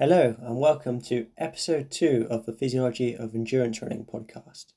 Hello, 0.00 0.34
and 0.40 0.58
welcome 0.58 0.98
to 1.02 1.26
episode 1.36 1.90
two 1.90 2.26
of 2.30 2.46
the 2.46 2.54
Physiology 2.54 3.14
of 3.14 3.34
Endurance 3.34 3.82
Running 3.82 4.06
podcast. 4.06 4.72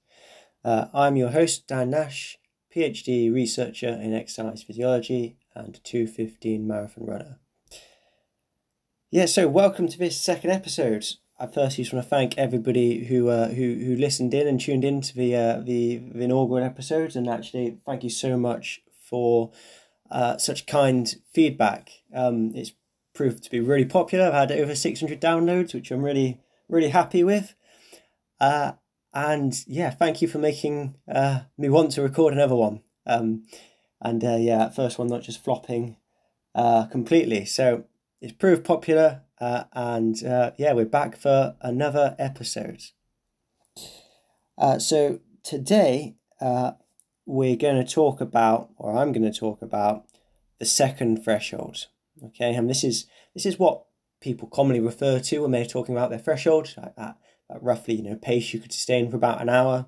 Uh, 0.66 0.88
I'm 0.94 1.16
your 1.16 1.30
host, 1.30 1.66
Dan 1.66 1.92
Nash, 1.92 2.38
PhD 2.76 3.34
researcher 3.34 3.88
in 3.88 4.14
exercise 4.14 4.64
physiology 4.64 5.38
and 5.56 5.82
215 5.86 6.68
marathon 6.68 7.06
runner. 7.06 7.40
Yeah, 9.12 9.28
so 9.28 9.48
welcome 9.48 9.88
to 9.88 9.98
this 9.98 10.20
second 10.20 10.50
episode. 10.50 11.06
I 11.40 11.48
first 11.48 11.78
just 11.78 11.94
want 11.94 12.04
to 12.04 12.10
thank 12.10 12.38
everybody 12.38 13.06
who 13.06 13.30
uh, 13.30 13.48
who 13.48 13.76
who 13.76 13.96
listened 13.96 14.34
in 14.34 14.46
and 14.46 14.60
tuned 14.60 14.84
in 14.84 15.00
to 15.00 15.16
the 15.16 15.38
uh, 15.38 15.60
the, 15.62 16.00
the 16.00 16.26
inaugural 16.26 16.66
episodes, 16.66 17.16
and 17.16 17.30
actually 17.30 17.78
thank 17.86 18.04
you 18.04 18.10
so 18.10 18.36
much 18.36 18.82
for 19.02 19.54
uh, 20.12 20.38
such 20.38 20.66
kind 20.66 21.16
feedback. 21.32 21.92
Um, 22.14 22.52
it's 22.56 22.74
proved 23.14 23.44
to 23.44 23.50
be 23.50 23.60
really 23.60 23.86
popular. 23.86 24.26
I've 24.26 24.50
had 24.50 24.52
over 24.52 24.76
600 24.76 25.22
downloads, 25.22 25.74
which 25.74 25.92
I'm 25.92 26.04
really, 26.04 26.40
really 26.68 26.90
happy 26.90 27.24
with. 27.24 27.56
Uh, 28.40 28.74
and 29.14 29.64
yeah, 29.68 29.92
thank 29.92 30.22
you 30.22 30.28
for 30.28 30.40
making 30.40 30.96
uh, 31.08 31.42
me 31.58 31.70
want 31.70 31.92
to 31.92 32.02
record 32.02 32.34
another 32.34 32.56
one. 32.56 32.82
Um, 33.06 33.46
and 34.02 34.24
uh, 34.24 34.36
yeah, 34.36 34.70
first 34.70 34.98
one 34.98 35.08
not 35.08 35.22
just 35.22 35.44
flopping 35.44 35.98
uh, 36.56 36.86
completely. 36.88 37.46
So 37.46 37.86
it's 38.22 38.34
proved 38.34 38.64
popular, 38.64 39.22
uh, 39.40 39.66
and 39.74 40.24
uh, 40.24 40.52
yeah, 40.58 40.74
we're 40.74 40.86
back 40.86 41.18
for 41.18 41.56
another 41.62 42.16
episode. 42.18 42.84
Uh, 44.58 44.80
so 44.80 45.20
today 45.44 46.16
uh, 46.42 46.72
we're 47.26 47.56
going 47.56 47.84
to 47.84 47.92
talk 47.92 48.22
about, 48.22 48.70
or 48.78 48.98
I'm 48.98 49.12
going 49.12 49.30
to 49.30 49.38
talk 49.38 49.62
about, 49.62 50.06
the 50.60 50.66
second 50.66 51.24
threshold. 51.24 51.88
Okay, 52.26 52.54
and 52.56 52.70
this 52.70 52.84
is 52.84 53.06
this 53.34 53.46
is 53.46 53.60
what 53.60 53.84
people 54.22 54.48
commonly 54.48 54.80
refer 54.80 55.20
to 55.20 55.40
when 55.40 55.52
they're 55.52 55.66
talking 55.66 55.96
about 55.96 56.10
their 56.10 56.20
threshold, 56.20 56.74
like 56.78 56.96
that, 56.96 57.18
that 57.50 57.62
roughly 57.62 57.96
you 57.96 58.04
know 58.04 58.16
pace 58.16 58.54
you 58.54 58.60
could 58.60 58.72
sustain 58.72 59.10
for 59.10 59.18
about 59.18 59.42
an 59.42 59.50
hour. 59.50 59.88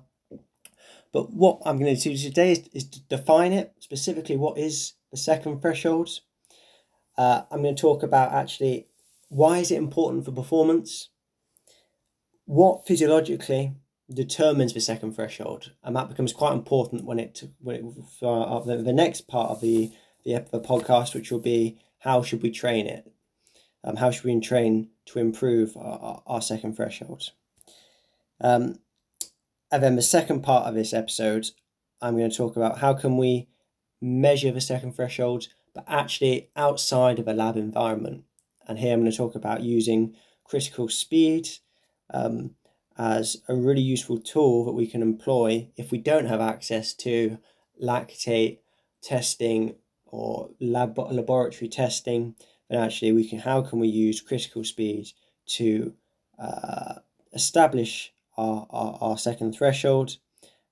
But 1.12 1.32
what 1.32 1.62
I'm 1.64 1.78
going 1.78 1.96
to 1.96 2.02
do 2.02 2.16
today 2.16 2.52
is, 2.52 2.68
is 2.74 2.84
to 2.90 3.00
define 3.08 3.52
it 3.52 3.72
specifically. 3.78 4.36
What 4.36 4.58
is 4.58 4.94
the 5.10 5.16
second 5.16 5.60
threshold? 5.60 6.10
Uh, 7.16 7.42
I'm 7.50 7.62
going 7.62 7.74
to 7.74 7.80
talk 7.80 8.02
about 8.02 8.32
actually 8.32 8.88
why 9.28 9.58
is 9.58 9.70
it 9.70 9.78
important 9.78 10.24
for 10.24 10.32
performance, 10.32 11.08
what 12.44 12.86
physiologically 12.86 13.74
determines 14.12 14.72
the 14.72 14.80
second 14.80 15.14
threshold, 15.14 15.72
and 15.82 15.96
that 15.96 16.08
becomes 16.08 16.32
quite 16.32 16.52
important 16.52 17.04
when 17.04 17.18
it 17.18 17.42
when 17.60 17.76
it 17.76 17.84
for 18.20 18.62
the, 18.64 18.76
the 18.76 18.92
next 18.92 19.22
part 19.26 19.50
of 19.50 19.60
the, 19.60 19.90
the 20.24 20.44
the 20.52 20.60
podcast, 20.60 21.14
which 21.14 21.32
will 21.32 21.40
be 21.40 21.78
how 22.06 22.22
should 22.22 22.40
we 22.40 22.50
train 22.52 22.86
it, 22.86 23.10
um, 23.82 23.96
how 23.96 24.12
should 24.12 24.24
we 24.24 24.38
train 24.40 24.88
to 25.06 25.18
improve 25.18 25.76
our, 25.76 26.22
our 26.24 26.40
second 26.40 26.76
threshold. 26.76 27.30
Um, 28.40 28.78
and 29.72 29.82
then 29.82 29.96
the 29.96 30.02
second 30.02 30.42
part 30.42 30.66
of 30.66 30.74
this 30.74 30.92
episode, 30.92 31.48
I'm 32.00 32.16
going 32.16 32.30
to 32.30 32.36
talk 32.36 32.56
about 32.56 32.78
how 32.78 32.94
can 32.94 33.16
we 33.16 33.48
measure 34.00 34.52
the 34.52 34.60
second 34.60 34.94
threshold, 34.94 35.48
but 35.74 35.84
actually 35.88 36.50
outside 36.54 37.18
of 37.18 37.26
a 37.26 37.32
lab 37.32 37.56
environment. 37.56 38.22
And 38.68 38.78
here 38.78 38.92
I'm 38.92 39.00
going 39.00 39.10
to 39.10 39.16
talk 39.16 39.34
about 39.34 39.62
using 39.62 40.14
critical 40.44 40.88
speed 40.88 41.48
um, 42.14 42.54
as 42.96 43.38
a 43.48 43.56
really 43.56 43.80
useful 43.80 44.20
tool 44.20 44.64
that 44.64 44.72
we 44.72 44.86
can 44.86 45.02
employ 45.02 45.70
if 45.76 45.90
we 45.90 45.98
don't 45.98 46.26
have 46.26 46.40
access 46.40 46.94
to 46.94 47.38
lactate 47.82 48.58
testing 49.02 49.74
or 50.06 50.50
lab 50.60 50.98
laboratory 50.98 51.68
testing. 51.68 52.34
But 52.68 52.78
actually, 52.78 53.12
we 53.12 53.28
can 53.28 53.40
how 53.40 53.62
can 53.62 53.78
we 53.78 53.88
use 53.88 54.20
critical 54.20 54.64
speed 54.64 55.12
to 55.46 55.94
uh, 56.38 56.94
establish 57.32 58.12
our, 58.36 58.66
our, 58.70 58.98
our 59.00 59.18
second 59.18 59.54
threshold 59.54 60.16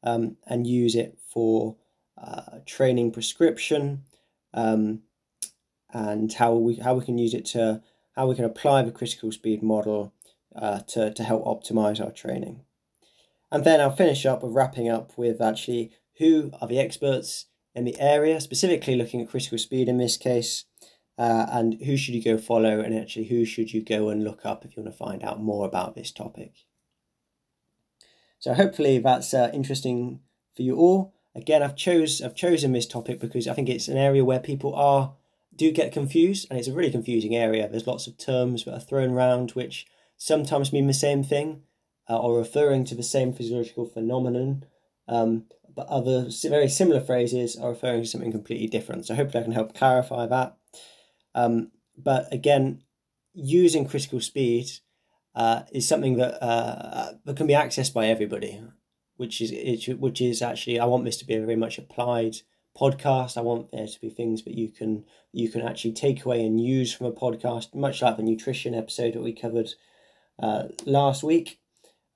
um, 0.02 0.36
and 0.46 0.66
use 0.66 0.94
it 0.94 1.18
for 1.32 1.76
uh, 2.22 2.58
training 2.66 3.10
prescription 3.10 4.04
um, 4.52 5.00
and 5.92 6.32
how 6.34 6.54
we 6.54 6.76
how 6.76 6.94
we 6.94 7.04
can 7.04 7.18
use 7.18 7.34
it 7.34 7.44
to 7.44 7.82
how 8.14 8.26
we 8.28 8.34
can 8.34 8.44
apply 8.44 8.82
the 8.82 8.92
critical 8.92 9.32
speed 9.32 9.62
model 9.62 10.12
uh, 10.54 10.80
to, 10.80 11.12
to 11.12 11.22
help 11.24 11.44
optimize 11.44 12.04
our 12.04 12.12
training. 12.12 12.60
And 13.50 13.64
then 13.64 13.80
I'll 13.80 13.94
finish 13.94 14.24
up 14.26 14.42
with 14.42 14.52
wrapping 14.52 14.88
up 14.88 15.16
with 15.16 15.40
actually 15.40 15.92
who 16.18 16.52
are 16.60 16.68
the 16.68 16.78
experts 16.78 17.46
in 17.74 17.84
the 17.84 17.98
area, 18.00 18.40
specifically 18.40 18.96
looking 18.96 19.20
at 19.20 19.28
critical 19.28 19.58
speed 19.58 19.88
in 19.88 19.98
this 19.98 20.16
case, 20.16 20.64
uh, 21.18 21.46
and 21.50 21.82
who 21.84 21.96
should 21.96 22.14
you 22.14 22.22
go 22.22 22.38
follow, 22.38 22.80
and 22.80 22.96
actually 22.96 23.26
who 23.26 23.44
should 23.44 23.72
you 23.72 23.82
go 23.82 24.08
and 24.08 24.24
look 24.24 24.44
up 24.44 24.64
if 24.64 24.76
you 24.76 24.82
want 24.82 24.92
to 24.92 24.98
find 24.98 25.22
out 25.22 25.42
more 25.42 25.66
about 25.66 25.94
this 25.94 26.10
topic. 26.10 26.52
So 28.38 28.54
hopefully 28.54 28.98
that's 28.98 29.32
uh, 29.32 29.50
interesting 29.54 30.20
for 30.54 30.62
you 30.62 30.76
all. 30.76 31.14
Again, 31.34 31.62
I've 31.62 31.76
chose 31.76 32.22
I've 32.22 32.34
chosen 32.34 32.72
this 32.72 32.86
topic 32.86 33.20
because 33.20 33.48
I 33.48 33.54
think 33.54 33.68
it's 33.68 33.88
an 33.88 33.96
area 33.96 34.24
where 34.24 34.40
people 34.40 34.74
are 34.74 35.14
do 35.56 35.70
get 35.70 35.92
confused, 35.92 36.46
and 36.50 36.58
it's 36.58 36.68
a 36.68 36.72
really 36.72 36.90
confusing 36.90 37.34
area. 37.34 37.68
There's 37.68 37.86
lots 37.86 38.06
of 38.06 38.18
terms 38.18 38.64
that 38.64 38.74
are 38.74 38.80
thrown 38.80 39.10
around 39.10 39.52
which 39.52 39.86
sometimes 40.16 40.72
mean 40.72 40.86
the 40.86 40.94
same 40.94 41.22
thing 41.22 41.62
uh, 42.08 42.18
or 42.18 42.38
referring 42.38 42.84
to 42.84 42.94
the 42.94 43.02
same 43.02 43.32
physiological 43.32 43.86
phenomenon, 43.86 44.64
um, 45.08 45.44
but 45.74 45.86
other 45.88 46.28
very 46.44 46.68
similar 46.68 47.00
phrases 47.00 47.56
are 47.56 47.70
referring 47.70 48.02
to 48.02 48.08
something 48.08 48.32
completely 48.32 48.66
different. 48.66 49.06
So 49.06 49.14
hopefully 49.14 49.40
I 49.40 49.44
can 49.44 49.52
help 49.52 49.74
clarify 49.74 50.26
that. 50.26 50.56
Um, 51.34 51.70
but 51.96 52.32
again, 52.32 52.82
using 53.32 53.86
critical 53.86 54.20
speed 54.20 54.66
uh, 55.34 55.62
is 55.72 55.86
something 55.86 56.16
that 56.16 56.42
uh, 56.42 57.12
that 57.24 57.36
can 57.36 57.46
be 57.46 57.54
accessed 57.54 57.92
by 57.92 58.06
everybody, 58.06 58.62
which 59.16 59.40
is 59.40 59.88
which 59.98 60.20
is 60.20 60.42
actually 60.42 60.78
I 60.78 60.84
want 60.86 61.04
this 61.04 61.16
to 61.18 61.26
be 61.26 61.34
a 61.34 61.40
very 61.40 61.56
much 61.56 61.78
applied 61.78 62.36
podcast. 62.78 63.36
I 63.36 63.40
want 63.40 63.72
there 63.72 63.86
to 63.86 64.00
be 64.00 64.10
things 64.10 64.44
that 64.44 64.54
you 64.54 64.70
can 64.70 65.04
you 65.32 65.48
can 65.48 65.62
actually 65.62 65.92
take 65.92 66.24
away 66.24 66.44
and 66.44 66.60
use 66.60 66.92
from 66.92 67.06
a 67.06 67.12
podcast, 67.12 67.74
much 67.74 68.02
like 68.02 68.16
the 68.16 68.22
nutrition 68.22 68.74
episode 68.74 69.14
that 69.14 69.22
we 69.22 69.32
covered 69.32 69.70
uh, 70.40 70.64
last 70.84 71.22
week. 71.22 71.60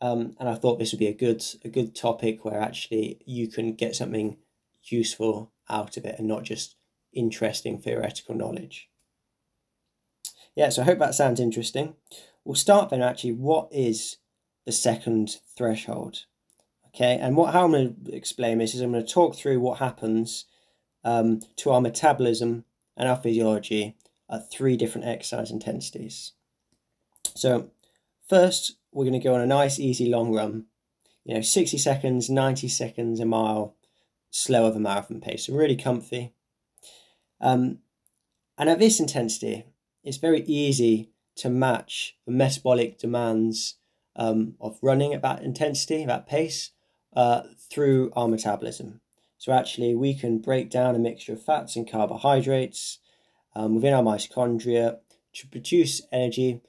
Um, 0.00 0.36
and 0.38 0.48
I 0.48 0.54
thought 0.54 0.78
this 0.78 0.92
would 0.92 1.00
be 1.00 1.08
a 1.08 1.14
good 1.14 1.44
a 1.64 1.68
good 1.68 1.94
topic 1.94 2.44
where 2.44 2.60
actually 2.60 3.20
you 3.26 3.48
can 3.48 3.74
get 3.74 3.96
something 3.96 4.36
useful 4.84 5.52
out 5.68 5.96
of 5.96 6.04
it 6.04 6.16
and 6.18 6.28
not 6.28 6.44
just 6.44 6.76
interesting 7.12 7.78
theoretical 7.78 8.34
knowledge. 8.34 8.88
Yeah, 10.54 10.68
so 10.70 10.82
I 10.82 10.86
hope 10.86 10.98
that 10.98 11.14
sounds 11.14 11.40
interesting. 11.40 11.94
We'll 12.44 12.54
start 12.54 12.90
then 12.90 13.02
actually 13.02 13.32
what 13.32 13.68
is 13.72 14.18
the 14.66 14.72
second 14.72 15.40
threshold? 15.56 16.24
Okay, 16.88 17.18
and 17.20 17.36
what 17.36 17.52
how 17.52 17.64
I'm 17.64 17.72
going 17.72 17.96
to 18.06 18.14
explain 18.14 18.58
this 18.58 18.74
is 18.74 18.80
I'm 18.80 18.92
going 18.92 19.04
to 19.04 19.12
talk 19.12 19.36
through 19.36 19.60
what 19.60 19.78
happens 19.78 20.46
um, 21.04 21.40
to 21.56 21.70
our 21.70 21.80
metabolism 21.80 22.64
and 22.96 23.08
our 23.08 23.16
physiology 23.16 23.96
at 24.30 24.50
three 24.50 24.76
different 24.76 25.06
exercise 25.06 25.50
intensities. 25.50 26.32
So, 27.34 27.70
first, 28.28 28.77
we're 28.92 29.04
going 29.04 29.20
to 29.20 29.26
go 29.26 29.34
on 29.34 29.40
a 29.40 29.46
nice, 29.46 29.78
easy 29.78 30.08
long 30.08 30.34
run. 30.34 30.66
You 31.24 31.34
know, 31.34 31.40
60 31.40 31.76
seconds, 31.78 32.30
90 32.30 32.68
seconds, 32.68 33.20
a 33.20 33.26
mile, 33.26 33.76
slower 34.30 34.70
than 34.70 34.82
marathon 34.82 35.20
pace. 35.20 35.46
So, 35.46 35.54
really 35.54 35.76
comfy. 35.76 36.32
Um, 37.40 37.78
and 38.56 38.68
at 38.68 38.78
this 38.78 38.98
intensity, 38.98 39.66
it's 40.02 40.16
very 40.16 40.42
easy 40.42 41.10
to 41.36 41.50
match 41.50 42.16
the 42.26 42.32
metabolic 42.32 42.98
demands 42.98 43.76
um, 44.16 44.54
of 44.60 44.78
running 44.82 45.14
at 45.14 45.22
that 45.22 45.42
intensity, 45.42 46.04
that 46.04 46.26
pace, 46.26 46.70
uh, 47.14 47.42
through 47.70 48.10
our 48.16 48.28
metabolism. 48.28 49.00
So 49.38 49.52
actually, 49.52 49.94
we 49.94 50.14
can 50.14 50.38
break 50.38 50.68
down 50.68 50.96
a 50.96 50.98
mixture 50.98 51.32
of 51.32 51.42
fats 51.42 51.76
and 51.76 51.88
carbohydrates 51.88 52.98
um, 53.54 53.76
within 53.76 53.94
our 53.94 54.02
mitochondria 54.02 54.98
to 55.34 55.46
produce 55.46 56.02
energy 56.10 56.60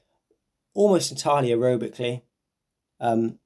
almost 0.79 1.11
entirely 1.11 1.49
aerobically 1.49 2.21
um, 3.01 3.37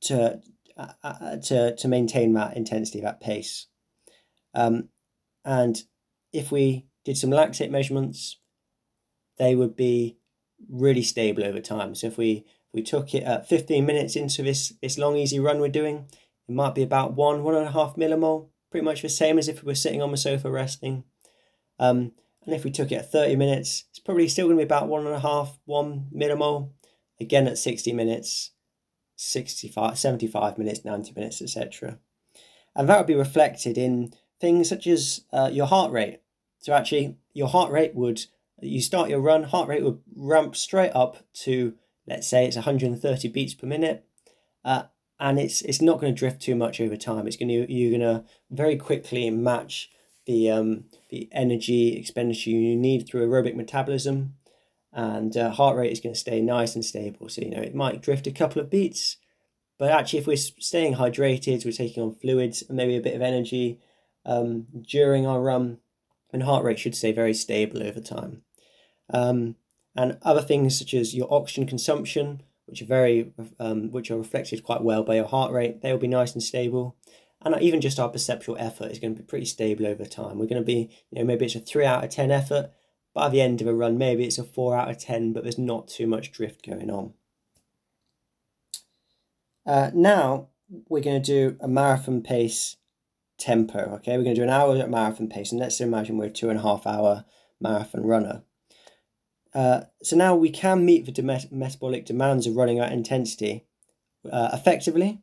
to, 0.00 0.40
uh, 0.74 0.92
uh, 1.04 1.36
to, 1.36 1.76
to 1.76 1.86
maintain 1.86 2.32
that 2.32 2.56
intensity, 2.56 2.98
that 2.98 3.20
pace. 3.20 3.66
Um, 4.54 4.88
and 5.44 5.82
if 6.32 6.50
we 6.50 6.86
did 7.04 7.18
some 7.18 7.28
lactate 7.28 7.70
measurements, 7.70 8.38
they 9.36 9.54
would 9.54 9.76
be 9.76 10.16
really 10.66 11.02
stable 11.02 11.44
over 11.44 11.60
time. 11.60 11.94
So 11.94 12.06
if 12.06 12.16
we 12.16 12.46
if 12.68 12.74
we 12.74 12.82
took 12.82 13.14
it 13.14 13.22
at 13.22 13.48
15 13.48 13.84
minutes 13.84 14.16
into 14.16 14.42
this 14.42 14.72
this 14.80 14.96
long 14.96 15.18
easy 15.18 15.38
run 15.38 15.60
we're 15.60 15.68
doing, 15.68 16.06
it 16.48 16.54
might 16.54 16.74
be 16.74 16.82
about 16.82 17.12
one, 17.12 17.42
one 17.42 17.54
and 17.54 17.66
a 17.66 17.72
half 17.72 17.96
millimole, 17.96 18.48
pretty 18.70 18.84
much 18.84 19.02
the 19.02 19.10
same 19.10 19.38
as 19.38 19.46
if 19.46 19.62
we 19.62 19.66
were 19.66 19.74
sitting 19.74 20.00
on 20.00 20.10
the 20.10 20.16
sofa 20.16 20.50
resting. 20.50 21.04
Um, 21.78 22.12
and 22.46 22.54
if 22.54 22.64
we 22.64 22.70
took 22.70 22.90
it 22.92 22.96
at 22.96 23.12
30 23.12 23.36
minutes, 23.36 23.84
it's 23.90 23.98
probably 23.98 24.26
still 24.26 24.46
going 24.46 24.56
to 24.56 24.60
be 24.62 24.66
about 24.66 24.88
one 24.88 25.06
and 25.06 25.14
a 25.14 25.20
half, 25.20 25.58
one 25.66 26.08
millimole. 26.14 26.70
Again 27.20 27.48
at 27.48 27.58
60 27.58 27.92
minutes, 27.92 28.52
65, 29.16 29.98
75 29.98 30.58
minutes, 30.58 30.84
90 30.84 31.12
minutes, 31.14 31.42
etc. 31.42 31.98
And 32.76 32.88
that 32.88 32.98
would 32.98 33.06
be 33.06 33.14
reflected 33.14 33.76
in 33.76 34.12
things 34.40 34.68
such 34.68 34.86
as 34.86 35.24
uh, 35.32 35.50
your 35.52 35.66
heart 35.66 35.90
rate. 35.90 36.20
So 36.60 36.72
actually, 36.72 37.16
your 37.32 37.48
heart 37.48 37.72
rate 37.72 37.94
would 37.94 38.26
you 38.60 38.80
start 38.80 39.10
your 39.10 39.20
run, 39.20 39.44
heart 39.44 39.68
rate 39.68 39.84
would 39.84 40.00
ramp 40.16 40.56
straight 40.56 40.90
up 40.94 41.18
to, 41.32 41.74
let's 42.06 42.26
say 42.26 42.44
it's 42.46 42.56
130 42.56 43.28
beats 43.28 43.54
per 43.54 43.66
minute. 43.66 44.04
Uh, 44.64 44.84
and 45.20 45.38
it's 45.38 45.62
it's 45.62 45.82
not 45.82 46.00
going 46.00 46.14
to 46.14 46.18
drift 46.18 46.40
too 46.40 46.54
much 46.54 46.80
over 46.80 46.96
time. 46.96 47.26
It's 47.26 47.36
going 47.36 47.48
to 47.48 47.72
you're 47.72 47.98
going 47.98 48.00
to 48.00 48.24
very 48.50 48.76
quickly 48.76 49.30
match 49.30 49.90
the 50.26 50.50
um, 50.50 50.84
the 51.10 51.28
energy 51.32 51.96
expenditure 51.96 52.50
you 52.50 52.76
need 52.76 53.06
through 53.06 53.26
aerobic 53.26 53.56
metabolism, 53.56 54.34
and 54.92 55.36
uh, 55.36 55.50
heart 55.50 55.76
rate 55.76 55.92
is 55.92 56.00
going 56.00 56.14
to 56.14 56.20
stay 56.20 56.40
nice 56.40 56.74
and 56.74 56.84
stable. 56.84 57.28
So 57.28 57.42
you 57.42 57.50
know 57.50 57.62
it 57.62 57.74
might 57.74 58.02
drift 58.02 58.26
a 58.26 58.32
couple 58.32 58.60
of 58.60 58.70
beats, 58.70 59.16
but 59.78 59.90
actually 59.90 60.20
if 60.20 60.26
we're 60.26 60.36
staying 60.36 60.94
hydrated, 60.94 61.64
we're 61.64 61.72
taking 61.72 62.02
on 62.02 62.14
fluids 62.14 62.62
and 62.66 62.76
maybe 62.76 62.96
a 62.96 63.02
bit 63.02 63.14
of 63.14 63.22
energy 63.22 63.80
um, 64.24 64.66
during 64.86 65.26
our 65.26 65.40
run, 65.40 65.78
and 66.32 66.42
heart 66.42 66.64
rate 66.64 66.78
should 66.78 66.94
stay 66.94 67.12
very 67.12 67.34
stable 67.34 67.82
over 67.82 68.00
time. 68.00 68.42
Um, 69.10 69.56
and 69.96 70.18
other 70.22 70.42
things 70.42 70.78
such 70.78 70.94
as 70.94 71.14
your 71.14 71.32
oxygen 71.32 71.66
consumption, 71.66 72.42
which 72.66 72.82
are 72.82 72.86
very, 72.86 73.32
um, 73.58 73.90
which 73.90 74.10
are 74.10 74.18
reflected 74.18 74.62
quite 74.62 74.82
well 74.82 75.02
by 75.02 75.16
your 75.16 75.26
heart 75.26 75.52
rate, 75.52 75.80
they 75.80 75.90
will 75.90 75.98
be 75.98 76.06
nice 76.06 76.34
and 76.34 76.42
stable. 76.42 76.96
And 77.42 77.60
even 77.60 77.80
just 77.80 77.98
our 77.98 78.08
perceptual 78.08 78.56
effort 78.58 78.90
is 78.90 78.98
going 78.98 79.14
to 79.14 79.22
be 79.22 79.26
pretty 79.26 79.46
stable 79.46 79.86
over 79.86 80.04
time. 80.04 80.38
We're 80.38 80.46
going 80.46 80.62
to 80.62 80.66
be, 80.66 80.90
you 81.10 81.18
know, 81.18 81.24
maybe 81.24 81.46
it's 81.46 81.54
a 81.54 81.60
three 81.60 81.84
out 81.84 82.04
of 82.04 82.10
10 82.10 82.30
effort. 82.30 82.70
By 83.18 83.28
the 83.28 83.40
end 83.40 83.60
of 83.60 83.66
a 83.66 83.74
run, 83.74 83.98
maybe 83.98 84.24
it's 84.24 84.38
a 84.38 84.44
four 84.44 84.76
out 84.76 84.92
of 84.92 84.96
10, 84.96 85.32
but 85.32 85.42
there's 85.42 85.58
not 85.58 85.88
too 85.88 86.06
much 86.06 86.30
drift 86.30 86.64
going 86.64 86.88
on. 86.88 87.14
Uh, 89.66 89.90
now 89.92 90.50
we're 90.88 91.02
going 91.02 91.20
to 91.20 91.26
do 91.26 91.56
a 91.60 91.66
marathon 91.66 92.22
pace 92.22 92.76
tempo. 93.36 93.96
Okay, 93.96 94.16
we're 94.16 94.22
going 94.22 94.36
to 94.36 94.40
do 94.40 94.44
an 94.44 94.50
hour 94.50 94.76
at 94.76 94.88
marathon 94.88 95.28
pace, 95.28 95.50
and 95.50 95.60
let's 95.60 95.80
imagine 95.80 96.16
we're 96.16 96.26
a 96.26 96.30
two 96.30 96.48
and 96.48 96.60
a 96.60 96.62
half 96.62 96.86
hour 96.86 97.24
marathon 97.60 98.06
runner. 98.06 98.44
Uh, 99.52 99.80
so 100.00 100.14
now 100.14 100.36
we 100.36 100.50
can 100.50 100.84
meet 100.84 101.12
the 101.12 101.20
met- 101.20 101.50
metabolic 101.50 102.06
demands 102.06 102.46
of 102.46 102.54
running 102.54 102.78
at 102.78 102.92
intensity 102.92 103.66
uh, 104.30 104.50
effectively, 104.52 105.18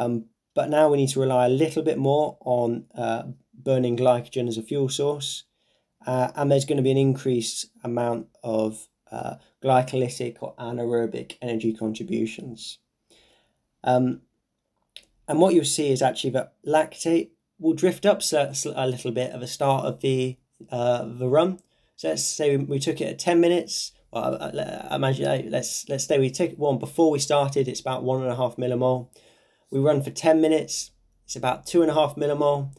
um, 0.00 0.24
but 0.56 0.68
now 0.68 0.88
we 0.88 0.96
need 0.96 1.10
to 1.10 1.20
rely 1.20 1.46
a 1.46 1.50
little 1.50 1.84
bit 1.84 1.96
more 1.96 2.38
on 2.40 2.86
uh, 2.98 3.22
burning 3.54 3.96
glycogen 3.96 4.48
as 4.48 4.58
a 4.58 4.62
fuel 4.64 4.88
source, 4.88 5.44
uh, 6.06 6.30
and 6.36 6.50
there's 6.50 6.64
going 6.64 6.76
to 6.76 6.82
be 6.82 6.92
an 6.92 6.96
increased 6.96 7.66
amount 7.82 8.28
of 8.42 8.88
uh, 9.10 9.34
glycolytic 9.62 10.36
or 10.40 10.54
anaerobic 10.56 11.36
energy 11.42 11.72
contributions. 11.72 12.78
Um, 13.84 14.22
and 15.28 15.40
what 15.40 15.54
you'll 15.54 15.64
see 15.64 15.90
is 15.90 16.02
actually 16.02 16.30
that 16.30 16.54
lactate 16.64 17.30
will 17.58 17.74
drift 17.74 18.06
up 18.06 18.22
a 18.32 18.86
little 18.86 19.10
bit 19.10 19.32
at 19.32 19.40
the 19.40 19.46
start 19.46 19.84
of 19.84 20.00
the 20.00 20.36
uh, 20.70 21.04
the 21.04 21.28
run. 21.28 21.60
So 21.96 22.08
let's 22.08 22.22
say 22.22 22.56
we, 22.56 22.78
took 22.78 23.00
it 23.00 23.08
at 23.08 23.18
ten 23.18 23.40
minutes. 23.40 23.92
Well, 24.10 24.38
I, 24.40 24.94
imagine 24.94 25.50
let's 25.50 25.88
let's 25.88 26.04
say 26.04 26.18
we 26.18 26.30
took 26.30 26.52
one 26.52 26.78
before 26.78 27.10
we 27.10 27.18
started. 27.18 27.68
It's 27.68 27.80
about 27.80 28.04
one 28.04 28.22
and 28.22 28.30
a 28.30 28.36
half 28.36 28.56
millimole. 28.56 29.08
We 29.70 29.80
run 29.80 30.02
for 30.02 30.10
ten 30.10 30.40
minutes. 30.40 30.92
It's 31.24 31.36
about 31.36 31.66
two 31.66 31.82
and 31.82 31.90
a 31.90 31.94
half 31.94 32.14
millimole. 32.16 32.72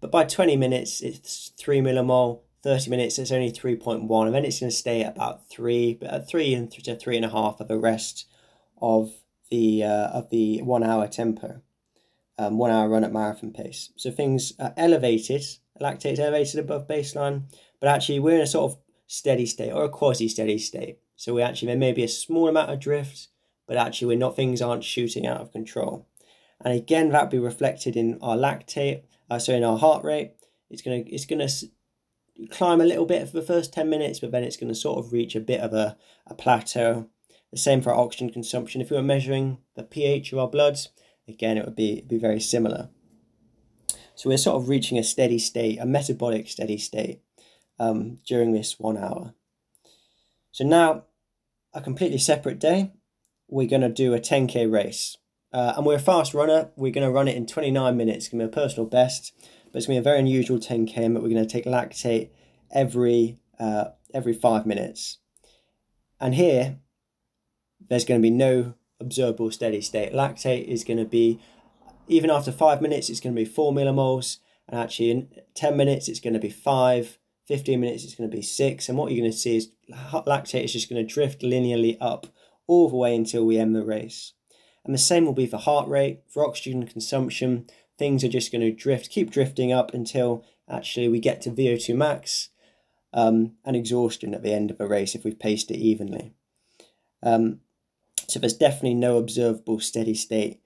But 0.00 0.10
by 0.10 0.24
twenty 0.24 0.56
minutes, 0.56 1.00
it's 1.00 1.52
three 1.58 1.80
millimole. 1.80 2.40
Thirty 2.62 2.90
minutes, 2.90 3.18
it's 3.18 3.32
only 3.32 3.50
three 3.50 3.76
point 3.76 4.04
one, 4.04 4.26
and 4.26 4.36
then 4.36 4.44
it's 4.44 4.60
going 4.60 4.70
to 4.70 4.76
stay 4.76 5.02
at 5.02 5.16
about 5.16 5.48
three, 5.48 5.94
but 5.94 6.10
at 6.10 6.28
three 6.28 6.54
and 6.54 6.70
to 6.70 6.94
three 6.96 7.16
and 7.16 7.24
a 7.24 7.30
half 7.30 7.58
for 7.58 7.64
the 7.64 7.78
rest 7.78 8.26
of 8.80 9.12
the 9.50 9.82
uh, 9.82 10.08
of 10.08 10.30
the 10.30 10.62
one 10.62 10.82
hour 10.82 11.08
tempo 11.08 11.60
um, 12.38 12.58
one 12.58 12.70
hour 12.70 12.88
run 12.88 13.04
at 13.04 13.12
marathon 13.12 13.52
pace. 13.52 13.90
So 13.96 14.10
things 14.10 14.52
are 14.58 14.74
elevated, 14.76 15.42
lactate 15.80 16.18
elevated 16.18 16.60
above 16.60 16.86
baseline, 16.86 17.44
but 17.80 17.88
actually 17.88 18.20
we're 18.20 18.36
in 18.36 18.42
a 18.42 18.46
sort 18.46 18.72
of 18.72 18.78
steady 19.06 19.46
state 19.46 19.72
or 19.72 19.84
a 19.84 19.88
quasi 19.88 20.28
steady 20.28 20.58
state. 20.58 20.98
So 21.16 21.34
we 21.34 21.42
actually, 21.42 21.68
there 21.68 21.76
may 21.76 21.92
be 21.92 22.04
a 22.04 22.08
small 22.08 22.48
amount 22.48 22.70
of 22.70 22.80
drift, 22.80 23.28
but 23.66 23.76
actually 23.76 24.08
we're 24.08 24.18
not, 24.18 24.34
things 24.34 24.62
aren't 24.62 24.84
shooting 24.84 25.26
out 25.26 25.40
of 25.40 25.52
control. 25.52 26.08
And 26.64 26.74
again, 26.74 27.10
that 27.10 27.30
be 27.30 27.38
reflected 27.38 27.96
in 27.96 28.18
our 28.22 28.36
lactate, 28.36 29.02
uh, 29.30 29.38
so 29.38 29.52
in 29.52 29.64
our 29.64 29.78
heart 29.78 30.04
rate. 30.04 30.32
It's 30.70 30.82
gonna, 30.82 31.02
it's 31.06 31.26
gonna 31.26 31.48
climb 32.50 32.80
a 32.80 32.86
little 32.86 33.06
bit 33.06 33.28
for 33.28 33.34
the 33.34 33.46
first 33.46 33.72
10 33.72 33.88
minutes, 33.88 34.20
but 34.20 34.30
then 34.30 34.44
it's 34.44 34.56
gonna 34.56 34.74
sort 34.74 34.98
of 34.98 35.12
reach 35.12 35.34
a 35.34 35.40
bit 35.40 35.60
of 35.60 35.72
a, 35.72 35.96
a 36.26 36.34
plateau. 36.34 37.08
The 37.50 37.58
same 37.58 37.82
for 37.82 37.92
oxygen 37.92 38.30
consumption. 38.30 38.80
If 38.80 38.90
we 38.90 38.96
were 38.96 39.02
measuring 39.02 39.58
the 39.74 39.82
pH 39.82 40.32
of 40.32 40.38
our 40.38 40.48
bloods, 40.48 40.88
again, 41.28 41.58
it 41.58 41.66
would 41.66 41.76
be, 41.76 42.00
be 42.00 42.16
very 42.16 42.40
similar. 42.40 42.88
So 44.14 44.28
we're 44.28 44.38
sort 44.38 44.56
of 44.56 44.68
reaching 44.68 44.98
a 44.98 45.02
steady 45.02 45.38
state, 45.38 45.78
a 45.78 45.86
metabolic 45.86 46.48
steady 46.48 46.78
state 46.78 47.20
um, 47.78 48.18
during 48.26 48.52
this 48.52 48.78
one 48.78 48.96
hour. 48.96 49.34
So 50.50 50.64
now, 50.64 51.04
a 51.74 51.80
completely 51.80 52.18
separate 52.18 52.58
day, 52.58 52.92
we're 53.48 53.68
going 53.68 53.82
to 53.82 53.88
do 53.88 54.14
a 54.14 54.20
10k 54.20 54.70
race. 54.70 55.16
Uh, 55.52 55.74
and 55.76 55.84
we're 55.84 55.96
a 55.96 56.00
fast 56.00 56.32
runner. 56.34 56.70
We're 56.76 56.92
going 56.92 57.06
to 57.06 57.12
run 57.12 57.28
it 57.28 57.36
in 57.36 57.46
29 57.46 57.96
minutes. 57.96 58.28
Going 58.28 58.40
to 58.40 58.46
be 58.46 58.52
a 58.52 58.62
personal 58.62 58.86
best, 58.86 59.32
but 59.72 59.78
it's 59.78 59.86
going 59.86 59.96
to 59.96 60.02
be 60.02 60.08
a 60.08 60.10
very 60.10 60.18
unusual 60.18 60.58
10k. 60.58 61.12
But 61.12 61.22
we're 61.22 61.30
going 61.30 61.46
to 61.46 61.46
take 61.46 61.64
lactate 61.64 62.30
every 62.70 63.38
uh, 63.58 63.86
every 64.12 64.32
five 64.32 64.66
minutes. 64.66 65.18
And 66.20 66.34
here, 66.34 66.78
there's 67.88 68.04
going 68.04 68.20
to 68.20 68.22
be 68.22 68.30
no 68.30 68.74
observable 69.00 69.50
steady 69.50 69.80
state. 69.80 70.12
Lactate 70.12 70.64
is 70.66 70.84
going 70.84 70.98
to 70.98 71.04
be, 71.04 71.40
even 72.08 72.30
after 72.30 72.52
five 72.52 72.80
minutes, 72.80 73.10
it's 73.10 73.20
going 73.20 73.34
to 73.34 73.40
be 73.40 73.44
four 73.44 73.72
millimoles. 73.72 74.38
And 74.68 74.78
actually, 74.78 75.10
in 75.10 75.28
10 75.54 75.76
minutes, 75.76 76.08
it's 76.08 76.20
going 76.20 76.34
to 76.34 76.38
be 76.38 76.50
five. 76.50 77.18
15 77.48 77.80
minutes, 77.80 78.04
it's 78.04 78.14
going 78.14 78.30
to 78.30 78.36
be 78.36 78.42
six. 78.42 78.88
And 78.88 78.96
what 78.96 79.10
you're 79.10 79.20
going 79.20 79.32
to 79.32 79.36
see 79.36 79.56
is 79.56 79.72
lactate 79.90 80.64
is 80.64 80.72
just 80.72 80.88
going 80.88 81.04
to 81.04 81.14
drift 81.14 81.42
linearly 81.42 81.96
up 82.00 82.28
all 82.66 82.88
the 82.88 82.96
way 82.96 83.16
until 83.16 83.44
we 83.44 83.58
end 83.58 83.74
the 83.74 83.84
race. 83.84 84.32
And 84.84 84.94
the 84.94 84.98
same 84.98 85.26
will 85.26 85.32
be 85.32 85.46
for 85.46 85.58
heart 85.58 85.88
rate, 85.88 86.20
for 86.28 86.46
oxygen 86.46 86.86
consumption. 86.86 87.66
Things 88.02 88.24
are 88.24 88.28
just 88.28 88.50
going 88.50 88.62
to 88.62 88.72
drift, 88.72 89.10
keep 89.10 89.30
drifting 89.30 89.72
up 89.72 89.94
until 89.94 90.44
actually 90.68 91.06
we 91.06 91.20
get 91.20 91.40
to 91.42 91.52
VO2 91.52 91.94
max 91.94 92.48
um, 93.12 93.52
and 93.64 93.76
exhaustion 93.76 94.34
at 94.34 94.42
the 94.42 94.52
end 94.52 94.72
of 94.72 94.80
a 94.80 94.88
race 94.88 95.14
if 95.14 95.22
we've 95.22 95.38
paced 95.38 95.70
it 95.70 95.76
evenly. 95.76 96.34
Um, 97.22 97.60
so 98.26 98.40
there's 98.40 98.56
definitely 98.56 98.94
no 98.94 99.18
observable 99.18 99.78
steady 99.78 100.14
state 100.14 100.58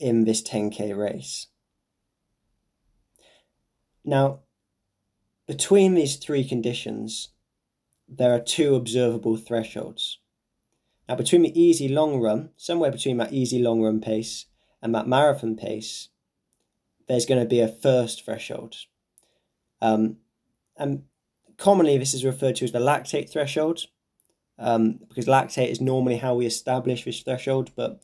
in 0.00 0.24
this 0.24 0.42
10k 0.42 0.96
race. 0.96 1.48
Now, 4.02 4.38
between 5.46 5.92
these 5.92 6.16
three 6.16 6.42
conditions, 6.42 7.28
there 8.08 8.34
are 8.34 8.40
two 8.40 8.76
observable 8.76 9.36
thresholds. 9.36 10.20
Now, 11.06 11.16
between 11.16 11.42
the 11.42 11.60
easy 11.60 11.86
long 11.86 12.18
run, 12.18 12.48
somewhere 12.56 12.90
between 12.90 13.18
that 13.18 13.34
easy 13.34 13.60
long 13.60 13.82
run 13.82 14.00
pace 14.00 14.46
and 14.80 14.94
that 14.94 15.06
marathon 15.06 15.54
pace, 15.54 16.08
there's 17.08 17.26
going 17.26 17.40
to 17.40 17.48
be 17.48 17.60
a 17.60 17.68
first 17.68 18.24
threshold. 18.24 18.76
Um, 19.80 20.18
and 20.76 21.04
commonly, 21.56 21.98
this 21.98 22.14
is 22.14 22.24
referred 22.24 22.56
to 22.56 22.64
as 22.64 22.72
the 22.72 22.78
lactate 22.78 23.30
threshold 23.30 23.86
um, 24.58 25.00
because 25.08 25.26
lactate 25.26 25.70
is 25.70 25.80
normally 25.80 26.16
how 26.16 26.34
we 26.34 26.46
establish 26.46 27.04
this 27.04 27.20
threshold. 27.20 27.70
But 27.76 28.00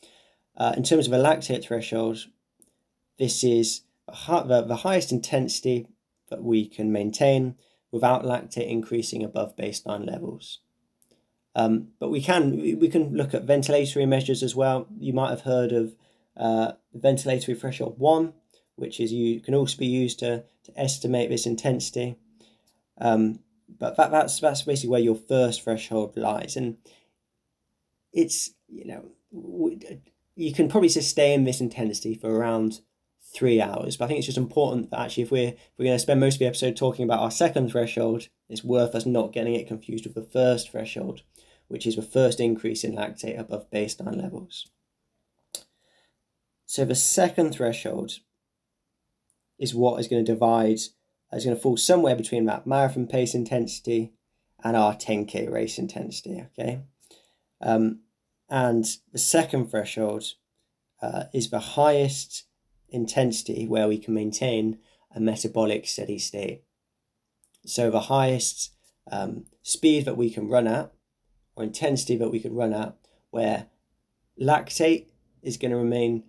uh, 0.55 0.73
in 0.77 0.83
terms 0.83 1.07
of 1.07 1.13
a 1.13 1.17
lactate 1.17 1.65
threshold, 1.65 2.25
this 3.17 3.43
is 3.43 3.81
the, 4.07 4.65
the 4.67 4.77
highest 4.77 5.11
intensity 5.11 5.87
that 6.29 6.43
we 6.43 6.67
can 6.67 6.91
maintain 6.91 7.55
without 7.91 8.23
lactate 8.23 8.69
increasing 8.69 9.23
above 9.23 9.55
baseline 9.55 10.05
levels. 10.05 10.59
Um, 11.55 11.89
but 11.99 12.09
we 12.09 12.21
can 12.21 12.57
we 12.79 12.87
can 12.89 13.15
look 13.15 13.35
at 13.35 13.45
ventilatory 13.45 14.07
measures 14.07 14.41
as 14.41 14.55
well. 14.55 14.87
You 14.97 15.13
might 15.13 15.29
have 15.29 15.41
heard 15.41 15.71
of 15.71 15.95
uh, 16.35 16.71
ventilatory 16.97 17.59
threshold 17.59 17.99
one, 17.99 18.33
which 18.75 18.99
is 18.99 19.11
you 19.11 19.39
can 19.39 19.55
also 19.55 19.77
be 19.77 19.85
used 19.85 20.19
to, 20.19 20.43
to 20.63 20.79
estimate 20.79 21.29
this 21.29 21.45
intensity. 21.45 22.17
Um, 22.99 23.39
but 23.79 23.97
that, 23.97 24.11
that's 24.11 24.39
that's 24.39 24.61
basically 24.61 24.89
where 24.89 24.99
your 24.99 25.15
first 25.15 25.63
threshold 25.63 26.15
lies, 26.15 26.55
and 26.55 26.77
it's 28.11 28.51
you 28.67 28.85
know 28.85 29.05
you 30.35 30.53
can 30.53 30.67
probably 30.67 30.89
sustain 30.89 31.43
this 31.43 31.61
intensity 31.61 32.15
for 32.15 32.33
around 32.33 32.81
three 33.33 33.61
hours. 33.61 33.97
But 33.97 34.05
I 34.05 34.07
think 34.07 34.19
it's 34.19 34.27
just 34.27 34.37
important 34.37 34.91
that 34.91 34.99
actually, 34.99 35.23
if 35.23 35.31
we're 35.31 35.49
if 35.49 35.71
we're 35.77 35.85
going 35.85 35.95
to 35.95 35.99
spend 35.99 36.19
most 36.19 36.35
of 36.35 36.39
the 36.39 36.47
episode 36.47 36.75
talking 36.75 37.03
about 37.03 37.19
our 37.19 37.31
second 37.31 37.71
threshold, 37.71 38.27
it's 38.49 38.63
worth 38.63 38.95
us 38.95 39.05
not 39.05 39.33
getting 39.33 39.55
it 39.55 39.67
confused 39.67 40.05
with 40.05 40.15
the 40.15 40.29
first 40.31 40.71
threshold, 40.71 41.23
which 41.67 41.87
is 41.87 41.95
the 41.95 42.01
first 42.01 42.39
increase 42.39 42.83
in 42.83 42.95
lactate 42.95 43.39
above 43.39 43.69
baseline 43.71 44.21
levels. 44.21 44.67
So 46.65 46.85
the 46.85 46.95
second 46.95 47.53
threshold 47.53 48.19
is 49.59 49.73
what 49.73 49.99
is 49.99 50.07
going 50.07 50.23
to 50.23 50.31
divide 50.31 50.79
is 51.31 51.45
going 51.45 51.55
to 51.55 51.61
fall 51.61 51.77
somewhere 51.77 52.15
between 52.15 52.45
that 52.45 52.67
marathon 52.67 53.07
pace 53.07 53.33
intensity 53.33 54.13
and 54.63 54.77
our 54.77 54.95
10k 54.95 55.51
race 55.51 55.77
intensity. 55.77 56.45
Okay, 56.51 56.81
um, 57.61 58.01
and 58.49 58.85
the 59.11 59.19
second 59.19 59.69
threshold 59.69 60.25
uh, 61.01 61.25
is 61.33 61.49
the 61.49 61.59
highest 61.59 62.45
intensity 62.89 63.67
where 63.67 63.87
we 63.87 63.97
can 63.97 64.13
maintain 64.13 64.77
a 65.15 65.19
metabolic 65.19 65.87
steady 65.87 66.19
state. 66.19 66.63
So 67.65 67.89
the 67.89 68.01
highest 68.01 68.71
um, 69.11 69.45
speed 69.61 70.05
that 70.05 70.17
we 70.17 70.29
can 70.29 70.47
run 70.47 70.67
at 70.67 70.93
or 71.55 71.63
intensity 71.63 72.15
that 72.17 72.29
we 72.29 72.39
can 72.39 72.53
run 72.53 72.73
at 72.73 72.95
where 73.31 73.67
lactate 74.41 75.07
is 75.41 75.57
going 75.57 75.71
to 75.71 75.77
remain 75.77 76.23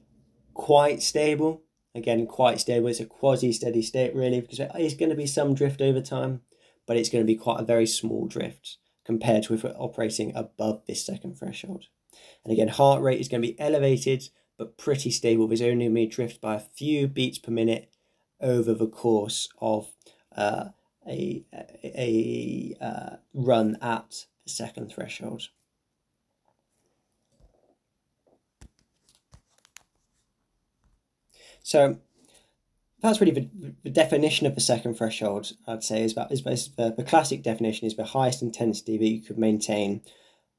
quite 0.54 1.02
stable. 1.02 1.62
Again, 1.95 2.27
quite 2.27 2.61
stable. 2.61 2.89
It's 2.89 3.01
a 3.01 3.07
quasi 3.07 3.53
steady 3.53 3.83
state, 3.83 4.15
really, 4.15 4.41
because 4.41 4.59
there 4.59 4.71
is 4.77 4.95
going 4.95 5.11
to 5.11 5.17
be 5.17 5.27
some 5.27 5.55
drift 5.55 5.81
over 5.81 6.01
time, 6.01 6.41
but 6.87 6.97
it's 6.97 7.09
going 7.09 7.23
to 7.23 7.27
be 7.27 7.37
quite 7.37 7.61
a 7.61 7.65
very 7.65 7.87
small 7.87 8.27
drift 8.27 8.79
compared 9.05 9.45
to 9.45 9.55
if 9.55 9.63
we're 9.63 9.71
operating 9.79 10.35
above 10.35 10.83
this 10.87 11.05
second 11.05 11.39
threshold. 11.39 11.87
And 12.45 12.53
again, 12.53 12.69
heart 12.69 13.03
rate 13.03 13.21
is 13.21 13.29
going 13.29 13.43
to 13.43 13.49
be 13.49 13.61
elevated, 13.61 14.29
but 14.59 14.77
pretty 14.77 15.11
stable. 15.11 15.47
There's 15.47 15.63
only 15.63 15.85
going 15.85 15.95
to 15.95 15.95
be 15.95 16.07
drift 16.07 16.41
by 16.41 16.57
a 16.57 16.61
few 16.61 17.07
beats 17.07 17.39
per 17.39 17.53
minute 17.53 17.93
over 18.41 18.75
the 18.75 18.89
course 18.89 19.49
of 19.61 19.93
uh, 20.37 20.69
a, 21.07 21.45
a, 21.53 22.75
a 22.81 22.85
uh, 22.85 23.17
run 23.33 23.77
at 23.81 24.27
the 24.45 24.51
second 24.51 24.91
threshold. 24.93 25.49
So 31.64 31.99
that's 33.02 33.21
really 33.21 33.33
the, 33.33 33.75
the 33.83 33.90
definition 33.90 34.47
of 34.47 34.54
the 34.54 34.61
second 34.61 34.94
threshold. 34.94 35.52
I'd 35.66 35.83
say 35.83 36.04
is 36.04 36.12
about 36.12 36.30
is, 36.30 36.47
is 36.47 36.68
the, 36.76 36.94
the 36.97 37.02
classic 37.02 37.42
definition 37.42 37.87
is 37.87 37.97
the 37.97 38.04
highest 38.04 38.42
intensity 38.42 38.99
that 38.99 39.04
you 39.04 39.23
could 39.23 39.38
maintain, 39.38 40.02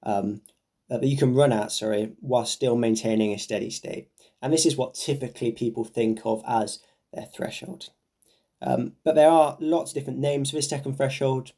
um, 0.04 0.42
that 0.90 1.04
you 1.04 1.16
can 1.16 1.36
run 1.36 1.54
at. 1.54 1.72
Sorry, 1.72 2.14
while 2.20 2.46
still 2.46 2.76
maintaining 2.76 3.32
a 3.32 3.40
steady 3.40 3.70
state. 3.70 4.10
And 4.42 4.52
this 4.52 4.66
is 4.66 4.76
what 4.76 4.96
typically 4.96 5.52
people 5.52 5.86
think 5.86 6.22
of 6.26 6.44
as 6.48 6.80
their 7.14 7.26
threshold. 7.26 7.90
Um, 8.62 8.94
but 9.04 9.14
there 9.14 9.30
are 9.30 9.58
lots 9.60 9.92
of 9.92 9.96
different 9.96 10.20
names 10.20 10.50
for 10.50 10.56
this 10.56 10.70
second 10.70 10.98
threshold. 10.98 11.52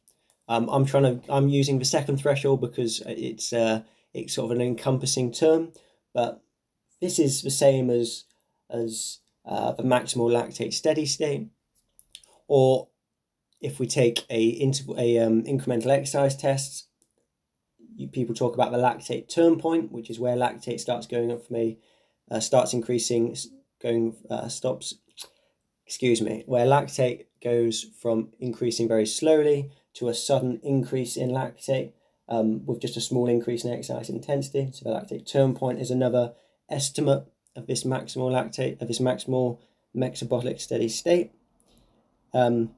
Um, 0.46 0.68
I'm 0.68 0.84
trying 0.84 1.04
to 1.04 1.32
I'm 1.32 1.48
using 1.48 1.78
the 1.78 1.86
second 1.86 2.18
threshold 2.18 2.60
because 2.60 3.02
it's 3.06 3.52
uh, 3.52 3.82
it's 4.12 4.34
sort 4.34 4.50
of 4.50 4.58
an 4.58 4.62
encompassing 4.62 5.32
term, 5.32 5.72
but 6.12 6.42
this 7.00 7.18
is 7.18 7.40
the 7.40 7.50
same 7.50 7.88
as 7.88 8.24
as 8.68 9.20
uh, 9.48 9.72
the 9.72 9.82
maximal 9.82 10.30
lactate 10.30 10.74
steady 10.74 11.06
state, 11.06 11.48
or 12.46 12.88
if 13.60 13.80
we 13.80 13.86
take 13.86 14.24
a 14.28 14.44
interval 14.44 14.98
a 14.98 15.18
um, 15.18 15.42
incremental 15.44 15.88
exercise 15.88 16.36
test, 16.36 16.86
you, 17.96 18.08
people 18.08 18.34
talk 18.34 18.54
about 18.54 18.72
the 18.72 18.78
lactate 18.78 19.28
turn 19.28 19.58
point, 19.58 19.90
which 19.90 20.10
is 20.10 20.20
where 20.20 20.36
lactate 20.36 20.80
starts 20.80 21.06
going 21.06 21.32
up 21.32 21.46
from 21.46 21.56
a 21.56 21.78
uh, 22.30 22.40
starts 22.40 22.74
increasing, 22.74 23.34
going 23.82 24.16
uh, 24.30 24.48
stops. 24.48 24.94
Excuse 25.86 26.20
me, 26.20 26.44
where 26.46 26.66
lactate 26.66 27.24
goes 27.42 27.86
from 28.02 28.28
increasing 28.38 28.86
very 28.86 29.06
slowly 29.06 29.70
to 29.94 30.08
a 30.08 30.14
sudden 30.14 30.60
increase 30.62 31.16
in 31.16 31.30
lactate 31.30 31.92
um, 32.28 32.66
with 32.66 32.82
just 32.82 32.98
a 32.98 33.00
small 33.00 33.26
increase 33.26 33.64
in 33.64 33.72
exercise 33.72 34.10
intensity. 34.10 34.68
So 34.72 34.84
the 34.84 34.94
lactate 34.94 35.26
turn 35.26 35.54
point 35.54 35.80
is 35.80 35.90
another 35.90 36.34
estimate 36.68 37.24
of 37.58 37.66
this 37.66 37.84
maximal 37.84 38.30
lactate, 38.30 38.80
of 38.80 38.88
this 38.88 39.00
maximal 39.00 39.58
metabolic 39.92 40.60
steady 40.60 40.88
state. 40.88 41.32
Um, 42.32 42.70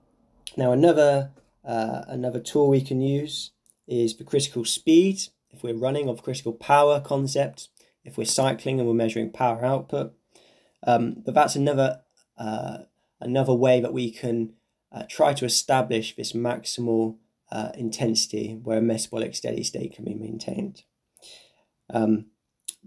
now 0.56 0.72
another 0.72 1.30
uh, 1.64 2.02
another 2.08 2.40
tool 2.40 2.68
we 2.68 2.80
can 2.80 3.00
use 3.00 3.52
is 3.86 4.16
the 4.16 4.24
critical 4.24 4.64
speed. 4.64 5.20
If 5.50 5.62
we're 5.62 5.74
running 5.74 6.08
of 6.08 6.22
critical 6.22 6.52
power 6.52 7.00
concept, 7.00 7.68
if 8.04 8.16
we're 8.16 8.24
cycling 8.24 8.78
and 8.78 8.88
we're 8.88 8.94
measuring 8.94 9.30
power 9.30 9.64
output, 9.64 10.14
um, 10.86 11.22
but 11.24 11.34
that's 11.34 11.56
another 11.56 12.00
uh, 12.38 12.78
another 13.20 13.54
way 13.54 13.80
that 13.80 13.92
we 13.92 14.10
can 14.10 14.54
uh, 14.92 15.04
try 15.08 15.34
to 15.34 15.44
establish 15.44 16.16
this 16.16 16.32
maximal 16.32 17.16
uh, 17.52 17.70
intensity 17.74 18.58
where 18.62 18.78
a 18.78 18.82
metabolic 18.82 19.34
steady 19.34 19.62
state 19.62 19.94
can 19.94 20.04
be 20.04 20.14
maintained. 20.14 20.84
Um, 21.92 22.26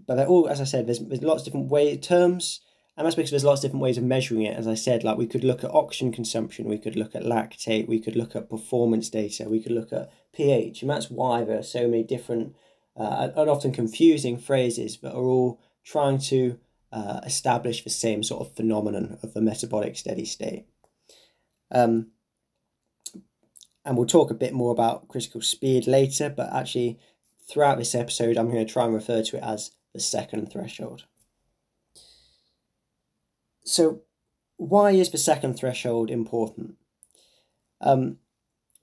but 0.06 0.16
they're 0.16 0.26
all, 0.26 0.48
as 0.48 0.60
I 0.60 0.64
said, 0.64 0.86
there's, 0.86 1.00
there's 1.00 1.22
lots 1.22 1.42
of 1.42 1.46
different 1.46 1.70
way 1.70 1.96
terms, 1.96 2.60
and 2.96 3.04
that's 3.04 3.16
because 3.16 3.30
there's 3.30 3.44
lots 3.44 3.60
of 3.60 3.68
different 3.68 3.82
ways 3.82 3.98
of 3.98 4.04
measuring 4.04 4.42
it. 4.42 4.56
As 4.56 4.68
I 4.68 4.74
said, 4.74 5.02
like 5.02 5.18
we 5.18 5.26
could 5.26 5.44
look 5.44 5.64
at 5.64 5.74
oxygen 5.74 6.12
consumption, 6.12 6.68
we 6.68 6.78
could 6.78 6.96
look 6.96 7.14
at 7.14 7.22
lactate, 7.22 7.88
we 7.88 8.00
could 8.00 8.16
look 8.16 8.36
at 8.36 8.50
performance 8.50 9.08
data, 9.08 9.48
we 9.48 9.62
could 9.62 9.72
look 9.72 9.92
at 9.92 10.12
pH, 10.32 10.82
and 10.82 10.90
that's 10.90 11.10
why 11.10 11.44
there 11.44 11.58
are 11.58 11.62
so 11.62 11.88
many 11.88 12.04
different 12.04 12.54
uh, 12.96 13.28
and 13.36 13.50
often 13.50 13.72
confusing 13.72 14.38
phrases 14.38 14.98
that 14.98 15.12
are 15.12 15.24
all 15.24 15.60
trying 15.84 16.18
to 16.18 16.58
uh, 16.92 17.20
establish 17.24 17.82
the 17.82 17.90
same 17.90 18.22
sort 18.22 18.46
of 18.46 18.54
phenomenon 18.54 19.18
of 19.22 19.34
the 19.34 19.40
metabolic 19.40 19.96
steady 19.96 20.24
state. 20.24 20.64
Um, 21.72 22.12
and 23.84 23.96
we'll 23.96 24.06
talk 24.06 24.30
a 24.30 24.34
bit 24.34 24.54
more 24.54 24.70
about 24.70 25.08
critical 25.08 25.42
speed 25.42 25.86
later, 25.86 26.30
but 26.30 26.52
actually, 26.52 26.98
throughout 27.48 27.78
this 27.78 27.94
episode, 27.94 28.38
I'm 28.38 28.50
going 28.50 28.64
to 28.64 28.72
try 28.72 28.84
and 28.84 28.94
refer 28.94 29.22
to 29.22 29.36
it 29.36 29.42
as 29.42 29.72
the 29.94 30.00
second 30.00 30.52
threshold. 30.52 31.04
So, 33.64 34.02
why 34.56 34.90
is 34.90 35.10
the 35.10 35.18
second 35.18 35.54
threshold 35.54 36.10
important? 36.10 36.74
Um, 37.80 38.18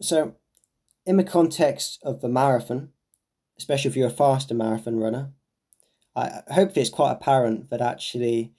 so, 0.01 0.35
in 1.05 1.17
the 1.17 1.23
context 1.23 1.99
of 2.03 2.21
the 2.21 2.29
marathon, 2.29 2.89
especially 3.57 3.89
if 3.89 3.95
you're 3.95 4.07
a 4.07 4.11
faster 4.11 4.55
marathon 4.55 4.97
runner, 4.97 5.31
I 6.15 6.41
hopefully 6.51 6.81
it's 6.81 6.89
quite 6.89 7.11
apparent 7.11 7.69
that 7.69 7.81
actually 7.81 8.53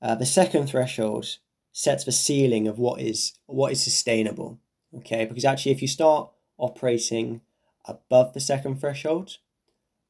uh, 0.00 0.14
the 0.14 0.26
second 0.26 0.68
threshold 0.68 1.38
sets 1.72 2.04
the 2.04 2.12
ceiling 2.12 2.68
of 2.68 2.78
what 2.78 3.00
is 3.00 3.34
what 3.46 3.72
is 3.72 3.82
sustainable. 3.82 4.60
Okay, 4.98 5.24
because 5.24 5.44
actually, 5.44 5.72
if 5.72 5.82
you 5.82 5.88
start 5.88 6.30
operating 6.56 7.40
above 7.84 8.32
the 8.32 8.40
second 8.40 8.80
threshold, 8.80 9.38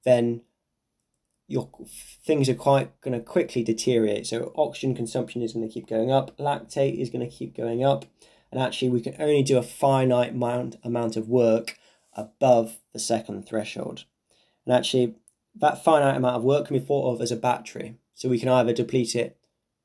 then 0.04 0.42
your 1.46 1.68
things 2.24 2.48
are 2.48 2.54
quite 2.54 3.00
going 3.00 3.18
to 3.18 3.24
quickly 3.24 3.62
deteriorate. 3.62 4.26
So 4.26 4.52
oxygen 4.56 4.94
consumption 4.94 5.42
is 5.42 5.52
going 5.52 5.66
to 5.66 5.72
keep 5.72 5.86
going 5.86 6.10
up, 6.10 6.36
lactate 6.38 6.98
is 6.98 7.10
going 7.10 7.28
to 7.28 7.34
keep 7.34 7.56
going 7.56 7.84
up, 7.84 8.06
and 8.50 8.60
actually 8.60 8.88
we 8.88 9.00
can 9.00 9.14
only 9.18 9.42
do 9.42 9.58
a 9.58 9.62
finite 9.62 10.32
amount 10.32 10.76
amount 10.82 11.16
of 11.16 11.28
work 11.28 11.76
above 12.16 12.78
the 12.92 12.98
second 12.98 13.46
threshold. 13.46 14.04
And 14.64 14.74
actually, 14.74 15.16
that 15.56 15.84
finite 15.84 16.16
amount 16.16 16.36
of 16.36 16.44
work 16.44 16.66
can 16.66 16.78
be 16.78 16.84
thought 16.84 17.14
of 17.14 17.20
as 17.20 17.30
a 17.30 17.36
battery. 17.36 17.96
So 18.14 18.28
we 18.28 18.38
can 18.38 18.48
either 18.48 18.72
deplete 18.72 19.14
it 19.14 19.36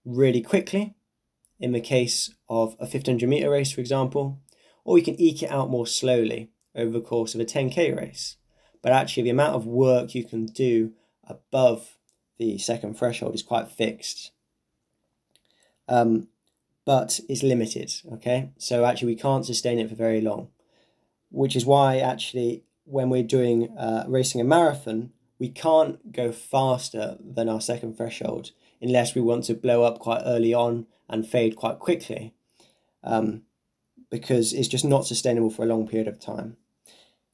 really 0.06 0.42
quickly 0.42 0.96
in 1.60 1.72
the 1.74 1.82
case 1.82 2.34
of 2.48 2.74
a 2.80 2.86
1500 2.86 3.28
meter 3.28 3.50
race, 3.50 3.72
for 3.72 3.82
example, 3.82 4.40
or 4.86 4.94
we 4.94 5.02
can 5.02 5.20
eke 5.20 5.44
it 5.44 5.52
out 5.52 5.70
more 5.70 5.86
slowly 5.86 6.52
over 6.76 6.92
the 6.92 7.02
course 7.02 7.36
of 7.36 7.42
a 7.42 7.46
10k 7.46 7.96
race. 7.96 8.38
But 8.82 8.94
actually, 8.94 9.24
the 9.24 9.30
amount 9.32 9.56
of 9.56 9.66
work 9.66 10.16
you 10.16 10.24
can 10.24 10.46
do 10.46 10.94
above 11.30 11.98
the 12.38 12.58
second 12.58 12.98
threshold 12.98 13.36
is 13.36 13.44
quite 13.44 13.70
fixed, 13.70 14.32
um, 15.88 16.28
but 16.86 17.20
it's 17.30 17.44
limited. 17.44 17.92
Okay, 18.14 18.52
so 18.58 18.86
actually, 18.86 19.14
we 19.14 19.20
can't 19.20 19.46
sustain 19.46 19.80
it 19.80 19.90
for 19.90 19.96
very 19.96 20.22
long, 20.22 20.50
which 21.30 21.56
is 21.56 21.66
why 21.66 22.00
actually, 22.00 22.64
when 22.86 23.10
we're 23.10 23.24
doing 23.24 23.78
uh, 23.78 24.06
racing 24.08 24.42
a 24.42 24.44
marathon, 24.44 25.12
we 25.40 25.50
can't 25.50 26.12
go 26.12 26.32
faster 26.32 27.18
than 27.20 27.48
our 27.48 27.62
second 27.62 27.96
threshold 27.96 28.52
unless 28.82 29.16
we 29.16 29.22
want 29.22 29.46
to 29.46 29.54
blow 29.54 29.84
up 29.84 30.00
quite 30.00 30.22
early 30.26 30.54
on 30.54 30.86
and 31.10 31.28
fade 31.28 31.56
quite 31.56 31.80
quickly 31.80 32.34
um, 33.04 33.44
because 34.10 34.54
it's 34.54 34.68
just 34.68 34.86
not 34.86 35.06
sustainable 35.06 35.50
for 35.50 35.64
a 35.64 35.68
long 35.68 35.88
period 35.88 36.08
of 36.08 36.20
time. 36.20 36.58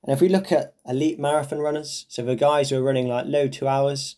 And 0.06 0.14
if 0.14 0.22
we 0.22 0.30
look 0.30 0.52
at 0.52 0.76
elite 0.88 1.20
marathon 1.20 1.60
runners, 1.60 2.06
so 2.10 2.24
the 2.24 2.36
guys 2.36 2.70
who 2.70 2.78
are 2.78 2.84
running 2.84 3.08
like 3.08 3.26
low 3.28 3.48
two 3.48 3.68
hours, 3.68 4.18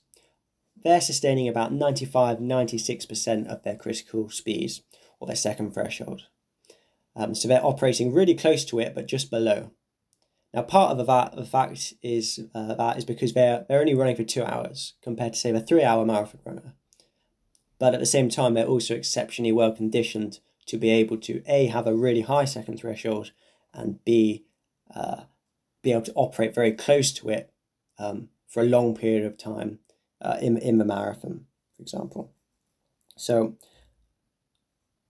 they're 0.83 1.01
sustaining 1.01 1.47
about 1.47 1.73
95 1.73 2.37
96% 2.37 3.47
of 3.47 3.63
their 3.63 3.75
critical 3.75 4.29
speeds 4.29 4.81
or 5.19 5.27
their 5.27 5.35
second 5.35 5.73
threshold. 5.73 6.23
Um, 7.15 7.33
so 7.33 7.47
they're 7.47 7.65
operating 7.65 8.13
really 8.13 8.35
close 8.35 8.63
to 8.65 8.79
it, 8.79 8.93
but 8.93 9.07
just 9.07 9.31
below. 9.31 9.71
Now, 10.53 10.61
part 10.61 10.97
of 10.97 11.07
that 11.07 11.35
the 11.35 11.45
fact 11.45 11.93
is 12.03 12.39
uh, 12.53 12.75
that 12.75 12.97
is 12.97 13.05
because 13.05 13.33
they're 13.33 13.65
they're 13.67 13.79
only 13.79 13.95
running 13.95 14.15
for 14.15 14.23
two 14.23 14.43
hours 14.43 14.93
compared 15.01 15.33
to 15.33 15.39
say 15.39 15.51
a 15.51 15.59
three 15.59 15.83
hour 15.83 16.05
marathon 16.05 16.41
runner 16.45 16.73
but 17.79 17.93
at 17.93 17.99
the 17.99 18.05
same 18.05 18.29
time, 18.29 18.53
they're 18.53 18.65
also 18.65 18.95
exceptionally 18.95 19.51
well 19.51 19.71
conditioned 19.71 20.39
to 20.65 20.77
be 20.77 20.89
able 20.89 21.17
to 21.17 21.41
a 21.47 21.67
have 21.67 21.87
a 21.87 21.95
really 21.95 22.21
high 22.21 22.45
second 22.45 22.77
threshold 22.77 23.31
and 23.73 24.03
b 24.03 24.43
uh, 24.93 25.23
be 25.87 25.93
able 25.93 26.01
to 26.01 26.13
operate 26.15 26.53
very 26.53 26.73
close 26.73 27.13
to 27.13 27.29
it 27.29 27.49
um, 27.97 28.27
for 28.45 28.61
a 28.61 28.65
long 28.65 28.93
period 28.93 29.25
of 29.25 29.37
time 29.37 29.79
uh, 30.21 30.37
in 30.41 30.57
in 30.57 30.79
the 30.79 30.85
marathon, 30.85 31.45
for 31.75 31.81
example. 31.81 32.33
So 33.15 33.55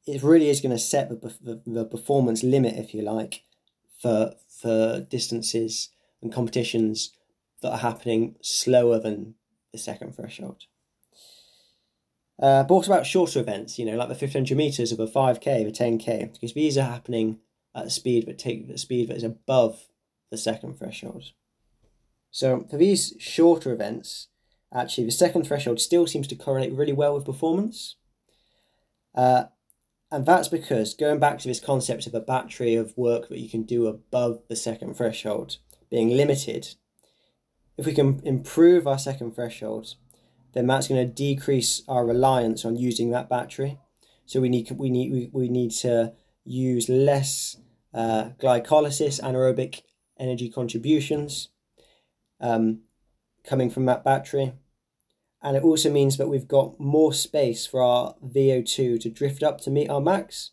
it 0.06 0.22
really 0.22 0.50
is 0.50 0.62
going 0.62 0.76
to 0.76 0.80
set 0.80 1.10
the, 1.10 1.36
the, 1.42 1.62
the 1.66 1.86
performance 1.86 2.44
limit, 2.44 2.76
if 2.76 2.94
you 2.94 3.02
like, 3.02 3.44
for 4.00 4.36
for 4.48 5.02
distances 5.10 5.90
and 6.22 6.32
competitions 6.32 7.12
that 7.62 7.72
are 7.72 7.80
happening 7.80 8.36
slower 8.42 9.00
than 9.00 9.34
the 9.72 9.80
second 9.80 10.16
threshold. 10.16 10.66
Uh, 12.40 12.62
but 12.64 12.76
also 12.76 12.94
about 12.94 13.08
shorter 13.08 13.40
events, 13.40 13.80
you 13.80 13.86
know, 13.86 13.98
like 13.98 14.10
the 14.10 14.14
1500 14.14 14.56
meters 14.56 14.92
of 14.92 15.00
a 15.00 15.08
5k, 15.08 15.44
the 15.44 15.72
10k, 15.72 16.34
because 16.34 16.54
these 16.54 16.78
are 16.78 16.84
happening 16.84 17.40
at 17.74 17.88
a 17.88 17.90
speed 17.90 18.28
that 18.28 18.38
take 18.38 18.68
the 18.68 18.78
speed 18.78 19.08
that 19.08 19.18
is 19.18 19.24
above 19.24 19.88
the 20.30 20.38
second 20.38 20.78
threshold. 20.78 21.32
So 22.32 22.66
for 22.70 22.78
these 22.78 23.14
shorter 23.20 23.72
events, 23.72 24.28
actually 24.74 25.06
the 25.06 25.12
second 25.12 25.46
threshold 25.48 25.80
still 25.80 26.08
seems 26.08 26.28
to 26.28 26.36
correlate 26.36 26.74
really 26.74 26.94
well 26.94 27.16
with 27.16 27.26
performance. 27.26 27.96
Uh, 29.16 29.46
and 30.12 30.26
that's 30.26 30.48
because 30.48 30.94
going 30.94 31.20
back 31.20 31.40
to 31.40 31.48
this 31.48 31.60
concept 31.60 32.08
of 32.08 32.14
a 32.14 32.22
battery 32.22 32.76
of 32.76 32.98
work 32.98 33.30
that 33.30 33.40
you 33.40 33.50
can 33.50 33.64
do 33.64 33.88
above 33.88 34.42
the 34.48 34.56
second 34.56 34.96
threshold 34.96 35.58
being 35.90 36.10
limited, 36.10 36.76
if 37.78 37.86
we 37.86 37.94
can 37.94 38.22
improve 38.24 38.88
our 38.88 39.00
second 39.00 39.36
threshold, 39.36 39.96
then 40.54 40.68
that's 40.68 40.88
going 40.88 41.06
to 41.06 41.14
decrease 41.14 41.84
our 41.88 42.06
reliance 42.06 42.66
on 42.66 42.78
using 42.78 43.12
that 43.12 43.30
battery. 43.30 43.80
So 44.26 44.42
we 44.42 44.50
need 44.50 44.70
we 44.72 44.90
need 44.90 45.12
we, 45.12 45.30
we 45.32 45.50
need 45.50 45.72
to 45.72 46.14
use 46.44 46.90
less 46.90 47.58
uh, 47.94 48.30
glycolysis 48.42 49.22
anaerobic 49.22 49.82
energy 50.20 50.50
contributions 50.50 51.50
um, 52.40 52.82
coming 53.44 53.70
from 53.70 53.86
that 53.86 54.04
battery. 54.04 54.54
And 55.42 55.56
it 55.56 55.64
also 55.64 55.92
means 55.92 56.18
that 56.18 56.28
we've 56.28 56.48
got 56.48 56.80
more 56.80 57.14
space 57.14 57.66
for 57.66 57.82
our 57.82 58.16
VO2 58.26 59.00
to 59.00 59.10
drift 59.10 59.44
up 59.44 59.62
to 59.62 59.70
meet 59.70 59.90
our 59.90 60.02
max, 60.02 60.52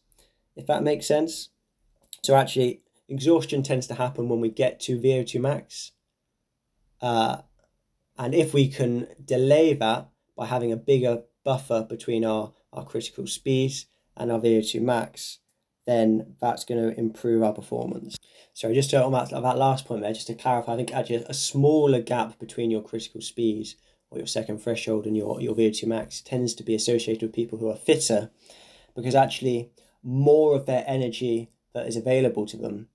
if 0.57 0.67
that 0.67 0.83
makes 0.83 1.07
sense. 1.07 1.49
So 2.23 2.35
actually, 2.35 2.83
exhaustion 3.09 3.63
tends 3.63 3.87
to 3.89 3.95
happen 3.95 4.29
when 4.29 4.41
we 4.41 4.51
get 4.51 4.81
to 4.81 5.01
VO2 5.01 5.41
max. 5.41 5.93
Uh, 7.01 7.39
and 8.19 8.35
if 8.35 8.55
we 8.55 8.69
can 8.69 9.09
delay 9.25 9.75
that 9.75 10.09
by 10.37 10.47
having 10.47 10.73
a 10.73 10.77
bigger 10.77 11.23
buffer 11.45 11.83
between 11.89 12.25
our, 12.25 12.53
our 12.73 12.85
critical 12.85 13.27
speeds 13.27 13.87
and 14.17 14.31
our 14.31 14.39
VO2 14.39 14.81
max, 14.81 15.39
then 15.87 16.37
that's 16.41 16.65
going 16.65 16.81
to 16.81 16.99
improve 16.99 17.43
our 17.43 17.53
performance. 17.53 18.17
So 18.55 18.73
just 18.73 18.91
to, 18.91 19.03
on 19.03 19.13
that, 19.13 19.31
that 19.31 19.59
last 19.59 19.85
point 19.85 20.03
there, 20.03 20.13
just 20.13 20.29
to 20.29 20.35
clarify, 20.35 20.75
I 20.75 20.77
think 20.77 20.95
actually 20.95 21.25
a 21.29 21.35
smaller 21.35 22.01
gap 22.01 22.39
between 22.39 22.71
your 22.71 22.83
critical 22.83 23.21
speeds 23.21 23.75
or 24.11 24.19
your 24.19 24.29
second 24.29 24.63
threshold 24.63 25.07
and 25.07 25.17
your, 25.17 25.41
your 25.41 25.57
VO2 25.57 25.89
max 25.89 26.21
tends 26.21 26.55
to 26.55 26.63
be 26.63 26.75
associated 26.75 27.23
with 27.23 27.35
people 27.35 27.59
who 27.59 27.69
are 27.69 27.77
fitter 27.77 28.31
because 28.95 29.17
actually 29.17 29.71
more 30.05 30.55
of 30.55 30.67
their 30.67 30.85
energy 30.87 31.51
that 31.75 31.89
is 31.89 31.97
available 31.97 32.47
to 32.47 32.57
them 32.57 32.89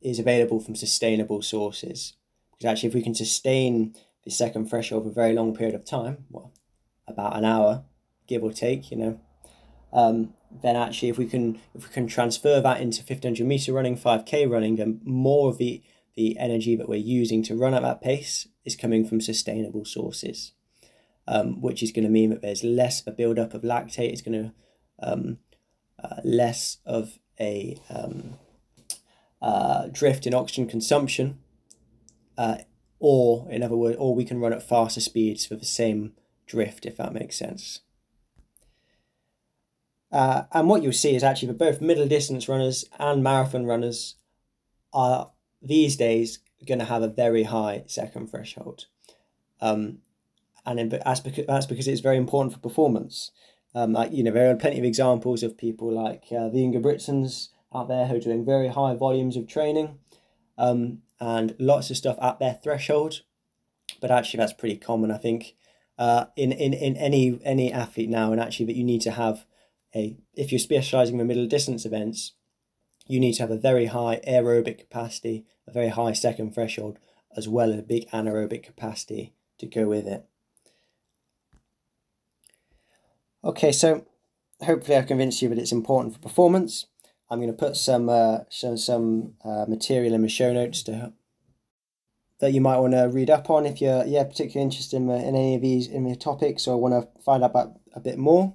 is 0.00 0.18
available 0.18 0.58
from 0.58 0.74
sustainable 0.74 1.40
sources. 1.40 2.14
Because 2.50 2.72
actually, 2.72 2.88
if 2.88 2.94
we 2.94 3.02
can 3.02 3.14
sustain 3.14 3.94
the 4.24 4.30
second 4.30 4.68
threshold 4.68 5.04
for 5.04 5.10
a 5.10 5.12
very 5.12 5.34
long 5.34 5.54
period 5.54 5.74
of 5.76 5.84
time, 5.84 6.24
well, 6.30 6.52
about 7.06 7.36
an 7.36 7.44
hour, 7.44 7.84
give 8.26 8.42
or 8.42 8.52
take, 8.52 8.90
you 8.90 8.96
know, 8.96 9.20
um, 9.92 10.34
then 10.62 10.76
actually 10.76 11.08
if 11.08 11.18
we 11.18 11.26
can 11.26 11.58
if 11.74 11.88
we 11.88 11.92
can 11.92 12.06
transfer 12.06 12.60
that 12.60 12.80
into 12.80 13.00
1500 13.00 13.46
meter 13.46 13.72
running 13.72 13.96
5k 13.96 14.50
running 14.50 14.76
then 14.76 15.00
more 15.04 15.48
of 15.48 15.58
the 15.58 15.82
the 16.14 16.38
energy 16.38 16.74
that 16.76 16.88
we're 16.88 16.96
using 16.96 17.42
to 17.42 17.54
run 17.54 17.74
at 17.74 17.82
that 17.82 18.00
pace 18.00 18.48
is 18.64 18.76
coming 18.76 19.06
from 19.06 19.20
sustainable 19.20 19.84
sources 19.84 20.52
um, 21.28 21.60
which 21.60 21.82
is 21.82 21.92
going 21.92 22.04
to 22.04 22.10
mean 22.10 22.30
that 22.30 22.42
there's 22.42 22.64
less 22.64 23.00
of 23.00 23.08
a 23.08 23.16
buildup 23.16 23.54
of 23.54 23.62
lactate 23.62 24.12
it's 24.12 24.22
going 24.22 24.44
to 24.44 24.52
um, 25.02 25.38
uh, 26.02 26.20
less 26.24 26.78
of 26.86 27.18
a 27.38 27.76
um, 27.90 28.34
uh, 29.42 29.88
drift 29.92 30.26
in 30.26 30.34
oxygen 30.34 30.66
consumption 30.66 31.38
uh, 32.38 32.58
or 32.98 33.50
in 33.50 33.62
other 33.62 33.76
words 33.76 33.96
or 33.98 34.14
we 34.14 34.24
can 34.24 34.40
run 34.40 34.52
at 34.52 34.66
faster 34.66 35.00
speeds 35.00 35.44
for 35.44 35.54
the 35.54 35.66
same 35.66 36.12
drift 36.46 36.86
if 36.86 36.96
that 36.96 37.12
makes 37.12 37.36
sense 37.36 37.80
uh, 40.16 40.46
and 40.52 40.66
what 40.66 40.82
you'll 40.82 40.92
see 40.94 41.14
is 41.14 41.22
actually 41.22 41.48
that 41.48 41.58
both 41.58 41.82
middle 41.82 42.08
distance 42.08 42.48
runners 42.48 42.86
and 42.98 43.22
marathon 43.22 43.66
runners 43.66 44.14
are 44.94 45.30
these 45.60 45.94
days 45.94 46.38
going 46.66 46.78
to 46.78 46.86
have 46.86 47.02
a 47.02 47.08
very 47.08 47.42
high 47.42 47.84
second 47.86 48.30
threshold. 48.30 48.86
Um, 49.60 49.98
and 50.64 50.90
that's 50.90 51.20
because, 51.20 51.44
that's 51.46 51.66
because 51.66 51.86
it's 51.86 52.00
very 52.00 52.16
important 52.16 52.54
for 52.54 52.60
performance. 52.60 53.30
Um, 53.74 53.92
like, 53.92 54.10
you 54.10 54.24
know, 54.24 54.30
there 54.30 54.50
are 54.50 54.56
plenty 54.56 54.78
of 54.78 54.86
examples 54.86 55.42
of 55.42 55.58
people 55.58 55.92
like 55.92 56.24
uh, 56.30 56.48
the 56.48 56.64
Ingebrigtsens 56.64 57.48
out 57.74 57.88
there 57.88 58.06
who 58.06 58.16
are 58.16 58.20
doing 58.20 58.42
very 58.42 58.68
high 58.68 58.94
volumes 58.94 59.36
of 59.36 59.46
training 59.46 59.98
um, 60.56 61.02
and 61.20 61.54
lots 61.58 61.90
of 61.90 61.96
stuff 61.98 62.16
at 62.22 62.38
their 62.38 62.58
threshold. 62.64 63.20
But 64.00 64.10
actually, 64.10 64.38
that's 64.38 64.54
pretty 64.54 64.78
common, 64.78 65.10
I 65.10 65.18
think, 65.18 65.56
uh, 65.98 66.24
in, 66.36 66.52
in, 66.52 66.72
in 66.72 66.96
any 66.96 67.38
any 67.44 67.70
athlete 67.70 68.08
now, 68.08 68.32
and 68.32 68.40
actually 68.40 68.66
that 68.66 68.76
you 68.76 68.84
need 68.84 69.02
to 69.02 69.10
have 69.10 69.44
a 69.96 70.16
if 70.34 70.52
you're 70.52 70.58
specializing 70.58 71.18
in 71.18 71.26
middle 71.26 71.46
distance 71.46 71.84
events, 71.86 72.32
you 73.06 73.18
need 73.18 73.32
to 73.34 73.42
have 73.42 73.50
a 73.50 73.56
very 73.56 73.86
high 73.86 74.20
aerobic 74.28 74.78
capacity, 74.78 75.46
a 75.66 75.72
very 75.72 75.88
high 75.88 76.12
second 76.12 76.54
threshold, 76.54 76.98
as 77.36 77.48
well 77.48 77.72
as 77.72 77.78
a 77.78 77.82
big 77.82 78.08
anaerobic 78.10 78.62
capacity 78.62 79.34
to 79.58 79.66
go 79.66 79.86
with 79.86 80.06
it. 80.06 80.26
Okay, 83.42 83.72
so 83.72 84.06
hopefully 84.62 84.96
I've 84.96 85.06
convinced 85.06 85.40
you 85.40 85.48
that 85.48 85.58
it's 85.58 85.72
important 85.72 86.14
for 86.14 86.20
performance. 86.20 86.86
I'm 87.30 87.38
going 87.38 87.50
to 87.50 87.56
put 87.56 87.76
some 87.76 88.08
uh, 88.08 88.40
some, 88.48 88.76
some 88.76 89.34
uh, 89.44 89.64
material 89.66 90.14
in 90.14 90.22
the 90.22 90.28
show 90.28 90.52
notes 90.52 90.82
to 90.84 91.12
that 92.38 92.52
you 92.52 92.60
might 92.60 92.78
want 92.78 92.92
to 92.92 93.04
read 93.04 93.30
up 93.30 93.48
on 93.48 93.64
if 93.64 93.80
you're 93.80 94.04
yeah 94.04 94.24
particularly 94.24 94.64
interested 94.64 94.96
in, 94.96 95.10
in 95.10 95.34
any 95.34 95.54
of 95.54 95.62
these 95.62 95.86
in 95.88 96.04
the 96.04 96.14
topics 96.14 96.66
or 96.66 96.80
want 96.80 96.94
to 96.94 97.22
find 97.22 97.42
out 97.42 97.50
about 97.50 97.72
a 97.94 98.00
bit 98.00 98.18
more. 98.18 98.54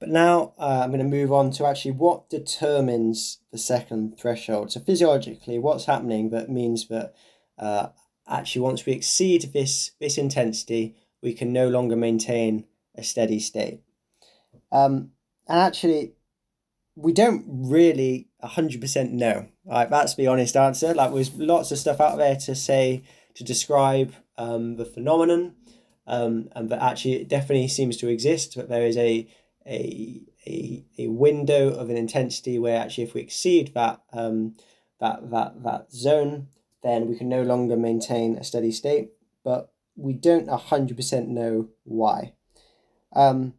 But 0.00 0.08
now 0.08 0.52
uh, 0.58 0.80
I'm 0.82 0.90
going 0.90 0.98
to 0.98 1.04
move 1.04 1.32
on 1.32 1.50
to 1.52 1.66
actually 1.66 1.92
what 1.92 2.28
determines 2.28 3.38
the 3.52 3.58
second 3.58 4.18
threshold. 4.18 4.72
So 4.72 4.80
physiologically, 4.80 5.58
what's 5.58 5.86
happening 5.86 6.30
that 6.30 6.50
means 6.50 6.88
that 6.88 7.14
uh, 7.58 7.88
actually 8.28 8.62
once 8.62 8.84
we 8.84 8.92
exceed 8.92 9.52
this, 9.52 9.92
this 10.00 10.18
intensity, 10.18 10.96
we 11.22 11.32
can 11.32 11.52
no 11.52 11.68
longer 11.68 11.96
maintain 11.96 12.66
a 12.94 13.02
steady 13.02 13.38
state. 13.38 13.80
Um, 14.70 15.12
and 15.48 15.60
actually, 15.60 16.14
we 16.96 17.12
don't 17.12 17.44
really 17.46 18.28
100% 18.42 19.10
know. 19.10 19.48
Right? 19.64 19.88
That's 19.88 20.14
the 20.14 20.26
honest 20.26 20.56
answer. 20.56 20.94
Like 20.94 21.12
there's 21.12 21.32
lots 21.34 21.72
of 21.72 21.78
stuff 21.78 22.00
out 22.00 22.18
there 22.18 22.36
to 22.36 22.54
say, 22.54 23.04
to 23.34 23.44
describe 23.44 24.14
um, 24.36 24.76
the 24.76 24.84
phenomenon. 24.84 25.54
Um, 26.06 26.50
and 26.54 26.68
that 26.68 26.82
actually 26.82 27.14
it 27.14 27.28
definitely 27.28 27.68
seems 27.68 27.96
to 27.98 28.08
exist, 28.08 28.54
but 28.56 28.68
there 28.68 28.84
is 28.84 28.98
a 28.98 29.26
a, 29.66 30.20
a, 30.46 30.84
a 30.98 31.08
window 31.08 31.68
of 31.70 31.90
an 31.90 31.96
intensity 31.96 32.58
where 32.58 32.80
actually 32.80 33.04
if 33.04 33.14
we 33.14 33.20
exceed 33.20 33.72
that, 33.74 34.02
um, 34.12 34.56
that, 35.00 35.30
that, 35.30 35.62
that 35.62 35.92
zone, 35.92 36.48
then 36.82 37.08
we 37.08 37.16
can 37.16 37.28
no 37.28 37.42
longer 37.42 37.76
maintain 37.76 38.36
a 38.36 38.44
steady 38.44 38.70
state, 38.70 39.10
but 39.42 39.72
we 39.96 40.12
don't 40.12 40.48
100% 40.48 41.28
know 41.28 41.68
why. 41.84 42.34
Um, 43.14 43.54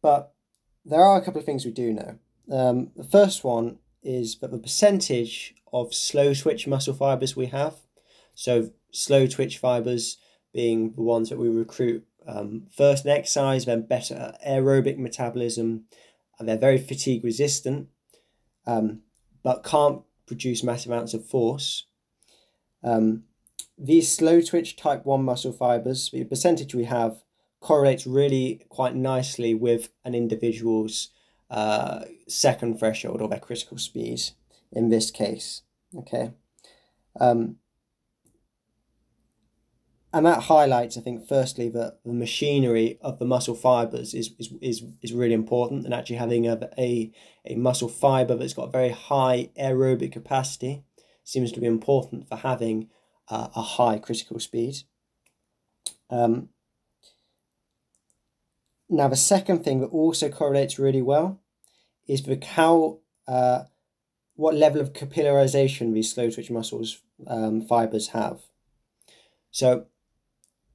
but 0.00 0.32
there 0.84 1.02
are 1.02 1.18
a 1.18 1.24
couple 1.24 1.40
of 1.40 1.44
things 1.44 1.64
we 1.64 1.72
do 1.72 1.92
know. 1.92 2.18
Um, 2.50 2.90
the 2.96 3.04
first 3.04 3.44
one 3.44 3.78
is 4.02 4.38
that 4.38 4.50
the 4.50 4.58
percentage 4.58 5.54
of 5.72 5.94
slow 5.94 6.32
twitch 6.32 6.66
muscle 6.66 6.94
fibers 6.94 7.36
we 7.36 7.46
have, 7.46 7.74
so 8.34 8.70
slow 8.90 9.26
twitch 9.26 9.58
fibers 9.58 10.16
being 10.54 10.92
the 10.92 11.02
ones 11.02 11.28
that 11.28 11.38
we 11.38 11.48
recruit 11.48 12.06
um, 12.28 12.66
first 12.70 13.04
in 13.04 13.10
exercise, 13.10 13.64
then 13.64 13.82
better 13.82 14.34
aerobic 14.46 14.98
metabolism, 14.98 15.84
and 16.38 16.48
they're 16.48 16.58
very 16.58 16.78
fatigue 16.78 17.24
resistant, 17.24 17.88
um, 18.66 19.00
but 19.42 19.64
can't 19.64 20.02
produce 20.26 20.62
massive 20.62 20.92
amounts 20.92 21.14
of 21.14 21.26
force. 21.26 21.86
Um, 22.84 23.24
these 23.78 24.12
slow 24.12 24.40
twitch 24.40 24.76
type 24.76 25.06
1 25.06 25.24
muscle 25.24 25.52
fibers, 25.52 26.10
the 26.10 26.24
percentage 26.24 26.74
we 26.74 26.84
have, 26.84 27.22
correlates 27.60 28.06
really 28.06 28.60
quite 28.68 28.94
nicely 28.94 29.54
with 29.54 29.88
an 30.04 30.14
individual's 30.14 31.10
uh, 31.50 32.00
second 32.28 32.78
threshold 32.78 33.22
or 33.22 33.28
their 33.28 33.40
critical 33.40 33.78
speed 33.78 34.20
in 34.70 34.90
this 34.90 35.10
case. 35.10 35.62
Okay. 35.96 36.32
Um, 37.18 37.56
and 40.12 40.24
that 40.24 40.44
highlights, 40.44 40.96
I 40.96 41.02
think, 41.02 41.28
firstly 41.28 41.68
that 41.70 41.98
the 42.04 42.12
machinery 42.14 42.98
of 43.02 43.18
the 43.18 43.26
muscle 43.26 43.54
fibers 43.54 44.14
is 44.14 44.30
is, 44.38 44.52
is, 44.60 44.84
is 45.02 45.12
really 45.12 45.34
important, 45.34 45.84
and 45.84 45.92
actually 45.92 46.16
having 46.16 46.46
a, 46.46 46.70
a 46.78 47.12
a 47.44 47.54
muscle 47.56 47.88
fiber 47.88 48.34
that's 48.34 48.54
got 48.54 48.72
very 48.72 48.90
high 48.90 49.50
aerobic 49.60 50.12
capacity 50.12 50.84
seems 51.24 51.52
to 51.52 51.60
be 51.60 51.66
important 51.66 52.28
for 52.28 52.36
having 52.36 52.88
uh, 53.28 53.48
a 53.54 53.62
high 53.62 53.98
critical 53.98 54.40
speed. 54.40 54.76
Um, 56.08 56.48
now, 58.88 59.08
the 59.08 59.16
second 59.16 59.62
thing 59.62 59.80
that 59.80 59.88
also 59.88 60.30
correlates 60.30 60.78
really 60.78 61.02
well 61.02 61.38
is 62.06 62.22
the 62.22 62.42
how 62.42 63.00
uh, 63.26 63.64
what 64.36 64.54
level 64.54 64.80
of 64.80 64.94
capillarization 64.94 65.92
these 65.92 66.10
slow 66.10 66.30
twitch 66.30 66.50
muscles 66.50 67.02
um, 67.26 67.60
fibers 67.60 68.08
have. 68.08 68.40
So 69.50 69.86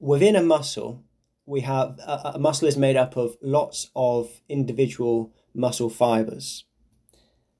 within 0.04 0.36
a 0.36 0.42
muscle, 0.42 1.02
we 1.46 1.62
have 1.62 1.98
a, 2.06 2.32
a 2.34 2.38
muscle 2.38 2.68
is 2.68 2.76
made 2.76 2.96
up 2.96 3.16
of 3.16 3.36
lots 3.40 3.90
of 3.96 4.40
individual 4.48 5.32
muscle 5.54 5.88
fibers. 5.88 6.64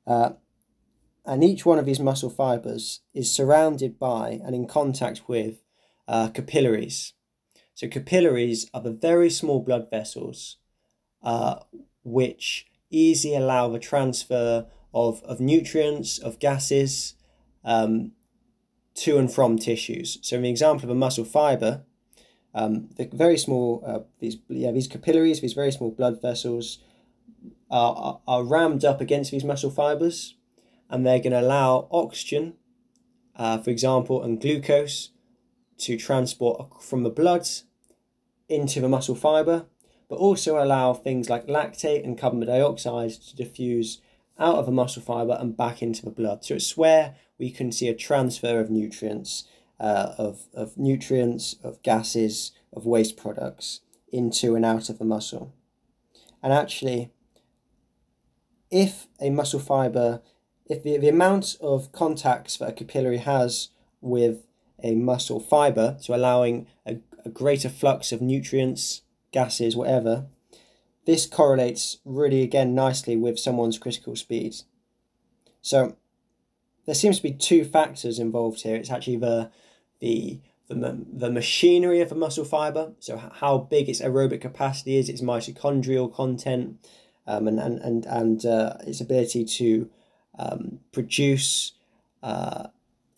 Uh, 0.06 0.30
and 1.24 1.42
each 1.42 1.64
one 1.64 1.78
of 1.78 1.86
these 1.86 2.00
muscle 2.00 2.28
fibers 2.28 3.00
is 3.14 3.32
surrounded 3.32 3.98
by 3.98 4.40
and 4.44 4.54
in 4.54 4.66
contact 4.66 5.22
with 5.26 5.62
uh, 6.06 6.28
capillaries. 6.28 7.14
So, 7.74 7.88
capillaries 7.88 8.68
are 8.74 8.82
the 8.82 8.92
very 8.92 9.30
small 9.30 9.60
blood 9.60 9.88
vessels 9.90 10.58
uh, 11.22 11.60
which 12.04 12.66
easily 12.90 13.34
allow 13.34 13.70
the 13.70 13.78
transfer 13.78 14.66
of, 14.92 15.22
of 15.22 15.40
nutrients, 15.40 16.18
of 16.18 16.38
gases 16.38 17.14
um, 17.64 18.12
to 18.96 19.16
and 19.16 19.32
from 19.32 19.58
tissues. 19.58 20.18
So, 20.20 20.36
in 20.36 20.42
the 20.42 20.50
example 20.50 20.84
of 20.84 20.90
a 20.90 20.94
muscle 20.94 21.24
fiber, 21.24 21.84
um, 22.54 22.88
the 22.96 23.08
very 23.12 23.36
small 23.36 23.82
uh, 23.86 24.00
these 24.20 24.36
yeah 24.48 24.70
these 24.70 24.88
capillaries, 24.88 25.40
these 25.40 25.54
very 25.54 25.72
small 25.72 25.90
blood 25.90 26.22
vessels, 26.22 26.78
are, 27.70 27.94
are, 27.96 28.20
are 28.26 28.44
rammed 28.44 28.84
up 28.84 29.00
against 29.00 29.30
these 29.30 29.44
muscle 29.44 29.70
fibers, 29.70 30.36
and 30.88 31.04
they're 31.04 31.18
going 31.18 31.32
to 31.32 31.40
allow 31.40 31.88
oxygen, 31.90 32.54
uh, 33.36 33.58
for 33.58 33.70
example, 33.70 34.22
and 34.22 34.40
glucose 34.40 35.10
to 35.78 35.96
transport 35.96 36.82
from 36.82 37.02
the 37.02 37.10
blood 37.10 37.46
into 38.48 38.80
the 38.80 38.88
muscle 38.88 39.14
fiber, 39.16 39.66
but 40.08 40.16
also 40.16 40.62
allow 40.62 40.94
things 40.94 41.28
like 41.28 41.46
lactate 41.46 42.04
and 42.04 42.18
carbon 42.18 42.46
dioxide 42.46 43.10
to 43.10 43.34
diffuse 43.34 44.00
out 44.38 44.56
of 44.56 44.66
the 44.66 44.72
muscle 44.72 45.02
fiber 45.02 45.36
and 45.40 45.56
back 45.56 45.82
into 45.82 46.04
the 46.04 46.10
blood. 46.10 46.44
So 46.44 46.54
it's 46.54 46.76
where 46.76 47.16
we 47.38 47.50
can 47.50 47.72
see 47.72 47.88
a 47.88 47.94
transfer 47.94 48.60
of 48.60 48.70
nutrients, 48.70 49.44
uh, 49.80 50.14
of, 50.18 50.46
of 50.54 50.76
nutrients, 50.76 51.56
of 51.62 51.82
gases, 51.82 52.52
of 52.72 52.86
waste 52.86 53.16
products 53.16 53.80
into 54.12 54.54
and 54.54 54.64
out 54.64 54.88
of 54.88 54.98
the 54.98 55.04
muscle. 55.04 55.52
And 56.42 56.52
actually, 56.52 57.10
if 58.70 59.06
a 59.20 59.30
muscle 59.30 59.60
fiber, 59.60 60.22
if 60.66 60.82
the, 60.82 60.98
the 60.98 61.08
amount 61.08 61.56
of 61.60 61.92
contacts 61.92 62.56
that 62.58 62.68
a 62.68 62.72
capillary 62.72 63.18
has 63.18 63.70
with 64.00 64.46
a 64.82 64.94
muscle 64.94 65.40
fiber, 65.40 65.96
so 66.00 66.14
allowing 66.14 66.66
a, 66.86 66.98
a 67.24 67.30
greater 67.30 67.68
flux 67.68 68.12
of 68.12 68.20
nutrients, 68.20 69.02
gases, 69.32 69.74
whatever, 69.74 70.26
this 71.06 71.26
correlates 71.26 71.98
really 72.04 72.42
again 72.42 72.74
nicely 72.74 73.16
with 73.16 73.38
someone's 73.38 73.78
critical 73.78 74.16
speed. 74.16 74.54
So 75.60 75.96
there 76.86 76.94
seems 76.94 77.18
to 77.18 77.22
be 77.22 77.32
two 77.32 77.64
factors 77.64 78.18
involved 78.18 78.62
here. 78.62 78.76
It's 78.76 78.90
actually 78.90 79.16
the 79.16 79.50
the 80.00 80.40
the, 80.68 81.04
the 81.12 81.30
machinery 81.30 82.00
of 82.00 82.10
a 82.10 82.14
muscle 82.14 82.44
fiber, 82.44 82.92
so 82.98 83.16
how 83.18 83.58
big 83.58 83.88
its 83.88 84.00
aerobic 84.00 84.40
capacity 84.40 84.96
is, 84.96 85.08
its 85.08 85.20
mitochondrial 85.20 86.12
content, 86.12 86.78
um, 87.26 87.46
and 87.46 87.60
and 87.60 87.78
and, 87.80 88.06
and 88.06 88.46
uh, 88.46 88.76
its 88.86 89.00
ability 89.00 89.44
to 89.44 89.90
um, 90.38 90.80
produce 90.92 91.72
uh, 92.22 92.68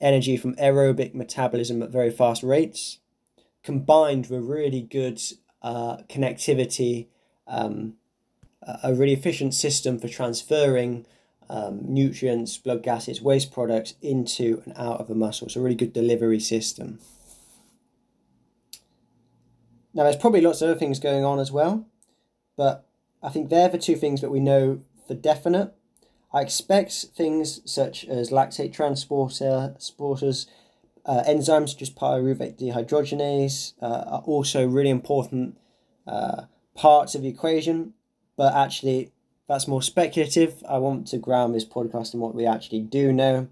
energy 0.01 0.37
from 0.37 0.55
aerobic 0.57 1.15
metabolism 1.15 1.83
at 1.83 1.91
very 1.91 2.11
fast 2.11 2.43
rates, 2.43 2.99
combined 3.63 4.27
with 4.27 4.43
really 4.43 4.83
good 4.83 5.21
uh, 5.63 5.99
connectivity, 6.09 7.07
um, 7.47 7.95
a 8.83 8.93
really 8.93 9.13
efficient 9.13 9.55
system 9.55 9.99
for 9.99 10.09
transferring 10.09 11.07
um, 11.49 11.81
nutrients, 11.83 12.57
blood 12.59 12.83
gases, 12.83 13.23
waste 13.23 13.53
products 13.53 13.95
into 14.03 14.63
and 14.65 14.75
out 14.77 15.01
of 15.01 15.09
the 15.09 15.15
muscle. 15.15 15.47
It's 15.47 15.57
a 15.57 15.61
really 15.61 15.77
good 15.77 15.93
delivery 15.93 16.41
system. 16.41 16.99
Now, 19.95 20.03
there's 20.03 20.17
probably 20.17 20.43
lots 20.43 20.61
of 20.61 20.71
other 20.71 20.79
things 20.79 20.99
going 20.99 21.25
on 21.25 21.39
as 21.39 21.51
well, 21.51 21.87
but 22.57 22.87
I 23.23 23.31
think 23.31 23.49
they're 23.49 23.69
the 23.69 23.79
two 23.79 23.97
things 23.97 24.21
that 24.21 24.31
we 24.31 24.41
know 24.41 24.83
for 25.09 25.15
definite. 25.15 25.73
I 26.33 26.43
expect 26.43 26.93
things 27.17 27.63
such 27.65 28.05
as 28.05 28.31
lactate 28.31 28.75
transporter, 28.75 29.75
transporters, 29.79 30.47
uh, 31.07 31.23
enzymes 31.27 31.71
such 31.71 31.83
as 31.83 31.91
pyruvate 31.91 32.59
dehydrogenase 32.59 33.75
uh, 33.81 34.05
are 34.07 34.23
also 34.27 34.67
really 34.67 34.91
important 34.91 35.57
uh, 36.07 36.43
parts 36.75 37.15
of 37.15 37.23
the 37.23 37.29
equation, 37.29 37.95
but 38.37 38.55
actually 38.55 39.13
that's 39.49 39.69
more 39.69 39.83
speculative. 39.83 40.63
I 40.69 40.79
want 40.79 41.07
to 41.09 41.19
ground 41.19 41.55
this 41.55 41.65
podcast 41.65 42.15
in 42.15 42.21
what 42.21 42.35
we 42.35 42.47
actually 42.47 42.81
do 42.81 43.13
know. 43.13 43.49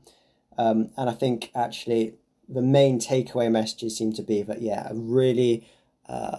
Um, 0.59 0.91
and 0.97 1.09
I 1.09 1.13
think 1.13 1.51
actually 1.55 2.15
the 2.49 2.63
main 2.63 2.99
takeaway 2.99 3.51
messages 3.51 3.97
seem 3.97 4.13
to 4.15 4.23
be 4.23 4.43
that, 4.43 4.61
yeah, 4.61 4.89
a 4.91 4.95
really 4.95 5.67
uh, 6.09 6.39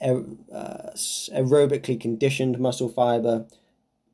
aer- 0.00 0.24
uh, 0.52 0.90
aerobically 0.94 2.00
conditioned 2.00 2.58
muscle 2.58 2.88
fiber 2.88 3.46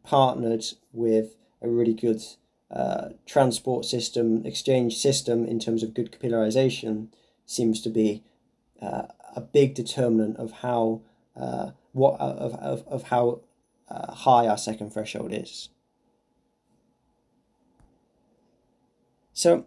partnered 0.02 0.64
with 0.92 1.34
a 1.62 1.68
really 1.68 1.94
good 1.94 2.22
uh, 2.70 3.10
transport 3.26 3.84
system, 3.84 4.44
exchange 4.44 4.96
system 4.96 5.44
in 5.46 5.58
terms 5.58 5.82
of 5.82 5.94
good 5.94 6.10
capillarization 6.12 7.08
seems 7.44 7.80
to 7.80 7.88
be 7.88 8.22
uh, 8.82 9.02
a 9.34 9.40
big 9.40 9.74
determinant 9.74 10.36
of 10.36 10.50
how 10.50 11.00
uh, 11.36 11.70
what 11.92 12.18
of, 12.20 12.54
of, 12.54 12.86
of 12.88 13.04
how 13.04 13.40
uh, 13.88 14.12
high 14.12 14.46
our 14.46 14.58
second 14.58 14.92
threshold 14.92 15.32
is. 15.32 15.68
So 19.32 19.66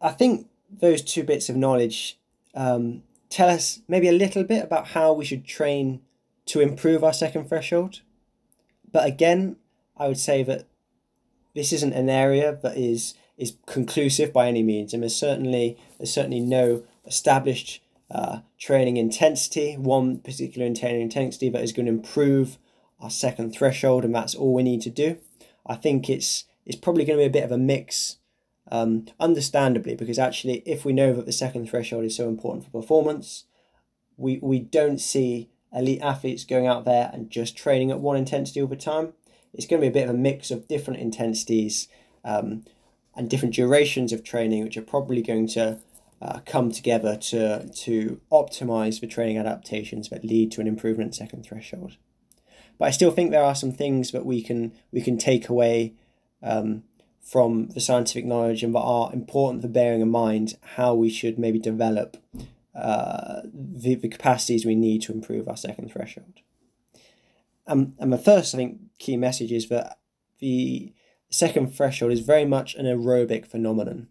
I 0.00 0.10
think 0.10 0.48
those 0.70 1.02
two 1.02 1.24
bits 1.24 1.48
of 1.48 1.56
knowledge 1.56 2.18
um, 2.54 3.02
tell 3.30 3.48
us 3.48 3.80
maybe 3.88 4.08
a 4.08 4.12
little 4.12 4.44
bit 4.44 4.64
about 4.64 4.88
how 4.88 5.12
we 5.12 5.24
should 5.24 5.44
train 5.44 6.00
to 6.46 6.60
improve 6.60 7.04
our 7.04 7.12
second 7.12 7.48
threshold. 7.48 8.00
But 8.90 9.06
again, 9.06 9.56
I 9.96 10.08
would 10.08 10.18
say 10.18 10.42
that 10.42 10.66
this 11.54 11.72
isn't 11.72 11.92
an 11.92 12.08
area 12.08 12.58
that 12.62 12.76
is 12.76 13.14
is 13.36 13.56
conclusive 13.66 14.32
by 14.32 14.48
any 14.48 14.64
means, 14.64 14.92
and 14.92 15.02
there's 15.02 15.14
certainly 15.14 15.78
there's 15.98 16.12
certainly 16.12 16.40
no 16.40 16.82
established 17.06 17.82
uh, 18.10 18.40
training 18.58 18.96
intensity, 18.96 19.76
one 19.76 20.18
particular 20.18 20.72
training 20.74 21.02
intensity 21.02 21.50
that 21.50 21.62
is 21.62 21.72
going 21.72 21.86
to 21.86 21.92
improve 21.92 22.58
our 23.00 23.10
second 23.10 23.52
threshold, 23.52 24.04
and 24.04 24.14
that's 24.14 24.34
all 24.34 24.54
we 24.54 24.62
need 24.62 24.82
to 24.82 24.90
do. 24.90 25.18
I 25.66 25.76
think 25.76 26.08
it's 26.08 26.44
it's 26.64 26.76
probably 26.76 27.04
going 27.04 27.18
to 27.18 27.22
be 27.22 27.26
a 27.26 27.30
bit 27.30 27.44
of 27.44 27.52
a 27.52 27.58
mix, 27.58 28.16
um, 28.70 29.06
understandably, 29.18 29.94
because 29.94 30.18
actually, 30.18 30.62
if 30.66 30.84
we 30.84 30.92
know 30.92 31.12
that 31.14 31.26
the 31.26 31.32
second 31.32 31.68
threshold 31.68 32.04
is 32.04 32.16
so 32.16 32.28
important 32.28 32.64
for 32.64 32.70
performance, 32.70 33.44
we 34.16 34.38
we 34.42 34.58
don't 34.58 35.00
see 35.00 35.50
elite 35.72 36.00
athletes 36.02 36.44
going 36.44 36.66
out 36.66 36.84
there 36.84 37.10
and 37.12 37.30
just 37.30 37.56
training 37.56 37.90
at 37.90 38.00
one 38.00 38.16
intensity 38.16 38.60
all 38.60 38.66
the 38.66 38.76
time. 38.76 39.12
It's 39.52 39.66
going 39.66 39.80
to 39.80 39.84
be 39.84 39.90
a 39.90 40.02
bit 40.02 40.08
of 40.08 40.14
a 40.14 40.18
mix 40.18 40.50
of 40.50 40.68
different 40.68 41.00
intensities 41.00 41.88
um, 42.24 42.64
and 43.14 43.28
different 43.28 43.54
durations 43.54 44.12
of 44.12 44.24
training, 44.24 44.64
which 44.64 44.76
are 44.76 44.82
probably 44.82 45.22
going 45.22 45.46
to 45.48 45.80
uh, 46.20 46.40
come 46.44 46.70
together 46.70 47.16
to 47.16 47.68
to 47.68 48.20
optimize 48.30 49.00
the 49.00 49.06
training 49.06 49.38
adaptations 49.38 50.08
that 50.08 50.24
lead 50.24 50.50
to 50.52 50.60
an 50.60 50.66
improvement 50.66 51.14
second 51.14 51.44
threshold. 51.44 51.96
But 52.78 52.86
I 52.86 52.90
still 52.90 53.10
think 53.10 53.30
there 53.30 53.44
are 53.44 53.54
some 53.54 53.72
things 53.72 54.12
that 54.12 54.26
we 54.26 54.42
can 54.42 54.72
we 54.92 55.00
can 55.00 55.18
take 55.18 55.48
away 55.48 55.94
um, 56.42 56.84
from 57.22 57.68
the 57.68 57.80
scientific 57.80 58.24
knowledge 58.24 58.62
and 58.62 58.74
that 58.74 58.80
are 58.80 59.12
important 59.12 59.62
for 59.62 59.68
bearing 59.68 60.00
in 60.00 60.10
mind 60.10 60.56
how 60.76 60.94
we 60.94 61.10
should 61.10 61.38
maybe 61.38 61.58
develop 61.58 62.16
uh, 62.74 63.42
the, 63.52 63.96
the 63.96 64.08
capacities 64.08 64.64
we 64.64 64.74
need 64.74 65.02
to 65.02 65.12
improve 65.12 65.48
our 65.48 65.56
second 65.56 65.92
threshold. 65.92 66.40
Um, 67.66 67.94
and 67.98 68.12
the 68.12 68.18
first, 68.18 68.54
I 68.54 68.58
think, 68.58 68.80
key 68.98 69.16
message 69.16 69.52
is 69.52 69.68
that 69.68 69.98
the 70.38 70.94
second 71.28 71.74
threshold 71.74 72.12
is 72.12 72.20
very 72.20 72.46
much 72.46 72.74
an 72.76 72.86
aerobic 72.86 73.46
phenomenon. 73.46 74.08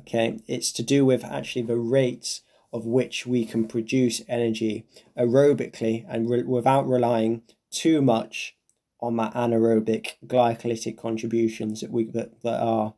Okay, 0.00 0.40
it's 0.46 0.72
to 0.72 0.82
do 0.82 1.04
with 1.04 1.24
actually 1.24 1.62
the 1.62 1.76
rates 1.76 2.42
of 2.72 2.84
which 2.84 3.26
we 3.26 3.44
can 3.44 3.66
produce 3.66 4.22
energy 4.28 4.86
aerobically 5.18 6.04
and 6.08 6.28
re- 6.28 6.42
without 6.42 6.88
relying 6.88 7.42
too 7.70 8.02
much 8.02 8.56
on 9.00 9.16
that 9.16 9.32
anaerobic 9.34 10.14
glycolytic 10.26 10.96
contributions 10.96 11.80
that 11.80 11.90
we 11.90 12.04
that, 12.04 12.42
that 12.42 12.60
are 12.60 12.94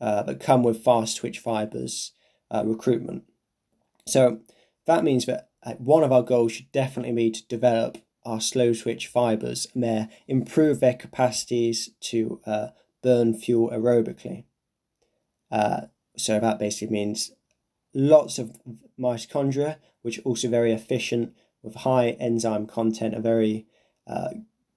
uh, 0.00 0.22
that 0.22 0.40
come 0.40 0.62
with 0.62 0.84
fast 0.84 1.18
twitch 1.18 1.38
fibers 1.38 2.12
uh, 2.50 2.62
recruitment. 2.64 3.24
So 4.06 4.40
that 4.86 5.04
means 5.04 5.26
that 5.26 5.48
uh, 5.62 5.72
one 5.74 6.04
of 6.04 6.12
our 6.12 6.22
goals 6.22 6.52
should 6.52 6.70
definitely 6.72 7.12
be 7.12 7.30
to 7.30 7.46
develop 7.48 7.98
our 8.24 8.40
slow 8.40 8.74
twitch 8.74 9.06
fibers 9.06 9.66
and 9.72 9.82
their 9.82 10.08
improve 10.26 10.80
their 10.80 10.94
capacities 10.94 11.90
to 12.00 12.40
uh, 12.46 12.68
burn 13.02 13.34
fuel 13.34 13.70
aerobically. 13.70 14.44
So 16.16 16.40
that 16.40 16.58
basically 16.58 16.92
means 16.92 17.32
lots 17.94 18.38
of 18.38 18.52
mitochondria, 18.98 19.76
which 20.02 20.18
are 20.18 20.22
also 20.22 20.48
very 20.48 20.72
efficient 20.72 21.34
with 21.62 21.76
high 21.76 22.10
enzyme 22.10 22.66
content, 22.66 23.14
are 23.14 23.20
very 23.20 23.66
uh, 24.06 24.30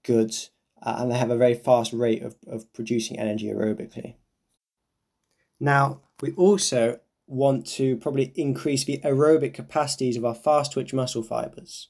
good, 0.03 0.35
uh, 0.81 0.95
and 0.97 1.11
they 1.11 1.17
have 1.17 1.29
a 1.29 1.37
very 1.37 1.53
fast 1.53 1.93
rate 1.93 2.23
of, 2.23 2.35
of 2.47 2.71
producing 2.73 3.19
energy 3.19 3.47
aerobically. 3.47 4.15
Now, 5.59 6.01
we 6.21 6.31
also 6.33 6.99
want 7.27 7.67
to 7.67 7.95
probably 7.97 8.33
increase 8.35 8.83
the 8.83 8.99
aerobic 9.03 9.53
capacities 9.53 10.17
of 10.17 10.25
our 10.25 10.33
fast 10.33 10.73
twitch 10.73 10.93
muscle 10.93 11.21
fibers. 11.21 11.89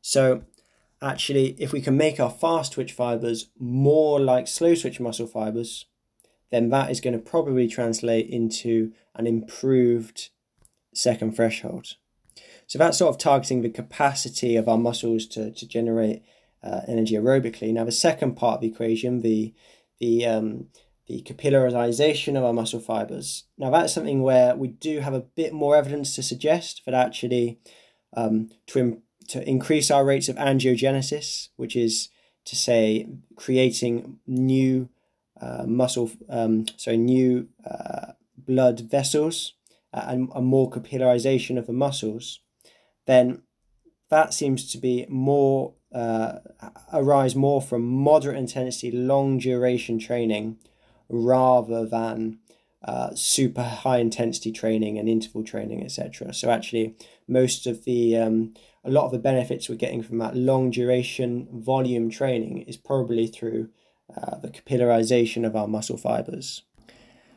So, 0.00 0.42
actually, 1.00 1.54
if 1.58 1.72
we 1.72 1.80
can 1.80 1.96
make 1.96 2.18
our 2.18 2.30
fast 2.30 2.72
twitch 2.72 2.92
fibers 2.92 3.48
more 3.58 4.18
like 4.18 4.48
slow 4.48 4.74
twitch 4.74 4.98
muscle 4.98 5.26
fibers, 5.26 5.86
then 6.50 6.70
that 6.70 6.90
is 6.90 7.00
going 7.00 7.12
to 7.12 7.30
probably 7.30 7.68
translate 7.68 8.28
into 8.28 8.92
an 9.14 9.26
improved 9.26 10.30
second 10.94 11.34
threshold. 11.34 11.94
So 12.66 12.78
that's 12.78 12.98
sort 12.98 13.14
of 13.14 13.18
targeting 13.18 13.62
the 13.62 13.70
capacity 13.70 14.56
of 14.56 14.68
our 14.68 14.78
muscles 14.78 15.26
to, 15.28 15.52
to 15.52 15.68
generate 15.68 16.22
uh, 16.62 16.80
energy 16.88 17.14
aerobically. 17.14 17.72
Now, 17.72 17.84
the 17.84 17.92
second 17.92 18.34
part 18.34 18.56
of 18.56 18.60
the 18.62 18.68
equation, 18.68 19.20
the 19.20 19.54
the 19.98 20.26
um, 20.26 20.66
the 21.06 21.22
capillarization 21.22 22.36
of 22.36 22.44
our 22.44 22.52
muscle 22.52 22.80
fibers. 22.80 23.44
Now, 23.56 23.70
that's 23.70 23.92
something 23.92 24.22
where 24.22 24.56
we 24.56 24.68
do 24.68 25.00
have 25.00 25.14
a 25.14 25.20
bit 25.20 25.52
more 25.52 25.76
evidence 25.76 26.14
to 26.16 26.22
suggest 26.22 26.82
that 26.84 26.94
actually 26.94 27.60
um, 28.16 28.50
to, 28.66 28.78
Im- 28.80 29.02
to 29.28 29.48
increase 29.48 29.90
our 29.90 30.04
rates 30.04 30.28
of 30.28 30.36
angiogenesis, 30.36 31.50
which 31.56 31.76
is 31.76 32.08
to 32.44 32.56
say 32.56 33.08
creating 33.36 34.18
new 34.26 34.88
uh, 35.40 35.64
muscle, 35.66 36.10
um, 36.28 36.66
sorry, 36.76 36.96
new 36.96 37.48
uh, 37.68 38.12
blood 38.36 38.80
vessels 38.80 39.54
uh, 39.92 40.04
and 40.06 40.30
a 40.34 40.40
more 40.40 40.70
capillarization 40.70 41.58
of 41.58 41.66
the 41.66 41.72
muscles, 41.72 42.40
then 43.06 43.42
that 44.10 44.32
seems 44.32 44.70
to 44.72 44.78
be 44.78 45.06
more 45.08 45.74
uh, 45.92 46.38
arise 46.92 47.34
more 47.34 47.62
from 47.62 47.82
moderate 47.82 48.36
intensity, 48.36 48.90
long 48.90 49.38
duration 49.38 49.98
training 49.98 50.58
rather 51.08 51.86
than 51.86 52.38
uh, 52.84 53.14
super 53.14 53.62
high 53.62 53.98
intensity 53.98 54.52
training 54.52 54.98
and 54.98 55.08
interval 55.08 55.42
training, 55.42 55.82
etc. 55.82 56.32
So 56.34 56.50
actually, 56.50 56.96
most 57.26 57.66
of 57.66 57.84
the 57.84 58.16
um, 58.16 58.54
a 58.84 58.90
lot 58.90 59.06
of 59.06 59.12
the 59.12 59.18
benefits 59.18 59.68
we're 59.68 59.76
getting 59.76 60.02
from 60.02 60.18
that 60.18 60.36
long 60.36 60.70
duration 60.70 61.48
volume 61.52 62.10
training 62.10 62.62
is 62.62 62.76
probably 62.76 63.26
through 63.26 63.70
uh, 64.14 64.36
the 64.38 64.48
capillarization 64.48 65.46
of 65.46 65.56
our 65.56 65.66
muscle 65.66 65.96
fibers. 65.96 66.62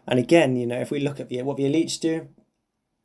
And 0.07 0.19
again, 0.19 0.55
you 0.55 0.65
know, 0.65 0.79
if 0.79 0.91
we 0.91 0.99
look 0.99 1.19
at 1.19 1.29
the 1.29 1.41
what 1.43 1.57
the 1.57 1.63
elites 1.63 1.99
do, 1.99 2.29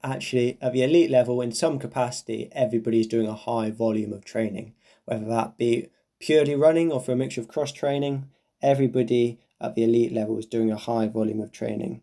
actually 0.03 0.59
at 0.61 0.72
the 0.72 0.83
elite 0.83 1.11
level, 1.11 1.40
in 1.40 1.53
some 1.53 1.79
capacity, 1.79 2.48
everybody's 2.53 3.07
doing 3.07 3.27
a 3.27 3.35
high 3.35 3.70
volume 3.70 4.12
of 4.12 4.24
training, 4.24 4.74
whether 5.05 5.27
that 5.27 5.57
be 5.57 5.88
purely 6.20 6.55
running 6.55 6.92
or 6.92 7.00
for 7.00 7.12
a 7.12 7.16
mixture 7.16 7.40
of 7.40 7.48
cross 7.48 7.72
training. 7.72 8.31
Everybody 8.62 9.38
at 9.61 9.74
the 9.74 9.85
elite 9.85 10.12
level 10.12 10.38
is 10.38 10.46
doing 10.46 10.70
a 10.70 10.77
high 10.77 11.09
volume 11.09 11.40
of 11.40 11.53
training, 11.53 12.03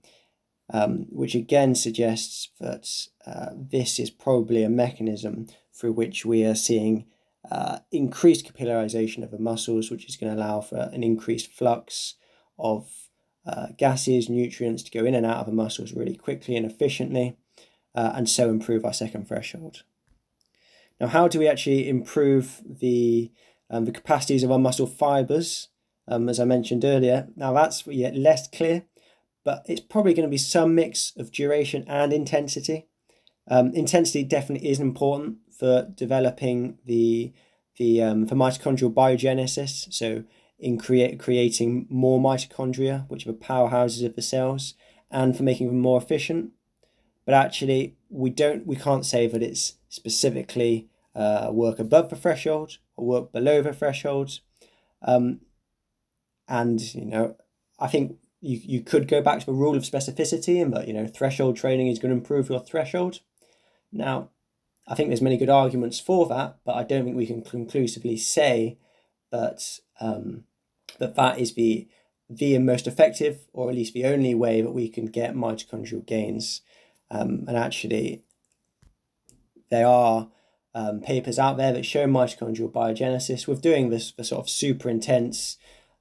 um, 0.72 1.08
which 1.10 1.36
again 1.36 1.76
suggests 1.76 2.50
that 2.60 2.88
uh, 3.26 3.50
this 3.54 4.00
is 4.00 4.10
probably 4.10 4.64
a 4.64 4.70
mechanism 4.70 5.48
through 5.74 5.94
which 5.94 6.26
we 6.26 6.44
are 6.44 6.56
seeing 6.56 7.06
uh, 7.50 7.80
increased 7.92 8.52
capillarization 8.52 9.24
of 9.24 9.32
the 9.32 9.40
muscles, 9.40 9.90
which 9.90 10.06
is 10.06 10.16
going 10.16 10.34
to 10.34 10.40
allow 10.40 10.62
for 10.62 10.90
an 10.94 11.04
increased 11.04 11.52
flux 11.52 12.16
of 12.60 12.90
uh, 13.46 13.68
gases, 13.78 14.30
nutrients 14.30 14.84
to 14.84 14.92
go 14.92 15.06
in 15.06 15.16
and 15.16 15.26
out 15.26 15.38
of 15.38 15.46
the 15.48 15.52
muscles 15.52 15.94
really 15.94 16.16
quickly 16.16 16.56
and 16.56 16.66
efficiently, 16.66 17.36
uh, 17.96 18.12
and 18.16 18.30
so 18.30 18.50
improve 18.50 18.86
our 18.86 18.94
second 18.94 19.28
threshold. 19.28 19.84
Now, 21.00 21.08
how 21.08 21.28
do 21.28 21.40
we 21.40 21.48
actually 21.48 21.90
improve 21.90 22.62
the 22.64 23.32
um, 23.72 23.86
the 23.86 23.92
capacities 23.92 24.44
of 24.44 24.52
our 24.52 24.60
muscle 24.60 24.86
fibers? 24.86 25.70
Um, 26.08 26.30
as 26.30 26.40
I 26.40 26.46
mentioned 26.46 26.84
earlier, 26.84 27.30
now 27.36 27.54
that's 27.54 27.88
yet 27.88 28.16
less 28.16 28.48
clear, 28.48 28.84
but 29.44 29.64
it's 29.68 29.82
probably 29.82 30.14
going 30.14 30.28
to 30.28 30.32
be 30.32 30.38
some 30.38 30.76
mix 30.76 31.14
of 31.18 31.32
duration 31.32 31.86
and 31.88 32.12
intensity. 32.14 32.88
Um, 33.48 33.72
intensity 33.74 34.24
definitely 34.24 34.70
is 34.70 34.80
important 34.80 35.38
for 35.62 35.88
developing 35.94 36.80
the 36.88 37.32
the 37.78 38.02
um, 38.02 38.26
for 38.26 38.34
mitochondrial 38.34 38.92
biogenesis. 38.92 39.94
So 39.94 40.24
in 40.58 40.80
create 40.80 41.20
creating 41.20 41.86
more 41.88 42.20
mitochondria, 42.20 43.08
which 43.10 43.28
are 43.28 43.32
the 43.32 43.38
powerhouses 43.38 44.04
of 44.04 44.16
the 44.16 44.24
cells, 44.24 44.74
and 45.12 45.38
for 45.38 45.44
making 45.44 45.68
them 45.68 45.80
more 45.80 46.02
efficient. 46.02 46.50
But 47.26 47.36
actually, 47.36 47.96
we 48.10 48.32
don't 48.32 48.66
we 48.66 48.76
can't 48.76 49.06
say 49.06 49.28
that 49.28 49.44
it's 49.44 49.76
specifically 49.88 50.90
uh, 51.16 51.50
work 51.52 51.78
above 51.78 52.10
the 52.10 52.16
threshold 52.16 52.80
or 52.96 53.06
work 53.06 53.32
below 53.32 53.62
the 53.62 53.72
threshold. 53.72 54.40
Um, 55.04 55.42
and 56.48 56.82
you 56.96 57.06
know, 57.06 57.36
I 57.80 57.88
think 57.88 58.18
you, 58.42 58.60
you 58.64 58.82
could 58.82 59.08
go 59.08 59.22
back 59.22 59.42
to 59.42 59.46
the 59.46 59.54
rule 59.64 59.76
of 59.76 59.84
specificity 59.84 60.60
and 60.60 60.74
that 60.74 60.88
you 60.88 60.94
know 60.96 61.06
threshold 61.06 61.56
training 61.56 61.86
is 61.86 62.00
going 62.00 62.12
to 62.12 62.18
improve 62.18 62.50
your 62.50 62.62
threshold. 62.62 63.20
Now, 63.92 64.30
I 64.88 64.96
think 64.96 65.10
there's 65.10 65.22
many 65.22 65.38
good 65.38 65.50
arguments 65.50 66.00
for 66.00 66.28
that, 66.28 66.58
but 66.66 66.76
I 66.76 66.84
don't 66.84 67.06
think 67.06 67.16
we 67.16 67.28
can 67.28 67.44
conclusively 67.44 68.18
say 68.18 68.78
that 69.32 69.80
um, 70.00 70.46
that 71.00 71.16
that 71.16 71.40
is 71.40 71.54
the 71.54 71.88
the 72.30 72.58
most 72.60 72.88
effective, 72.88 73.42
or 73.54 73.70
at 73.70 73.76
least 73.76 73.94
the 73.94 74.06
only 74.06 74.34
way 74.34 74.62
that 74.62 74.72
we 74.72 74.88
can 74.88 75.06
get 75.06 75.36
mitochondrial 75.36 76.06
gains. 76.06 76.62
Um, 77.10 77.44
and 77.48 77.58
actually, 77.58 78.24
there 79.70 79.88
are 79.88 80.30
um, 80.74 81.02
papers 81.02 81.38
out 81.38 81.58
there 81.58 81.74
that 81.74 81.86
show 81.86 82.06
mitochondrial 82.06 82.72
biogenesis 82.72 83.48
with 83.48 83.62
doing 83.62 83.90
this 83.90 84.12
the 84.12 84.24
sort 84.24 84.42
of 84.42 84.50
super 84.50 84.90
intense 84.90 85.58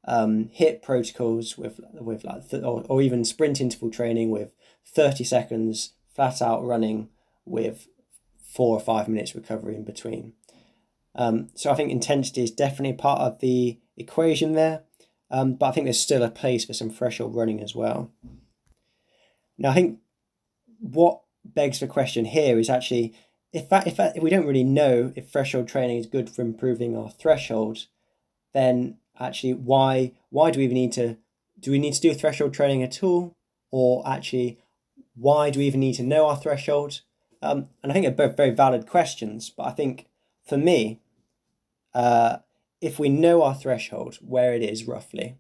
um, 0.07 0.51
HIIT 0.57 0.83
protocols 0.83 1.59
with 1.59 1.81
with 1.93 2.25
like 2.25 2.49
th- 2.49 2.63
or, 2.63 2.85
or 2.89 3.03
even 3.03 3.25
sprint 3.25 3.61
interval 3.61 3.91
training 3.91 4.31
with 4.31 4.55
30 4.87 5.25
seconds 5.25 5.93
flat 6.15 6.41
out 6.41 6.65
running 6.65 7.09
with 7.45 7.87
four 8.51 8.77
or 8.77 8.81
five 8.81 9.09
minutes 9.09 9.35
recovery 9.35 9.77
in 9.77 9.85
between. 9.85 10.33
Um, 11.15 11.51
so 11.55 11.71
I 11.71 11.75
think 11.75 11.91
intensity 11.91 12.43
is 12.43 12.51
definitely 12.51 12.97
part 12.97 13.21
of 13.21 13.41
the 13.41 13.79
equation 13.97 14.53
there, 14.53 14.83
um, 15.31 15.55
but 15.55 15.67
I 15.67 15.73
think 15.73 15.87
there's 15.87 16.01
still 16.01 16.23
a 16.23 16.31
place 16.31 16.65
for 16.65 16.73
some 16.73 16.91
threshold 16.91 17.35
running 17.35 17.61
as 17.61 17.75
well. 17.75 18.11
Now 19.59 19.71
I 19.71 19.75
think 19.75 19.99
what 20.81 21.21
begs 21.45 21.81
the 21.81 21.87
question 21.87 22.25
here 22.25 22.59
is 22.59 22.71
actually 22.71 23.15
if 23.53 23.69
that, 23.69 23.87
if 23.87 23.97
that, 23.97 24.17
if 24.17 24.23
we 24.23 24.31
don't 24.31 24.47
really 24.47 24.65
know 24.65 25.13
if 25.17 25.29
threshold 25.29 25.67
training 25.69 25.99
is 25.99 26.07
good 26.07 26.31
for 26.31 26.43
improving 26.43 26.97
our 26.97 27.11
threshold, 27.11 27.87
then 28.55 28.99
actually 29.19 29.55
why 29.55 30.13
why 30.31 30.51
do 30.51 30.59
we 30.59 30.65
even 30.65 30.75
need 30.75 30.93
to 30.93 31.17
do 31.59 31.71
we 31.71 31.79
need 31.79 31.95
to 31.95 32.01
do 32.01 32.15
threshold 32.15 32.55
training 32.55 32.83
at 32.83 33.03
all 33.03 33.37
or 33.71 34.07
actually 34.09 34.59
why 35.15 35.51
do 35.51 35.59
we 35.59 35.67
even 35.67 35.81
need 35.81 35.95
to 35.95 36.03
know 36.03 36.27
our 36.27 36.37
threshold 36.37 37.03
um, 37.43 37.69
and 37.83 37.91
i 37.91 37.93
think 37.93 38.05
they're 38.05 38.29
both 38.29 38.37
very 38.37 38.51
valid 38.51 38.87
questions 38.87 39.51
but 39.51 39.67
i 39.67 39.71
think 39.71 40.07
for 40.47 40.57
me 40.57 41.01
uh, 41.93 42.37
if 42.81 42.99
we 42.99 43.09
know 43.09 43.43
our 43.43 43.55
threshold 43.55 44.19
where 44.21 44.55
it 44.55 44.63
is 44.63 44.87
roughly 44.87 45.37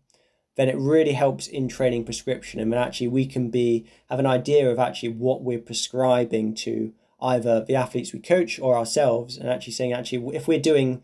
then 0.57 0.69
it 0.69 0.77
really 0.77 1.13
helps 1.13 1.47
in 1.47 1.69
training 1.69 2.05
prescription 2.05 2.61
and 2.61 2.75
actually 2.75 3.09
we 3.09 3.27
can 3.27 3.51
be 3.51 3.87
have 4.09 4.19
an 4.19 4.27
idea 4.27 4.71
of 4.71 4.79
actually 4.79 5.09
what 5.09 5.43
we're 5.43 5.59
prescribing 5.59 6.55
to 6.55 6.93
either 7.23 7.65
the 7.65 7.75
athletes 7.75 8.13
we 8.13 8.19
coach 8.19 8.59
or 8.59 8.77
ourselves 8.77 9.37
and 9.37 9.49
actually 9.49 9.73
saying 9.73 9.93
actually 9.93 10.35
if 10.35 10.49
we're 10.49 10.59
doing 10.59 11.03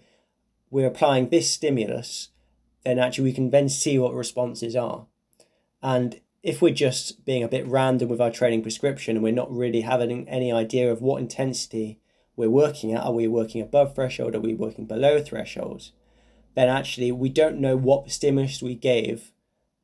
we're 0.70 0.86
applying 0.86 1.28
this 1.28 1.50
stimulus 1.50 2.30
then 2.86 3.00
actually 3.00 3.24
we 3.24 3.32
can 3.32 3.50
then 3.50 3.68
see 3.68 3.98
what 3.98 4.14
responses 4.14 4.76
are. 4.76 5.06
And 5.82 6.20
if 6.46 6.62
we're 6.62 6.72
just 6.72 7.24
being 7.24 7.42
a 7.42 7.48
bit 7.48 7.66
random 7.66 8.08
with 8.08 8.20
our 8.20 8.30
training 8.30 8.62
prescription 8.62 9.16
and 9.16 9.24
we're 9.24 9.32
not 9.32 9.50
really 9.50 9.80
having 9.80 10.28
any 10.28 10.52
idea 10.52 10.92
of 10.92 11.02
what 11.02 11.20
intensity 11.20 11.98
we're 12.36 12.48
working 12.48 12.92
at, 12.92 13.02
are 13.02 13.12
we 13.12 13.26
working 13.26 13.60
above 13.60 13.96
threshold, 13.96 14.32
are 14.32 14.40
we 14.40 14.54
working 14.54 14.86
below 14.86 15.20
threshold, 15.20 15.90
then 16.54 16.68
actually 16.68 17.10
we 17.10 17.28
don't 17.28 17.58
know 17.58 17.76
what 17.76 18.08
stimulus 18.12 18.62
we 18.62 18.76
gave 18.76 19.32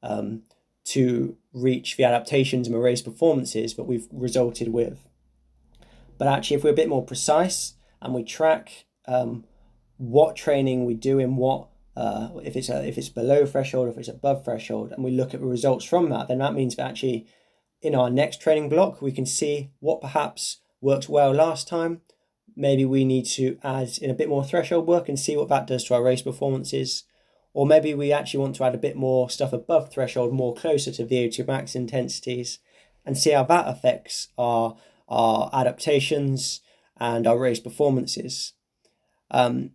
um, 0.04 0.42
to 0.84 1.36
reach 1.52 1.96
the 1.96 2.04
adaptations 2.04 2.68
and 2.68 2.80
race 2.80 3.02
performances 3.02 3.74
that 3.74 3.82
we've 3.82 4.06
resulted 4.12 4.68
with. 4.68 5.08
But 6.16 6.28
actually, 6.28 6.58
if 6.58 6.62
we're 6.62 6.70
a 6.70 6.74
bit 6.74 6.88
more 6.88 7.04
precise 7.04 7.74
and 8.00 8.14
we 8.14 8.22
track 8.22 8.84
um, 9.08 9.46
what 9.96 10.36
training 10.36 10.84
we 10.84 10.94
do 10.94 11.18
in 11.18 11.34
what 11.34 11.71
uh, 11.96 12.28
if 12.42 12.56
it's 12.56 12.68
a, 12.68 12.86
if 12.86 12.96
it's 12.96 13.08
below 13.08 13.44
threshold, 13.44 13.88
if 13.88 13.98
it's 13.98 14.08
above 14.08 14.44
threshold, 14.44 14.92
and 14.92 15.04
we 15.04 15.10
look 15.10 15.34
at 15.34 15.40
the 15.40 15.46
results 15.46 15.84
from 15.84 16.08
that, 16.10 16.28
then 16.28 16.38
that 16.38 16.54
means 16.54 16.76
that 16.76 16.88
actually 16.88 17.26
in 17.82 17.94
our 17.94 18.08
next 18.08 18.40
training 18.40 18.68
block 18.68 19.02
we 19.02 19.12
can 19.12 19.26
see 19.26 19.70
what 19.80 20.00
perhaps 20.00 20.58
worked 20.80 21.08
well 21.08 21.32
last 21.32 21.68
time. 21.68 22.00
Maybe 22.54 22.84
we 22.84 23.04
need 23.04 23.26
to 23.26 23.58
add 23.62 23.98
in 24.00 24.10
a 24.10 24.14
bit 24.14 24.28
more 24.28 24.44
threshold 24.44 24.86
work 24.86 25.08
and 25.08 25.18
see 25.18 25.36
what 25.36 25.48
that 25.48 25.66
does 25.66 25.84
to 25.84 25.94
our 25.94 26.02
race 26.02 26.22
performances. 26.22 27.04
Or 27.54 27.66
maybe 27.66 27.92
we 27.92 28.12
actually 28.12 28.40
want 28.40 28.56
to 28.56 28.64
add 28.64 28.74
a 28.74 28.78
bit 28.78 28.96
more 28.96 29.28
stuff 29.28 29.52
above 29.52 29.92
threshold, 29.92 30.32
more 30.32 30.54
closer 30.54 30.90
to 30.92 31.04
VO2 31.04 31.46
max 31.46 31.74
intensities, 31.74 32.58
and 33.04 33.16
see 33.16 33.30
how 33.30 33.44
that 33.44 33.68
affects 33.68 34.28
our 34.38 34.76
our 35.08 35.50
adaptations 35.52 36.60
and 36.98 37.26
our 37.26 37.38
race 37.38 37.60
performances. 37.60 38.54
Um, 39.30 39.72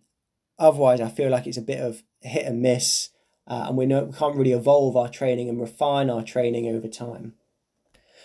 otherwise, 0.58 1.00
I 1.00 1.08
feel 1.08 1.30
like 1.30 1.46
it's 1.46 1.56
a 1.56 1.62
bit 1.62 1.80
of 1.80 2.02
hit 2.20 2.46
and 2.46 2.62
miss, 2.62 3.10
uh, 3.46 3.66
and 3.68 3.76
we 3.76 3.86
know 3.86 4.04
we 4.04 4.16
can't 4.16 4.36
really 4.36 4.52
evolve 4.52 4.96
our 4.96 5.08
training 5.08 5.48
and 5.48 5.60
refine 5.60 6.10
our 6.10 6.22
training 6.22 6.66
over 6.66 6.88
time. 6.88 7.34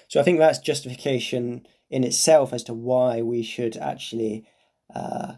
So 0.08 0.20
I 0.20 0.24
think 0.24 0.40
that's 0.40 0.60
justification 0.60 1.66
in 1.90 2.04
itself 2.04 2.54
as 2.54 2.64
to 2.64 2.74
why 2.74 3.22
we 3.22 3.44
should 3.44 3.78
actually 3.78 4.46
uh, 4.94 5.34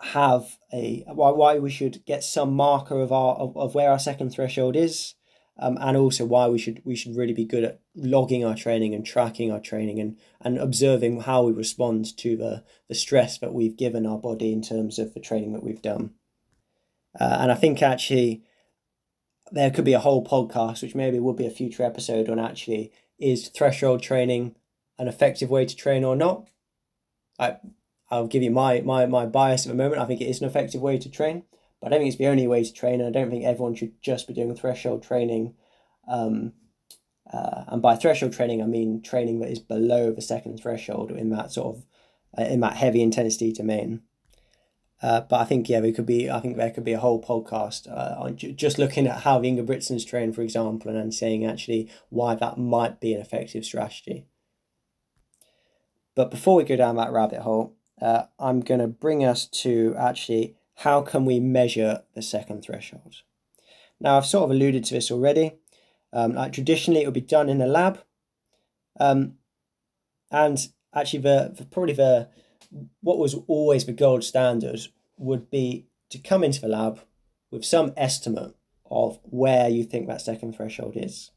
have 0.00 0.56
a 0.72 1.04
why 1.08 1.30
why 1.30 1.58
we 1.58 1.70
should 1.70 2.04
get 2.06 2.24
some 2.24 2.54
marker 2.54 3.00
of 3.00 3.12
our 3.12 3.34
of, 3.36 3.56
of 3.56 3.74
where 3.74 3.90
our 3.90 3.98
second 3.98 4.30
threshold 4.30 4.76
is, 4.76 5.14
um, 5.58 5.78
and 5.80 5.96
also 5.96 6.24
why 6.24 6.48
we 6.48 6.58
should 6.58 6.82
we 6.84 6.96
should 6.96 7.16
really 7.16 7.32
be 7.32 7.44
good 7.44 7.64
at 7.64 7.80
logging 7.94 8.44
our 8.44 8.54
training 8.54 8.94
and 8.94 9.06
tracking 9.06 9.50
our 9.50 9.60
training 9.60 9.98
and 10.00 10.16
and 10.40 10.58
observing 10.58 11.20
how 11.20 11.42
we 11.42 11.52
respond 11.52 12.16
to 12.16 12.36
the 12.36 12.64
the 12.88 12.94
stress 12.94 13.38
that 13.38 13.54
we've 13.54 13.76
given 13.76 14.06
our 14.06 14.18
body 14.18 14.52
in 14.52 14.62
terms 14.62 14.98
of 14.98 15.14
the 15.14 15.20
training 15.20 15.52
that 15.52 15.62
we've 15.62 15.82
done. 15.82 16.10
Uh, 17.18 17.38
and 17.40 17.52
I 17.52 17.54
think 17.54 17.82
actually 17.82 18.42
there 19.52 19.70
could 19.70 19.84
be 19.84 19.92
a 19.92 20.00
whole 20.00 20.24
podcast, 20.24 20.82
which 20.82 20.94
maybe 20.94 21.18
would 21.18 21.36
be 21.36 21.46
a 21.46 21.50
future 21.50 21.82
episode 21.82 22.28
on 22.28 22.38
actually 22.38 22.92
is 23.18 23.48
threshold 23.48 24.02
training 24.02 24.54
an 24.98 25.08
effective 25.08 25.50
way 25.50 25.64
to 25.64 25.76
train 25.76 26.04
or 26.04 26.16
not. 26.16 26.48
I 27.38 27.56
I'll 28.10 28.26
give 28.26 28.42
you 28.42 28.50
my 28.50 28.80
my 28.80 29.06
my 29.06 29.26
bias 29.26 29.66
at 29.66 29.70
the 29.70 29.76
moment. 29.76 30.00
I 30.00 30.06
think 30.06 30.20
it 30.20 30.28
is 30.28 30.40
an 30.40 30.48
effective 30.48 30.80
way 30.80 30.98
to 30.98 31.10
train. 31.10 31.44
But 31.80 31.88
I 31.88 31.90
don't 31.90 32.00
think 32.00 32.08
it's 32.08 32.18
the 32.18 32.28
only 32.28 32.46
way 32.46 32.64
to 32.64 32.72
train, 32.72 33.00
and 33.00 33.08
I 33.08 33.18
don't 33.18 33.30
think 33.30 33.44
everyone 33.44 33.74
should 33.74 34.00
just 34.00 34.26
be 34.26 34.34
doing 34.34 34.54
threshold 34.54 35.02
training. 35.02 35.54
Um, 36.08 36.52
uh, 37.30 37.64
and 37.68 37.82
by 37.82 37.96
threshold 37.96 38.32
training, 38.32 38.62
I 38.62 38.66
mean 38.66 39.02
training 39.02 39.40
that 39.40 39.50
is 39.50 39.58
below 39.58 40.12
the 40.12 40.22
second 40.22 40.58
threshold 40.58 41.10
in 41.10 41.30
that 41.30 41.52
sort 41.52 41.76
of 41.76 41.84
uh, 42.38 42.50
in 42.50 42.60
that 42.60 42.76
heavy 42.76 43.02
intensity 43.02 43.52
domain. 43.52 44.02
Uh, 45.02 45.20
but 45.20 45.40
I 45.40 45.44
think 45.44 45.68
yeah, 45.68 45.80
we 45.80 45.92
could 45.92 46.06
be. 46.06 46.30
I 46.30 46.40
think 46.40 46.56
there 46.56 46.70
could 46.70 46.84
be 46.84 46.94
a 46.94 47.00
whole 47.00 47.22
podcast 47.22 47.86
uh, 47.90 48.18
on 48.18 48.36
just 48.36 48.78
looking 48.78 49.06
at 49.06 49.20
how 49.20 49.38
the 49.38 49.48
Ingebrigtsens 49.48 50.06
trained, 50.06 50.34
for 50.34 50.42
example, 50.42 50.90
and 50.90 50.98
then 50.98 51.12
saying 51.12 51.44
actually 51.44 51.90
why 52.08 52.34
that 52.34 52.58
might 52.58 53.00
be 53.00 53.12
an 53.12 53.20
effective 53.20 53.64
strategy. 53.64 54.26
But 56.14 56.30
before 56.30 56.56
we 56.56 56.64
go 56.64 56.76
down 56.76 56.96
that 56.96 57.12
rabbit 57.12 57.40
hole, 57.40 57.76
uh, 58.00 58.24
I'm 58.38 58.60
going 58.60 58.80
to 58.80 58.86
bring 58.86 59.22
us 59.22 59.46
to 59.48 59.94
actually 59.98 60.56
how 60.76 61.02
can 61.02 61.24
we 61.24 61.40
measure 61.40 62.02
the 62.14 62.22
second 62.22 62.62
threshold? 62.62 63.16
Now, 64.00 64.16
I've 64.16 64.26
sort 64.26 64.44
of 64.44 64.50
alluded 64.50 64.84
to 64.84 64.94
this 64.94 65.10
already. 65.10 65.52
Um, 66.12 66.34
like 66.34 66.52
traditionally, 66.52 67.02
it 67.02 67.06
would 67.06 67.14
be 67.14 67.20
done 67.20 67.48
in 67.48 67.62
a 67.62 67.66
lab. 67.66 68.00
Um, 69.00 69.34
and 70.30 70.68
actually, 70.94 71.20
the, 71.20 71.54
the 71.56 71.64
probably 71.64 71.94
the 71.94 72.28
what 73.00 73.18
was 73.18 73.34
always 73.46 73.84
the 73.84 73.92
gold 73.92 74.24
standard 74.24 74.80
would 75.16 75.50
be 75.50 75.86
to 76.10 76.18
come 76.18 76.44
into 76.44 76.60
the 76.60 76.68
lab 76.68 77.00
with 77.50 77.64
some 77.64 77.92
estimate 77.96 78.54
of 78.90 79.18
where 79.22 79.68
you 79.68 79.84
think 79.84 80.06
that 80.06 80.20
second 80.20 80.54
threshold 80.54 80.92
is. 80.96 81.30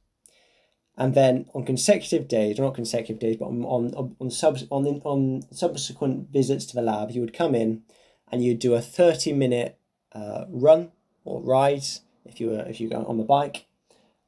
And 0.98 1.16
then 1.16 1.46
on 1.54 1.66
consecutive 1.66 2.28
days, 2.28 2.60
or 2.60 2.64
not 2.64 2.76
consecutive 2.76 3.20
days, 3.20 3.38
but 3.38 3.46
on 3.46 3.64
on 3.64 4.16
on, 4.20 4.30
sub, 4.30 4.58
on, 4.70 4.86
on 5.06 5.42
subsequent 5.52 6.30
visits 6.30 6.66
to 6.66 6.76
the 6.76 6.82
lab, 6.82 7.12
you 7.12 7.22
would 7.22 7.34
come 7.34 7.56
in 7.56 7.84
and 8.32 8.44
you'd 8.44 8.60
do 8.60 8.74
a 8.74 8.82
30 8.82 9.34
minute 9.34 9.78
uh, 10.12 10.46
run 10.50 10.92
or 11.24 11.42
ride 11.42 11.84
if 12.26 12.40
you 12.40 12.50
were 12.50 12.66
if 12.68 12.80
you 12.80 12.90
go 12.90 13.04
on 13.06 13.18
the 13.18 13.24
bike 13.24 13.66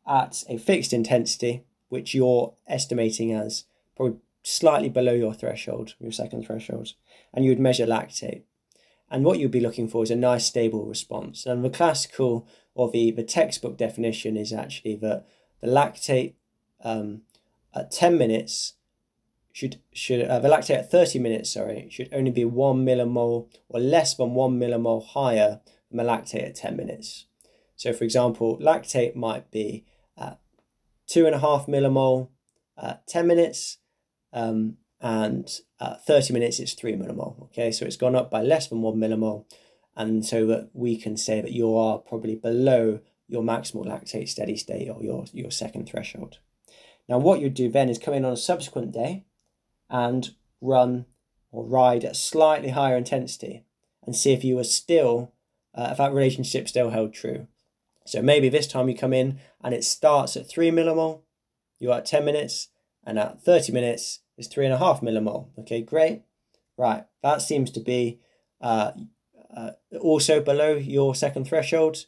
at 0.07 0.43
a 0.47 0.57
fixed 0.57 0.93
intensity 0.93 1.63
which 1.89 2.13
you're 2.13 2.53
estimating 2.67 3.31
as 3.31 3.65
probably 3.95 4.17
slightly 4.43 4.89
below 4.89 5.13
your 5.13 5.33
threshold 5.33 5.93
your 5.99 6.11
second 6.11 6.45
threshold 6.45 6.93
and 7.33 7.45
you 7.45 7.51
would 7.51 7.59
measure 7.59 7.85
lactate. 7.85 8.43
And 9.09 9.25
what 9.25 9.39
you'd 9.39 9.51
be 9.51 9.59
looking 9.59 9.89
for 9.89 10.03
is 10.03 10.11
a 10.11 10.15
nice 10.15 10.45
stable 10.45 10.85
response. 10.85 11.45
And 11.45 11.65
the 11.65 11.69
classical 11.69 12.47
or 12.73 12.89
the, 12.89 13.11
the 13.11 13.23
textbook 13.23 13.77
definition 13.77 14.37
is 14.37 14.53
actually 14.53 14.95
that 14.97 15.27
the 15.59 15.67
lactate 15.67 16.35
um, 16.83 17.23
at 17.75 17.91
10 17.91 18.17
minutes 18.17 18.73
should 19.53 19.81
should 19.91 20.25
uh, 20.25 20.39
the 20.39 20.47
lactate 20.47 20.77
at 20.77 20.89
30 20.89 21.19
minutes 21.19 21.51
sorry 21.51 21.87
should 21.91 22.07
only 22.13 22.31
be 22.31 22.45
one 22.45 22.85
millimole 22.85 23.49
or 23.67 23.81
less 23.81 24.15
than 24.15 24.33
one 24.33 24.57
millimole 24.57 25.05
higher 25.05 25.59
than 25.89 25.97
the 25.97 26.03
lactate 26.03 26.47
at 26.47 26.55
10 26.55 26.77
minutes. 26.77 27.25
So 27.75 27.91
for 27.91 28.05
example 28.05 28.57
lactate 28.59 29.13
might 29.13 29.51
be 29.51 29.85
at 30.17 30.39
two 31.05 31.25
and 31.25 31.35
a 31.35 31.39
half 31.39 31.67
millimole 31.67 32.29
at 32.81 33.05
10 33.07 33.27
minutes 33.27 33.79
um, 34.33 34.77
and 34.99 35.49
at 35.79 36.05
30 36.05 36.33
minutes 36.33 36.59
it's 36.59 36.73
three 36.73 36.93
millimole 36.93 37.43
okay? 37.43 37.71
So 37.71 37.85
it's 37.85 37.97
gone 37.97 38.15
up 38.15 38.29
by 38.29 38.41
less 38.41 38.67
than 38.67 38.81
one 38.81 38.97
millimole. 38.97 39.45
And 39.95 40.25
so 40.25 40.45
that 40.45 40.69
we 40.73 40.95
can 40.95 41.17
say 41.17 41.41
that 41.41 41.51
you 41.51 41.75
are 41.75 41.97
probably 41.97 42.35
below 42.35 42.99
your 43.27 43.43
maximal 43.43 43.85
lactate 43.85 44.29
steady 44.29 44.55
state 44.55 44.89
or 44.89 45.03
your, 45.03 45.25
your 45.33 45.51
second 45.51 45.87
threshold. 45.89 46.39
Now 47.09 47.17
what 47.17 47.41
you'd 47.41 47.53
do 47.53 47.69
then 47.69 47.89
is 47.89 47.99
come 47.99 48.13
in 48.13 48.23
on 48.23 48.33
a 48.33 48.37
subsequent 48.37 48.93
day 48.93 49.25
and 49.89 50.29
run 50.61 51.05
or 51.51 51.65
ride 51.65 52.05
at 52.05 52.15
slightly 52.15 52.69
higher 52.69 52.95
intensity 52.95 53.65
and 54.05 54.15
see 54.15 54.31
if 54.31 54.43
you 54.43 54.57
are 54.59 54.63
still, 54.63 55.33
uh, 55.75 55.89
if 55.91 55.97
that 55.97 56.13
relationship 56.13 56.67
still 56.67 56.91
held 56.91 57.13
true. 57.13 57.47
So 58.05 58.21
maybe 58.21 58.49
this 58.49 58.67
time 58.67 58.87
you 58.87 58.95
come 58.95 59.13
in 59.13 59.39
and 59.61 59.73
it 59.73 59.83
starts 59.83 60.37
at 60.37 60.49
3 60.49 60.71
millimole, 60.71 61.21
you're 61.79 61.93
at 61.93 62.05
10 62.05 62.25
minutes, 62.25 62.69
and 63.05 63.19
at 63.19 63.43
30 63.43 63.71
minutes 63.71 64.19
is 64.37 64.47
3.5 64.47 65.01
millimole. 65.01 65.47
Okay, 65.59 65.81
great. 65.81 66.23
Right, 66.77 67.05
that 67.21 67.41
seems 67.41 67.69
to 67.71 67.79
be 67.79 68.19
uh, 68.59 68.91
uh, 69.55 69.71
also 69.99 70.41
below 70.41 70.75
your 70.75 71.13
second 71.13 71.45
threshold. 71.45 72.05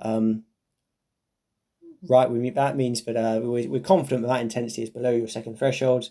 Um, 0.00 0.44
right, 2.08 2.30
we, 2.30 2.50
that 2.50 2.76
means 2.76 3.02
that 3.04 3.16
uh, 3.16 3.40
we, 3.40 3.66
we're 3.66 3.80
confident 3.80 4.22
that 4.22 4.28
that 4.28 4.40
intensity 4.42 4.82
is 4.82 4.90
below 4.90 5.10
your 5.10 5.28
second 5.28 5.58
threshold. 5.58 6.10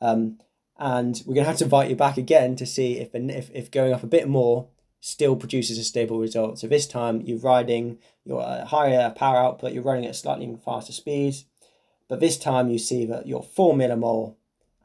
Um, 0.00 0.38
and 0.78 1.22
we're 1.26 1.34
going 1.34 1.44
to 1.44 1.50
have 1.50 1.58
to 1.58 1.64
invite 1.64 1.90
you 1.90 1.96
back 1.96 2.16
again 2.16 2.56
to 2.56 2.66
see 2.66 2.98
if, 2.98 3.14
if, 3.14 3.50
if 3.52 3.70
going 3.70 3.92
up 3.92 4.02
a 4.02 4.08
bit 4.08 4.28
more 4.28 4.68
still 5.00 5.36
produces 5.36 5.78
a 5.78 5.84
stable 5.84 6.18
result. 6.18 6.58
So 6.58 6.66
this 6.66 6.86
time 6.86 7.20
you're 7.22 7.38
riding 7.38 7.98
your 8.24 8.42
higher 8.66 9.10
power 9.10 9.36
output, 9.36 9.72
you're 9.72 9.82
running 9.82 10.06
at 10.06 10.16
slightly 10.16 10.56
faster 10.64 10.92
speeds, 10.92 11.44
but 12.08 12.20
this 12.20 12.38
time 12.38 12.70
you 12.70 12.78
see 12.78 13.04
that 13.06 13.26
you're 13.26 13.42
4 13.42 13.74
millimole 13.74 14.36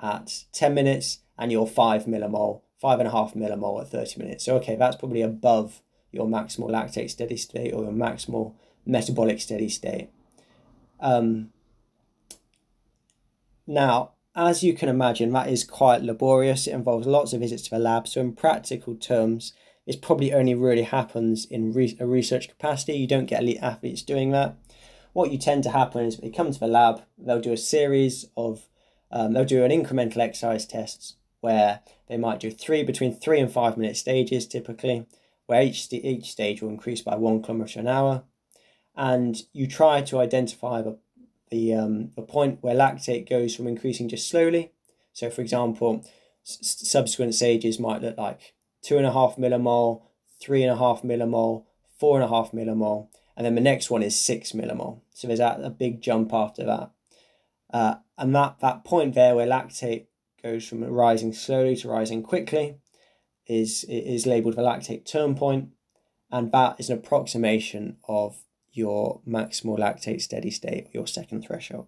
at 0.01 0.43
10 0.53 0.73
minutes 0.73 1.19
and 1.37 1.51
you're 1.51 1.67
5 1.67 2.05
millimole, 2.05 2.61
5.5 2.83 3.35
millimole 3.35 3.81
at 3.81 3.89
30 3.89 4.19
minutes. 4.21 4.45
So 4.45 4.55
okay, 4.57 4.75
that's 4.75 4.95
probably 4.95 5.21
above 5.21 5.81
your 6.11 6.27
maximal 6.27 6.69
lactate 6.69 7.09
steady 7.09 7.37
state 7.37 7.73
or 7.73 7.83
your 7.83 7.93
maximal 7.93 8.53
metabolic 8.85 9.41
steady 9.41 9.69
state. 9.69 10.09
Um, 10.99 11.51
now, 13.65 14.11
as 14.35 14.63
you 14.63 14.73
can 14.73 14.87
imagine, 14.87 15.31
that 15.33 15.49
is 15.49 15.63
quite 15.63 16.03
laborious. 16.03 16.67
It 16.67 16.73
involves 16.73 17.07
lots 17.07 17.33
of 17.33 17.41
visits 17.41 17.63
to 17.63 17.69
the 17.71 17.79
lab. 17.79 18.07
So, 18.07 18.21
in 18.21 18.33
practical 18.33 18.95
terms, 18.95 19.53
it 19.85 20.01
probably 20.01 20.33
only 20.33 20.53
really 20.53 20.83
happens 20.83 21.45
in 21.45 21.73
re- 21.73 21.97
a 21.99 22.05
research 22.05 22.47
capacity. 22.47 22.93
You 22.93 23.07
don't 23.07 23.25
get 23.25 23.41
elite 23.41 23.59
athletes 23.61 24.03
doing 24.03 24.31
that. 24.31 24.55
What 25.13 25.31
you 25.31 25.37
tend 25.37 25.63
to 25.63 25.71
happen 25.71 26.05
is 26.05 26.17
they 26.17 26.29
come 26.29 26.51
to 26.51 26.59
the 26.59 26.67
lab, 26.67 27.01
they'll 27.17 27.41
do 27.41 27.53
a 27.53 27.57
series 27.57 28.25
of, 28.37 28.67
um, 29.11 29.33
they'll 29.33 29.45
do 29.45 29.63
an 29.63 29.71
incremental 29.71 30.17
exercise 30.17 30.65
tests 30.65 31.15
where 31.41 31.81
they 32.07 32.17
might 32.17 32.39
do 32.39 32.51
three 32.51 32.83
between 32.83 33.13
three 33.13 33.39
and 33.39 33.51
five 33.51 33.77
minute 33.77 33.97
stages 33.97 34.47
typically, 34.47 35.05
where 35.45 35.61
each, 35.61 35.91
each 35.93 36.31
stage 36.31 36.61
will 36.61 36.69
increase 36.69 37.01
by 37.01 37.15
one 37.15 37.41
kilometer 37.41 37.79
an 37.79 37.87
hour. 37.87 38.23
And 38.95 39.41
you 39.53 39.67
try 39.67 40.01
to 40.01 40.19
identify 40.19 40.81
the 40.81 40.97
the, 41.49 41.73
um, 41.73 42.11
the 42.15 42.21
point 42.21 42.61
where 42.61 42.75
lactate 42.75 43.29
goes 43.29 43.55
from 43.55 43.67
increasing 43.67 44.09
just 44.09 44.29
slowly. 44.29 44.71
So, 45.13 45.29
for 45.29 45.41
example, 45.41 46.03
s- 46.45 46.59
subsequent 46.61 47.35
stages 47.35 47.79
might 47.79 48.01
look 48.01 48.17
like 48.17 48.53
two 48.81 48.97
and 48.97 49.05
a 49.05 49.13
half 49.13 49.37
millimole, 49.37 50.03
three 50.41 50.63
and 50.63 50.71
a 50.71 50.77
half 50.77 51.03
millimole, 51.03 51.63
four 51.97 52.17
and 52.17 52.23
a 52.23 52.27
half 52.27 52.51
millimole, 52.51 53.07
and 53.35 53.45
then 53.45 53.55
the 53.55 53.61
next 53.61 53.89
one 53.89 54.03
is 54.03 54.19
six 54.19 54.51
millimole. 54.51 54.99
So 55.13 55.27
there's 55.27 55.39
a, 55.39 55.59
a 55.63 55.69
big 55.69 56.01
jump 56.01 56.33
after 56.33 56.65
that. 56.65 56.91
Uh, 57.71 57.95
and 58.17 58.35
that, 58.35 58.57
that 58.61 58.83
point 58.83 59.13
there 59.13 59.35
where 59.35 59.47
lactate 59.47 60.07
goes 60.41 60.67
from 60.67 60.83
rising 60.83 61.33
slowly 61.33 61.75
to 61.75 61.89
rising 61.89 62.23
quickly 62.23 62.77
is, 63.45 63.83
is 63.85 64.25
labeled 64.25 64.55
the 64.55 64.61
lactate 64.61 65.05
turn 65.05 65.35
point, 65.35 65.69
and 66.31 66.51
that 66.51 66.79
is 66.79 66.89
an 66.89 66.97
approximation 66.97 67.97
of 68.07 68.37
your 68.71 69.21
maximal 69.27 69.77
lactate 69.77 70.21
steady 70.21 70.51
state, 70.51 70.87
your 70.93 71.07
second 71.07 71.43
threshold. 71.43 71.87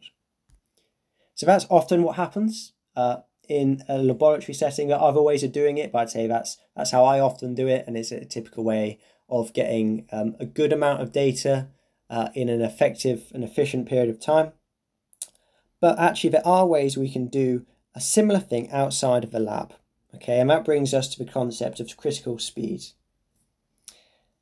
So 1.36 1.46
that's 1.46 1.66
often 1.70 2.04
what 2.04 2.16
happens 2.16 2.74
uh, 2.96 3.18
in 3.48 3.84
a 3.88 3.98
laboratory 3.98 4.54
setting. 4.54 4.88
There 4.88 4.98
are 4.98 5.10
other 5.10 5.22
ways 5.22 5.44
of 5.44 5.52
doing 5.52 5.78
it, 5.78 5.92
but 5.92 6.00
I'd 6.00 6.10
say 6.10 6.28
that's 6.28 6.58
that's 6.76 6.92
how 6.92 7.06
I 7.06 7.20
often 7.20 7.56
do 7.56 7.68
it, 7.68 7.86
and 7.88 7.96
it's 7.96 8.12
a 8.12 8.26
typical 8.26 8.64
way 8.64 9.00
of 9.30 9.54
getting 9.54 10.08
um, 10.12 10.36
a 10.40 10.46
good 10.46 10.74
amount 10.74 11.02
of 11.02 11.12
data 11.12 11.68
uh, 12.10 12.30
in 12.34 12.50
an 12.50 12.62
effective 12.62 13.32
and 13.34 13.44
efficient 13.44 13.88
period 13.88 14.10
of 14.10 14.20
time. 14.20 14.54
But 15.82 16.00
actually, 16.00 16.32
there 16.32 16.48
are 16.48 16.66
ways 16.66 16.98
we 16.98 17.10
can 17.10 17.28
do 17.28 17.66
a 17.96 18.02
similar 18.02 18.40
thing 18.40 18.70
outside 18.72 19.24
of 19.24 19.32
the 19.32 19.40
lab. 19.40 19.74
Okay, 20.16 20.40
and 20.40 20.50
that 20.50 20.66
brings 20.66 20.94
us 20.94 21.08
to 21.10 21.24
the 21.24 21.32
concept 21.32 21.80
of 21.80 21.96
critical 21.96 22.40
speeds. 22.40 22.96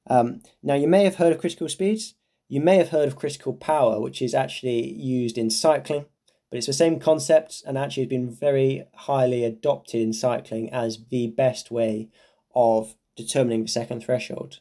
Um, 0.09 0.41
now, 0.63 0.75
you 0.75 0.87
may 0.87 1.03
have 1.03 1.15
heard 1.15 1.33
of 1.33 1.39
critical 1.39 1.67
speeds. 1.67 2.15
You 2.47 2.61
may 2.61 2.77
have 2.77 2.89
heard 2.89 3.07
of 3.07 3.17
critical 3.17 3.53
power, 3.53 3.99
which 3.99 4.21
is 4.21 4.33
actually 4.33 4.93
used 4.93 5.37
in 5.37 5.49
cycling, 5.49 6.05
but 6.49 6.57
it's 6.57 6.67
the 6.67 6.73
same 6.73 6.99
concept 6.99 7.61
and 7.67 7.77
actually 7.77 8.03
has 8.03 8.09
been 8.09 8.31
very 8.31 8.85
highly 8.93 9.43
adopted 9.43 10.01
in 10.01 10.13
cycling 10.13 10.71
as 10.71 11.05
the 11.09 11.27
best 11.27 11.71
way 11.71 12.07
of 12.55 12.95
determining 13.17 13.63
the 13.63 13.67
second 13.67 14.01
threshold. 14.01 14.59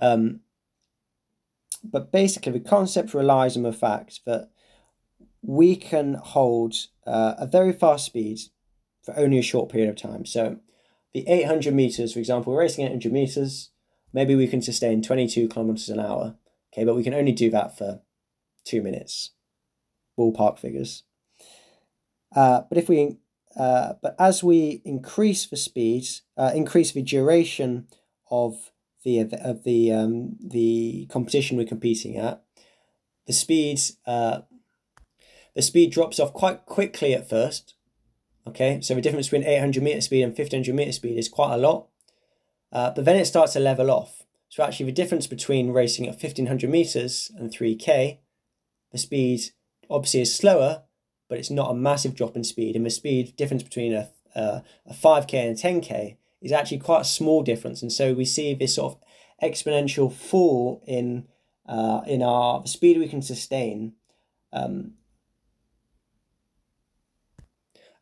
Um, 0.00 0.40
but 1.84 2.10
basically, 2.10 2.52
the 2.52 2.60
concept 2.60 3.14
relies 3.14 3.56
on 3.56 3.62
the 3.62 3.72
fact 3.72 4.24
that 4.26 4.50
we 5.46 5.76
can 5.76 6.14
hold 6.14 6.74
uh, 7.06 7.34
a 7.38 7.46
very 7.46 7.72
fast 7.72 8.06
speed 8.06 8.40
for 9.02 9.16
only 9.18 9.38
a 9.38 9.42
short 9.42 9.70
period 9.70 9.90
of 9.90 9.96
time. 9.96 10.24
So, 10.24 10.58
the 11.12 11.28
800 11.28 11.74
meters, 11.74 12.12
for 12.12 12.18
example, 12.18 12.52
we're 12.52 12.60
racing 12.60 12.86
800 12.86 13.12
meters, 13.12 13.70
maybe 14.12 14.34
we 14.34 14.48
can 14.48 14.62
sustain 14.62 15.02
22 15.02 15.48
kilometers 15.48 15.88
an 15.88 16.00
hour. 16.00 16.36
Okay, 16.72 16.84
but 16.84 16.96
we 16.96 17.04
can 17.04 17.14
only 17.14 17.32
do 17.32 17.50
that 17.50 17.76
for 17.76 18.00
two 18.64 18.82
minutes. 18.82 19.30
Ballpark 20.18 20.58
figures. 20.58 21.04
Uh, 22.34 22.62
but 22.68 22.78
if 22.78 22.88
we, 22.88 23.18
uh, 23.56 23.94
but 24.02 24.16
as 24.18 24.42
we 24.42 24.82
increase 24.84 25.46
the 25.46 25.56
speed, 25.56 26.04
uh, 26.36 26.50
increase 26.54 26.90
the 26.90 27.02
duration 27.02 27.86
of 28.30 28.72
the 29.04 29.20
of 29.20 29.62
the 29.62 29.92
um, 29.92 30.36
the 30.40 31.06
competition 31.10 31.56
we're 31.56 31.66
competing 31.66 32.16
at, 32.16 32.42
the 33.26 33.32
speeds 33.32 33.98
uh, 34.06 34.40
the 35.54 35.62
speed 35.62 35.92
drops 35.92 36.18
off 36.18 36.32
quite 36.32 36.66
quickly 36.66 37.14
at 37.14 37.28
first. 37.28 37.74
Okay, 38.46 38.80
so 38.82 38.94
the 38.94 39.00
difference 39.00 39.28
between 39.28 39.48
800 39.48 39.82
meter 39.82 40.00
speed 40.00 40.22
and 40.22 40.36
1500 40.36 40.74
meter 40.74 40.92
speed 40.92 41.18
is 41.18 41.28
quite 41.28 41.54
a 41.54 41.58
lot, 41.58 41.86
uh, 42.72 42.90
but 42.90 43.04
then 43.04 43.16
it 43.16 43.24
starts 43.26 43.54
to 43.54 43.60
level 43.60 43.90
off. 43.90 44.22
So 44.48 44.62
actually, 44.62 44.86
the 44.86 44.92
difference 44.92 45.26
between 45.26 45.72
racing 45.72 46.06
at 46.06 46.22
1500 46.22 46.68
meters 46.68 47.30
and 47.36 47.50
3k, 47.50 48.18
the 48.92 48.98
speed 48.98 49.40
obviously 49.88 50.20
is 50.20 50.34
slower, 50.34 50.82
but 51.28 51.38
it's 51.38 51.50
not 51.50 51.70
a 51.70 51.74
massive 51.74 52.14
drop 52.14 52.36
in 52.36 52.44
speed. 52.44 52.76
And 52.76 52.84
the 52.84 52.90
speed 52.90 53.34
difference 53.36 53.62
between 53.62 53.94
a, 53.94 54.10
a, 54.34 54.62
a 54.86 54.92
5k 54.92 55.34
and 55.34 55.58
a 55.58 55.60
10k 55.60 56.16
is 56.42 56.52
actually 56.52 56.78
quite 56.78 57.00
a 57.00 57.04
small 57.04 57.42
difference. 57.42 57.80
And 57.82 57.90
so 57.90 58.12
we 58.12 58.24
see 58.24 58.54
this 58.54 58.74
sort 58.74 58.94
of 58.94 59.00
exponential 59.42 60.12
fall 60.12 60.82
in 60.86 61.26
uh, 61.66 62.02
in 62.06 62.22
our 62.22 62.66
speed 62.66 62.98
we 62.98 63.08
can 63.08 63.22
sustain 63.22 63.94
um, 64.52 64.92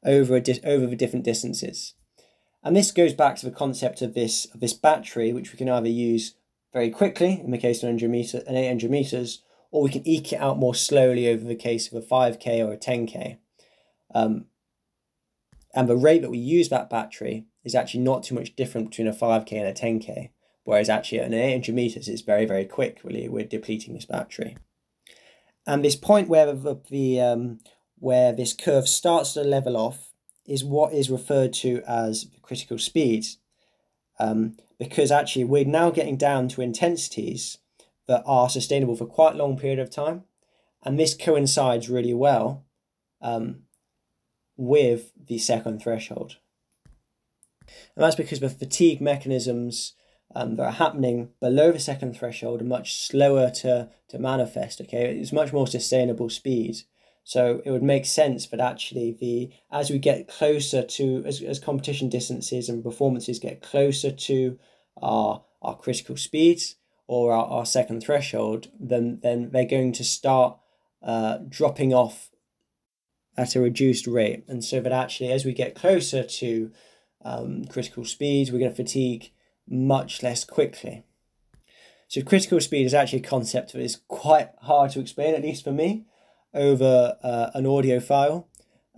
over 0.04 0.40
di- 0.40 0.60
over 0.64 0.86
the 0.86 0.96
different 0.96 1.24
distances. 1.24 1.94
And 2.62 2.76
this 2.76 2.92
goes 2.92 3.12
back 3.12 3.36
to 3.36 3.46
the 3.46 3.54
concept 3.54 4.02
of 4.02 4.14
this 4.14 4.46
of 4.46 4.60
this 4.60 4.72
battery, 4.72 5.32
which 5.32 5.52
we 5.52 5.58
can 5.58 5.68
either 5.68 5.88
use 5.88 6.34
very 6.72 6.90
quickly 6.90 7.40
in 7.44 7.50
the 7.50 7.58
case 7.58 7.82
of 7.82 7.88
100 7.88 8.10
meter 8.10 8.42
and 8.46 8.56
800 8.56 8.90
meters, 8.90 9.42
or 9.70 9.82
we 9.82 9.90
can 9.90 10.06
eke 10.06 10.32
it 10.32 10.40
out 10.40 10.58
more 10.58 10.74
slowly 10.74 11.28
over 11.28 11.44
the 11.44 11.54
case 11.54 11.90
of 11.90 12.02
a 12.02 12.06
5k 12.06 12.64
or 12.64 12.72
a 12.72 12.78
10k. 12.78 13.38
Um, 14.14 14.46
and 15.74 15.88
the 15.88 15.96
rate 15.96 16.22
that 16.22 16.30
we 16.30 16.38
use 16.38 16.68
that 16.68 16.90
battery 16.90 17.46
is 17.64 17.74
actually 17.74 18.00
not 18.00 18.22
too 18.22 18.34
much 18.34 18.54
different 18.56 18.90
between 18.90 19.08
a 19.08 19.12
5k 19.12 19.52
and 19.52 19.66
a 19.66 19.72
10k, 19.72 20.30
whereas 20.64 20.88
actually 20.88 21.20
at 21.20 21.26
an 21.26 21.34
800 21.34 21.74
meters 21.74 22.08
it's 22.08 22.22
very 22.22 22.46
very 22.46 22.64
quick. 22.64 23.00
Really, 23.02 23.28
we're 23.28 23.44
depleting 23.44 23.94
this 23.94 24.06
battery. 24.06 24.56
And 25.66 25.84
this 25.84 25.96
point 25.96 26.28
where 26.28 26.46
the, 26.46 26.80
the 26.90 27.20
um, 27.20 27.60
where 28.02 28.32
this 28.32 28.52
curve 28.52 28.88
starts 28.88 29.32
to 29.32 29.44
level 29.44 29.76
off 29.76 30.10
is 30.44 30.64
what 30.64 30.92
is 30.92 31.08
referred 31.08 31.52
to 31.52 31.80
as 31.86 32.26
critical 32.42 32.76
speeds. 32.76 33.38
Um, 34.18 34.56
because 34.76 35.12
actually 35.12 35.44
we're 35.44 35.64
now 35.64 35.90
getting 35.90 36.16
down 36.16 36.48
to 36.48 36.62
intensities 36.62 37.58
that 38.08 38.24
are 38.26 38.50
sustainable 38.50 38.96
for 38.96 39.06
quite 39.06 39.34
a 39.34 39.38
long 39.38 39.56
period 39.56 39.78
of 39.78 39.88
time. 39.88 40.24
And 40.82 40.98
this 40.98 41.14
coincides 41.14 41.88
really 41.88 42.12
well 42.12 42.64
um, 43.20 43.66
with 44.56 45.12
the 45.28 45.38
second 45.38 45.80
threshold. 45.80 46.38
And 47.94 48.02
that's 48.02 48.16
because 48.16 48.40
the 48.40 48.48
fatigue 48.48 49.00
mechanisms 49.00 49.94
um, 50.34 50.56
that 50.56 50.64
are 50.64 50.72
happening 50.72 51.28
below 51.40 51.70
the 51.70 51.78
second 51.78 52.16
threshold 52.16 52.62
are 52.62 52.64
much 52.64 52.96
slower 53.06 53.48
to, 53.50 53.90
to 54.08 54.18
manifest. 54.18 54.80
Okay, 54.80 55.16
it's 55.18 55.32
much 55.32 55.52
more 55.52 55.68
sustainable 55.68 56.30
speed. 56.30 56.78
So 57.24 57.62
it 57.64 57.70
would 57.70 57.82
make 57.82 58.04
sense 58.04 58.46
that 58.48 58.60
actually 58.60 59.16
the 59.18 59.50
as 59.70 59.90
we 59.90 59.98
get 59.98 60.28
closer 60.28 60.82
to 60.82 61.22
as, 61.24 61.40
as 61.40 61.58
competition 61.58 62.08
distances 62.08 62.68
and 62.68 62.82
performances 62.82 63.38
get 63.38 63.62
closer 63.62 64.10
to 64.10 64.58
our 65.00 65.44
our 65.60 65.76
critical 65.76 66.16
speeds 66.16 66.76
or 67.06 67.32
our, 67.32 67.46
our 67.46 67.66
second 67.66 68.02
threshold, 68.02 68.68
then 68.78 69.20
then 69.22 69.50
they're 69.52 69.64
going 69.64 69.92
to 69.92 70.04
start 70.04 70.58
uh, 71.02 71.38
dropping 71.48 71.94
off 71.94 72.30
at 73.36 73.54
a 73.54 73.60
reduced 73.60 74.06
rate. 74.06 74.44
And 74.48 74.64
so 74.64 74.80
that 74.80 74.92
actually 74.92 75.30
as 75.30 75.44
we 75.44 75.52
get 75.52 75.74
closer 75.74 76.24
to 76.24 76.72
um, 77.24 77.64
critical 77.66 78.04
speeds, 78.04 78.50
we're 78.50 78.58
going 78.58 78.72
to 78.72 78.76
fatigue 78.76 79.30
much 79.68 80.22
less 80.24 80.44
quickly. 80.44 81.04
So 82.08 82.20
critical 82.20 82.60
speed 82.60 82.84
is 82.84 82.94
actually 82.94 83.20
a 83.20 83.28
concept 83.28 83.72
that 83.72 83.80
is 83.80 84.00
quite 84.08 84.50
hard 84.62 84.90
to 84.90 85.00
explain, 85.00 85.34
at 85.34 85.42
least 85.42 85.64
for 85.64 85.72
me 85.72 86.04
over 86.54 87.16
uh, 87.22 87.50
an 87.54 87.66
audio 87.66 88.00
file. 88.00 88.48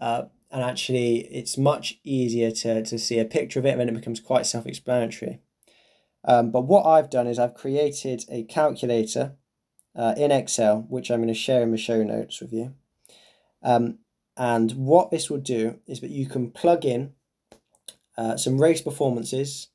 Uh, 0.01 0.25
and 0.51 0.63
actually, 0.63 1.19
it's 1.33 1.59
much 1.59 1.99
easier 2.05 2.51
to, 2.51 2.85
to 2.85 2.99
see 2.99 3.19
a 3.19 3.25
picture 3.25 3.59
of 3.59 3.67
it, 3.67 3.79
and 3.79 3.91
it 3.91 3.95
becomes 3.95 4.21
quite 4.21 4.47
self 4.47 4.67
explanatory. 4.67 5.41
Um, 6.27 6.51
but 6.51 6.63
what 6.63 6.87
I've 6.87 7.11
done 7.11 7.27
is 7.27 7.39
I've 7.39 7.55
created 7.55 8.25
a 8.31 8.45
calculator 8.45 9.35
uh, 9.97 10.15
in 10.17 10.31
Excel, 10.31 10.87
which 10.89 11.11
I'm 11.11 11.19
going 11.19 11.29
to 11.29 11.35
share 11.35 11.63
in 11.63 11.71
the 11.71 11.77
show 11.77 12.03
notes 12.03 12.41
with 12.41 12.53
you. 12.53 12.75
Um, 13.63 13.99
and 14.37 14.73
what 14.73 15.11
this 15.11 15.31
will 15.31 15.39
do 15.39 15.79
is 15.87 16.01
that 16.01 16.11
you 16.11 16.27
can 16.27 16.51
plug 16.51 16.85
in 16.85 17.13
uh, 18.17 18.37
some 18.37 18.61
race 18.61 18.83
performances, 18.83 19.69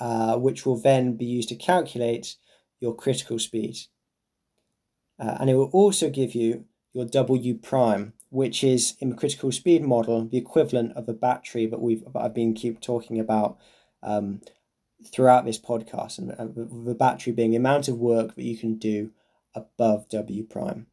uh, 0.00 0.36
which 0.36 0.66
will 0.66 0.80
then 0.80 1.16
be 1.16 1.24
used 1.24 1.48
to 1.50 1.56
calculate 1.56 2.36
your 2.80 2.94
critical 2.94 3.38
speed. 3.38 3.76
Uh, 5.18 5.36
and 5.40 5.50
it 5.50 5.54
will 5.54 5.70
also 5.72 6.10
give 6.10 6.34
you 6.34 6.64
your 6.92 7.04
W 7.04 7.54
prime, 7.54 8.12
which 8.30 8.64
is 8.64 8.94
in 9.00 9.10
the 9.10 9.16
critical 9.16 9.52
speed 9.52 9.82
model 9.82 10.26
the 10.26 10.38
equivalent 10.38 10.92
of 10.96 11.08
a 11.08 11.12
battery 11.12 11.66
that 11.66 11.80
we've 11.80 12.04
I've 12.14 12.34
been 12.34 12.54
keep 12.54 12.80
talking 12.80 13.18
about 13.20 13.58
um, 14.02 14.40
throughout 15.12 15.44
this 15.44 15.58
podcast, 15.58 16.18
and 16.18 16.32
uh, 16.32 16.46
the 16.86 16.94
battery 16.94 17.32
being 17.32 17.50
the 17.50 17.56
amount 17.56 17.88
of 17.88 17.98
work 17.98 18.34
that 18.34 18.44
you 18.44 18.56
can 18.56 18.76
do 18.76 19.10
above 19.54 20.08
W 20.08 20.44
prime. 20.44 20.86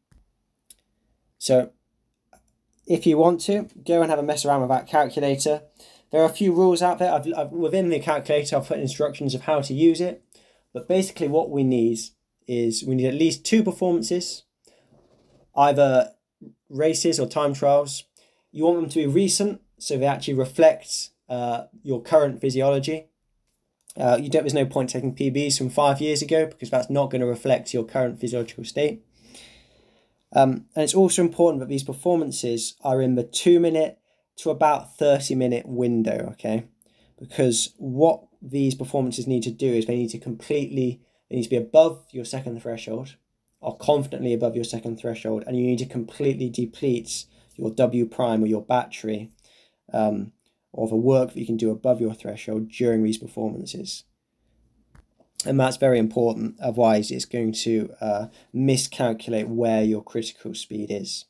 So, 1.38 1.70
if 2.86 3.06
you 3.06 3.18
want 3.18 3.40
to 3.42 3.68
go 3.84 4.02
and 4.02 4.10
have 4.10 4.18
a 4.18 4.24
mess 4.24 4.44
around 4.44 4.60
with 4.60 4.70
that 4.70 4.86
calculator, 4.86 5.62
there 6.10 6.20
are 6.20 6.26
a 6.26 6.32
few 6.32 6.52
rules 6.52 6.82
out 6.82 6.98
there. 6.98 7.12
I've, 7.12 7.26
I've 7.36 7.50
within 7.50 7.88
the 7.88 7.98
calculator, 7.98 8.56
I've 8.56 8.68
put 8.68 8.78
instructions 8.78 9.34
of 9.34 9.42
how 9.42 9.60
to 9.62 9.74
use 9.74 10.00
it, 10.00 10.22
but 10.72 10.88
basically 10.88 11.28
what 11.28 11.50
we 11.50 11.64
need 11.64 11.98
is 12.52 12.84
we 12.84 12.94
need 12.94 13.06
at 13.06 13.14
least 13.14 13.44
two 13.44 13.62
performances, 13.62 14.44
either 15.56 16.12
races 16.68 17.18
or 17.18 17.26
time 17.26 17.54
trials. 17.54 18.04
You 18.50 18.64
want 18.64 18.80
them 18.80 18.90
to 18.90 18.98
be 19.00 19.06
recent, 19.06 19.60
so 19.78 19.96
they 19.96 20.06
actually 20.06 20.34
reflect 20.34 21.10
uh, 21.28 21.64
your 21.82 22.02
current 22.02 22.40
physiology. 22.40 23.06
Uh, 23.96 24.18
you 24.20 24.28
don't. 24.28 24.42
There's 24.42 24.54
no 24.54 24.66
point 24.66 24.90
taking 24.90 25.14
PBs 25.14 25.58
from 25.58 25.70
five 25.70 26.00
years 26.00 26.22
ago 26.22 26.46
because 26.46 26.70
that's 26.70 26.90
not 26.90 27.10
going 27.10 27.20
to 27.20 27.26
reflect 27.26 27.74
your 27.74 27.84
current 27.84 28.20
physiological 28.20 28.64
state. 28.64 29.02
Um, 30.34 30.66
and 30.74 30.84
it's 30.84 30.94
also 30.94 31.22
important 31.22 31.60
that 31.60 31.68
these 31.68 31.84
performances 31.84 32.74
are 32.82 33.02
in 33.02 33.16
the 33.16 33.22
two 33.22 33.60
minute 33.60 33.98
to 34.36 34.50
about 34.50 34.96
30 34.96 35.34
minute 35.34 35.66
window, 35.66 36.28
okay? 36.32 36.64
Because 37.18 37.74
what 37.76 38.24
these 38.40 38.74
performances 38.74 39.26
need 39.26 39.42
to 39.44 39.50
do 39.50 39.66
is 39.66 39.86
they 39.86 39.96
need 39.96 40.10
to 40.10 40.18
completely 40.18 41.00
it 41.32 41.36
needs 41.36 41.46
to 41.46 41.50
be 41.52 41.56
above 41.56 42.04
your 42.10 42.26
second 42.26 42.60
threshold 42.60 43.16
or 43.62 43.74
confidently 43.78 44.34
above 44.34 44.54
your 44.54 44.64
second 44.64 44.98
threshold, 45.00 45.42
and 45.46 45.56
you 45.56 45.64
need 45.64 45.78
to 45.78 45.86
completely 45.86 46.50
deplete 46.50 47.24
your 47.56 47.70
W 47.70 48.04
prime 48.04 48.44
or 48.44 48.46
your 48.46 48.60
battery 48.60 49.30
um, 49.94 50.32
or 50.72 50.88
the 50.88 50.94
work 50.94 51.32
that 51.32 51.40
you 51.40 51.46
can 51.46 51.56
do 51.56 51.70
above 51.70 52.02
your 52.02 52.12
threshold 52.12 52.68
during 52.68 53.02
these 53.02 53.16
performances. 53.16 54.04
And 55.46 55.58
that's 55.58 55.78
very 55.78 55.98
important, 55.98 56.60
otherwise, 56.60 57.10
it's 57.10 57.24
going 57.24 57.52
to 57.52 57.94
uh, 57.98 58.26
miscalculate 58.52 59.48
where 59.48 59.82
your 59.82 60.04
critical 60.04 60.54
speed 60.54 60.90
is. 60.90 61.24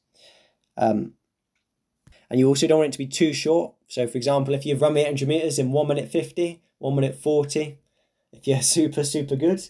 Um, 0.77 1.13
and 2.29 2.41
you 2.41 2.49
also 2.49 2.67
don't 2.67 2.79
want 2.79 2.89
it 2.89 2.93
to 2.93 2.99
be 2.99 3.07
too 3.07 3.33
short. 3.33 3.75
So, 3.87 4.09
for 4.09 4.19
example, 4.19 4.53
if 4.55 4.67
you've 4.67 4.83
run 4.83 4.97
800 4.97 5.29
meters 5.29 5.61
in 5.61 5.71
1 5.71 5.87
minute 5.87 6.11
50, 6.11 6.61
1 6.79 6.95
minute 6.97 7.15
40, 7.15 7.79
if 8.33 8.49
you're 8.49 8.63
super, 8.63 9.05
super 9.05 9.37
good, 9.37 9.63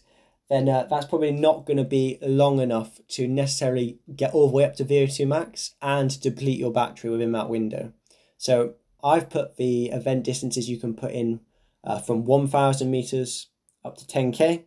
then 0.52 0.68
uh, 0.68 0.86
that's 0.90 1.06
probably 1.06 1.32
not 1.32 1.64
going 1.64 1.78
to 1.78 1.84
be 1.84 2.18
long 2.20 2.60
enough 2.60 3.00
to 3.08 3.26
necessarily 3.26 4.00
get 4.14 4.34
all 4.34 4.48
the 4.48 4.54
way 4.54 4.64
up 4.64 4.76
to 4.76 4.84
VO2 4.84 5.26
max 5.26 5.74
and 5.80 6.20
deplete 6.20 6.58
your 6.58 6.70
battery 6.70 7.08
within 7.08 7.32
that 7.32 7.48
window. 7.48 7.94
So 8.36 8.74
I've 9.02 9.30
put 9.30 9.56
the 9.56 9.86
event 9.86 10.24
distances 10.24 10.68
you 10.68 10.78
can 10.78 10.92
put 10.94 11.12
in 11.12 11.40
uh, 11.84 12.00
from 12.00 12.26
1000 12.26 12.90
meters 12.90 13.48
up 13.82 13.96
to 13.96 14.04
10k. 14.04 14.64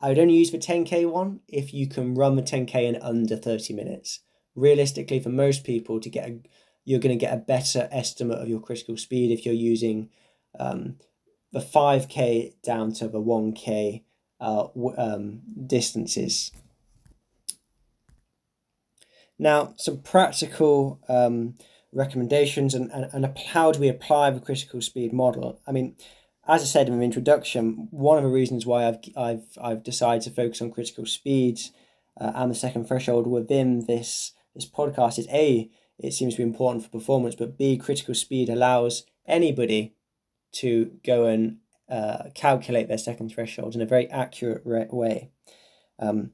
I 0.00 0.08
would 0.08 0.18
only 0.18 0.34
use 0.34 0.50
the 0.50 0.58
10k 0.58 1.08
one 1.08 1.40
if 1.46 1.72
you 1.72 1.88
can 1.88 2.16
run 2.16 2.34
the 2.34 2.42
10k 2.42 2.74
in 2.74 3.00
under 3.00 3.36
30 3.36 3.72
minutes. 3.72 4.18
Realistically, 4.56 5.20
for 5.20 5.28
most 5.28 5.62
people, 5.62 6.00
to 6.00 6.10
get 6.10 6.28
a, 6.28 6.40
you're 6.84 6.98
going 6.98 7.16
to 7.16 7.24
get 7.24 7.32
a 7.32 7.38
better 7.40 7.88
estimate 7.92 8.38
of 8.38 8.48
your 8.48 8.60
critical 8.60 8.96
speed 8.96 9.30
if 9.30 9.46
you're 9.46 9.54
using 9.54 10.10
um, 10.58 10.96
the 11.52 11.60
5k 11.60 12.60
down 12.64 12.92
to 12.94 13.06
the 13.06 13.20
1k 13.20 14.02
uh, 14.40 14.66
um, 14.96 15.42
distances. 15.66 16.52
Now, 19.38 19.74
some 19.76 19.98
practical 19.98 21.00
um, 21.08 21.56
recommendations 21.92 22.74
and, 22.74 22.90
and, 22.92 23.08
and 23.12 23.38
how 23.38 23.72
do 23.72 23.80
we 23.80 23.88
apply 23.88 24.30
the 24.30 24.40
critical 24.40 24.80
speed 24.80 25.12
model? 25.12 25.60
I 25.66 25.72
mean, 25.72 25.96
as 26.46 26.62
I 26.62 26.66
said 26.66 26.88
in 26.88 26.98
the 26.98 27.04
introduction, 27.04 27.88
one 27.90 28.18
of 28.18 28.24
the 28.24 28.30
reasons 28.30 28.66
why 28.66 28.86
I've, 28.86 28.98
I've, 29.16 29.46
I've 29.60 29.82
decided 29.82 30.22
to 30.22 30.30
focus 30.30 30.60
on 30.60 30.70
critical 30.70 31.06
speeds 31.06 31.72
uh, 32.20 32.32
and 32.34 32.50
the 32.50 32.54
second 32.54 32.86
threshold 32.86 33.26
within 33.26 33.86
this, 33.86 34.32
this 34.54 34.68
podcast 34.68 35.18
is 35.18 35.26
A, 35.28 35.70
it 35.98 36.12
seems 36.12 36.34
to 36.34 36.38
be 36.38 36.42
important 36.42 36.84
for 36.84 36.90
performance, 36.90 37.34
but 37.34 37.56
B, 37.56 37.76
critical 37.76 38.14
speed 38.14 38.48
allows 38.48 39.04
anybody 39.26 39.94
to 40.52 40.92
go 41.04 41.26
and 41.26 41.58
uh, 41.88 42.30
calculate 42.34 42.88
their 42.88 42.98
second 42.98 43.30
threshold 43.30 43.74
in 43.74 43.82
a 43.82 43.86
very 43.86 44.08
accurate 44.10 44.92
way. 44.92 45.30
Um, 45.98 46.30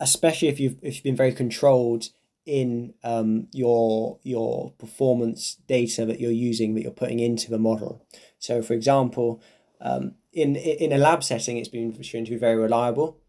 especially 0.00 0.48
if 0.48 0.58
you've 0.60 0.76
if 0.82 0.96
you've 0.96 1.04
been 1.04 1.16
very 1.16 1.32
controlled 1.32 2.08
in 2.44 2.92
um, 3.04 3.46
your 3.52 4.18
your 4.24 4.72
performance 4.72 5.58
data 5.66 6.04
that 6.04 6.20
you're 6.20 6.30
using 6.30 6.74
that 6.74 6.82
you're 6.82 6.90
putting 6.90 7.20
into 7.20 7.50
the 7.50 7.58
model. 7.58 8.04
So, 8.38 8.62
for 8.62 8.74
example, 8.74 9.40
um, 9.80 10.16
in 10.32 10.56
in 10.56 10.92
a 10.92 10.98
lab 10.98 11.22
setting, 11.22 11.56
it's 11.56 11.68
been 11.68 12.00
shown 12.02 12.24
to 12.24 12.30
be 12.30 12.36
very 12.36 12.56
reliable, 12.56 13.20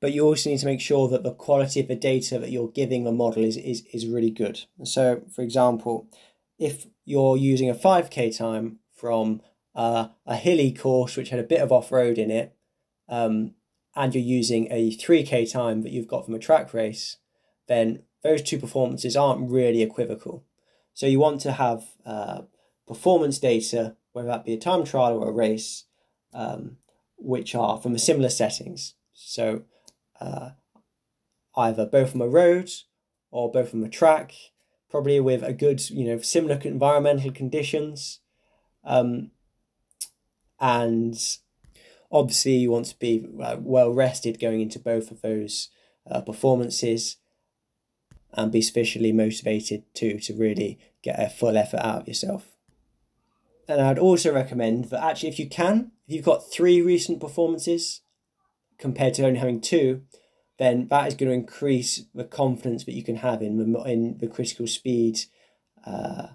but 0.00 0.12
you 0.12 0.24
also 0.24 0.50
need 0.50 0.60
to 0.60 0.66
make 0.66 0.80
sure 0.80 1.08
that 1.08 1.24
the 1.24 1.34
quality 1.34 1.80
of 1.80 1.88
the 1.88 1.96
data 1.96 2.38
that 2.38 2.52
you're 2.52 2.68
giving 2.70 3.04
the 3.04 3.12
model 3.12 3.44
is 3.44 3.56
is, 3.56 3.82
is 3.92 4.06
really 4.06 4.30
good. 4.30 4.64
So, 4.84 5.22
for 5.34 5.42
example, 5.42 6.08
if 6.58 6.86
you're 7.04 7.36
using 7.36 7.68
a 7.68 7.74
five 7.74 8.10
k 8.10 8.30
time 8.30 8.78
from 8.94 9.42
uh, 9.76 10.08
a 10.26 10.36
hilly 10.36 10.72
course 10.72 11.16
which 11.16 11.28
had 11.28 11.38
a 11.38 11.44
bit 11.44 11.60
of 11.60 11.70
off 11.70 11.92
road 11.92 12.18
in 12.18 12.30
it, 12.30 12.56
um, 13.08 13.52
and 13.94 14.14
you're 14.14 14.24
using 14.24 14.66
a 14.70 14.90
3k 14.96 15.50
time 15.50 15.82
that 15.82 15.92
you've 15.92 16.08
got 16.08 16.24
from 16.24 16.34
a 16.34 16.40
track 16.40 16.74
race, 16.74 17.18
then 17.68 18.02
those 18.22 18.42
two 18.42 18.58
performances 18.58 19.16
aren't 19.16 19.50
really 19.50 19.82
equivocal. 19.82 20.44
So 20.94 21.06
you 21.06 21.20
want 21.20 21.40
to 21.42 21.52
have 21.52 21.84
uh, 22.04 22.42
performance 22.88 23.38
data, 23.38 23.96
whether 24.12 24.28
that 24.28 24.44
be 24.44 24.54
a 24.54 24.58
time 24.58 24.84
trial 24.84 25.18
or 25.18 25.28
a 25.28 25.32
race, 25.32 25.84
um, 26.32 26.78
which 27.18 27.54
are 27.54 27.78
from 27.78 27.96
similar 27.98 28.30
settings. 28.30 28.94
So 29.12 29.62
uh, 30.20 30.50
either 31.56 31.86
both 31.86 32.12
from 32.12 32.22
a 32.22 32.28
road 32.28 32.70
or 33.30 33.52
both 33.52 33.70
from 33.70 33.84
a 33.84 33.88
track, 33.88 34.32
probably 34.90 35.20
with 35.20 35.42
a 35.42 35.52
good, 35.52 35.88
you 35.90 36.06
know, 36.06 36.18
similar 36.18 36.58
environmental 36.62 37.30
conditions. 37.30 38.20
Um, 38.84 39.32
and 40.60 41.18
obviously 42.10 42.54
you 42.54 42.70
want 42.70 42.86
to 42.86 42.98
be 42.98 43.26
uh, 43.42 43.56
well 43.58 43.92
rested 43.92 44.40
going 44.40 44.60
into 44.60 44.78
both 44.78 45.10
of 45.10 45.22
those 45.22 45.68
uh, 46.10 46.20
performances 46.20 47.16
and 48.32 48.52
be 48.52 48.62
sufficiently 48.62 49.12
motivated 49.12 49.82
too 49.94 50.18
to 50.18 50.34
really 50.34 50.78
get 51.02 51.20
a 51.20 51.28
full 51.28 51.56
effort 51.56 51.80
out 51.80 52.02
of 52.02 52.08
yourself. 52.08 52.48
And 53.68 53.80
I'd 53.80 53.98
also 53.98 54.32
recommend 54.32 54.86
that 54.86 55.02
actually, 55.02 55.30
if 55.30 55.38
you 55.38 55.48
can, 55.48 55.92
if 56.06 56.14
you've 56.14 56.24
got 56.24 56.50
three 56.50 56.80
recent 56.80 57.20
performances 57.20 58.02
compared 58.78 59.14
to 59.14 59.26
only 59.26 59.40
having 59.40 59.60
two, 59.60 60.02
then 60.58 60.86
that 60.88 61.08
is 61.08 61.14
going 61.14 61.28
to 61.28 61.34
increase 61.34 62.04
the 62.14 62.24
confidence 62.24 62.84
that 62.84 62.94
you 62.94 63.02
can 63.02 63.16
have 63.16 63.42
in 63.42 63.72
the, 63.72 63.82
in 63.82 64.18
the 64.18 64.28
critical 64.28 64.66
speed 64.66 65.18
uh, 65.84 66.28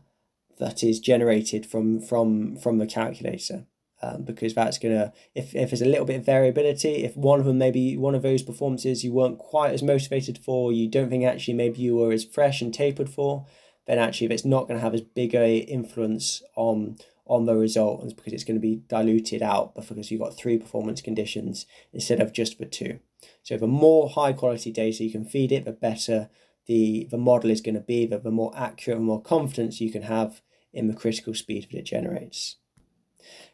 that 0.60 0.84
is 0.84 1.00
generated 1.00 1.66
from 1.66 2.00
from 2.00 2.56
from 2.56 2.78
the 2.78 2.86
calculator 2.86 3.66
um, 4.02 4.24
because 4.24 4.54
that's 4.54 4.78
gonna 4.78 5.14
if, 5.36 5.56
if 5.56 5.70
there's 5.70 5.82
a 5.82 5.86
little 5.86 6.06
bit 6.06 6.18
of 6.18 6.26
variability 6.26 7.04
if 7.04 7.16
one 7.16 7.40
of 7.40 7.46
them 7.46 7.58
maybe 7.58 7.98
one 7.98 8.16
of 8.16 8.22
those 8.22 8.44
performances 8.44 9.04
you 9.04 9.12
weren't 9.12 9.40
quite 9.40 9.74
as 9.74 9.84
motivated 9.84 10.38
for 10.38 10.72
you 10.72 10.88
don't 10.88 11.10
think 11.10 11.24
actually 11.24 11.54
maybe 11.54 11.80
you 11.80 11.96
were 11.96 12.12
as 12.12 12.26
fresh 12.26 12.62
and 12.62 12.74
tapered 12.74 13.10
for 13.10 13.46
then 13.88 14.00
actually 14.00 14.26
if 14.26 14.32
it's 14.32 14.46
not 14.46 14.68
going 14.68 14.78
to 14.78 14.84
have 14.84 14.94
as 14.94 15.02
big 15.02 15.36
a 15.36 15.58
influence 15.58 16.42
on 16.56 16.98
on 17.28 17.46
the 17.46 17.56
result 17.56 18.04
because 18.16 18.34
it's 18.34 18.44
going 18.44 18.58
to 18.58 18.62
be 18.62 18.82
diluted 18.90 19.42
out 19.42 19.74
because 19.74 20.12
you've 20.12 20.20
got 20.20 20.36
three 20.36 20.58
performance 20.58 21.02
conditions 21.02 21.66
instead 21.94 22.20
of 22.20 22.34
just 22.34 22.58
the 22.58 22.66
two. 22.66 23.00
So 23.44 23.56
the 23.56 23.68
more 23.68 24.10
high 24.10 24.34
quality 24.34 24.72
data 24.72 25.04
you 25.04 25.12
can 25.12 25.26
feed 25.26 25.52
it 25.52 25.64
the 25.64 25.72
better 25.72 26.30
the 26.68 27.08
the 27.10 27.18
model 27.18 27.50
is 27.50 27.62
going 27.62 27.76
to 27.76 27.82
be 27.82 28.06
the, 28.06 28.20
the 28.20 28.32
more 28.32 28.52
accurate 28.56 28.98
and 28.98 29.06
more 29.06 29.22
confidence 29.22 29.82
you 29.82 29.92
can 29.92 30.04
have 30.04 30.42
in 30.74 30.88
the 30.88 30.94
critical 30.94 31.34
speed 31.34 31.68
that 31.72 31.78
it 31.78 31.86
generates 31.86 32.58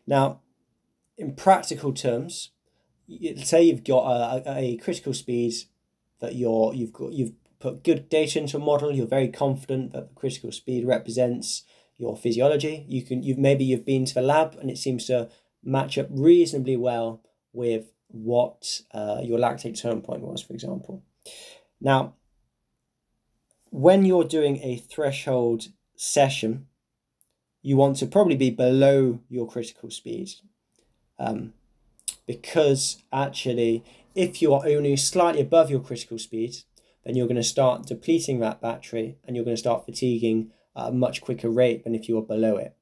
now, 0.08 0.40
in 1.18 1.36
practical 1.36 1.94
terms, 1.94 2.52
say 3.44 3.64
you've 3.64 3.84
got 3.84 4.06
a, 4.06 4.58
a 4.58 4.78
critical 4.78 5.14
speed 5.14 5.54
that 6.20 6.36
you're 6.36 6.74
you've 6.74 6.94
got 6.94 7.14
you've 7.14 7.34
put 7.60 7.84
good 7.84 8.10
data 8.10 8.40
into 8.40 8.58
a 8.58 8.60
model. 8.60 8.92
You're 8.92 9.08
very 9.08 9.28
confident 9.28 9.94
that 9.94 10.10
the 10.10 10.16
critical 10.16 10.52
speed 10.52 10.86
represents 10.86 11.64
your 11.98 12.16
physiology. 12.16 12.86
You 12.88 13.02
can 13.04 13.24
you've 13.24 13.38
maybe 13.38 13.66
you've 13.66 13.86
been 13.86 14.06
to 14.06 14.14
the 14.14 14.22
lab 14.22 14.56
and 14.60 14.70
it 14.70 14.78
seems 14.78 15.06
to 15.06 15.30
match 15.64 15.98
up 15.98 16.08
reasonably 16.10 16.78
well 16.78 17.22
with 17.54 17.92
what 18.08 18.82
uh, 18.94 19.20
your 19.24 19.40
lactate 19.40 19.82
turn 19.82 20.02
point 20.02 20.22
was, 20.22 20.42
for 20.42 20.54
example. 20.54 21.04
Now, 21.82 22.14
when 23.70 24.06
you're 24.06 24.24
doing 24.24 24.58
a 24.64 24.78
threshold 24.78 25.68
session, 25.96 26.67
you 27.62 27.76
want 27.76 27.98
to 27.98 28.06
probably 28.06 28.36
be 28.36 28.50
below 28.50 29.20
your 29.30 29.48
critical 29.48 29.90
speed. 29.90 30.32
Um, 31.20 31.54
because 32.26 33.04
actually, 33.12 33.84
if 34.14 34.42
you 34.42 34.54
are 34.54 34.66
only 34.66 34.96
slightly 34.98 35.42
above 35.42 35.70
your 35.70 35.80
critical 35.80 36.20
speed, 36.20 36.58
then 37.06 37.16
you're 37.16 37.28
going 37.28 37.38
to 37.38 37.44
start 37.44 37.88
depleting 37.88 38.40
that 38.40 38.62
battery 38.62 39.18
and 39.26 39.36
you're 39.36 39.46
going 39.46 39.56
to 39.56 39.60
start 39.60 39.86
fatiguing 39.86 40.52
at 40.76 40.90
a 40.90 40.92
much 40.92 41.22
quicker 41.22 41.50
rate 41.50 41.84
than 41.84 41.96
if 41.96 42.10
you 42.10 42.18
are 42.18 42.24
below 42.24 42.58
it. 42.58 42.76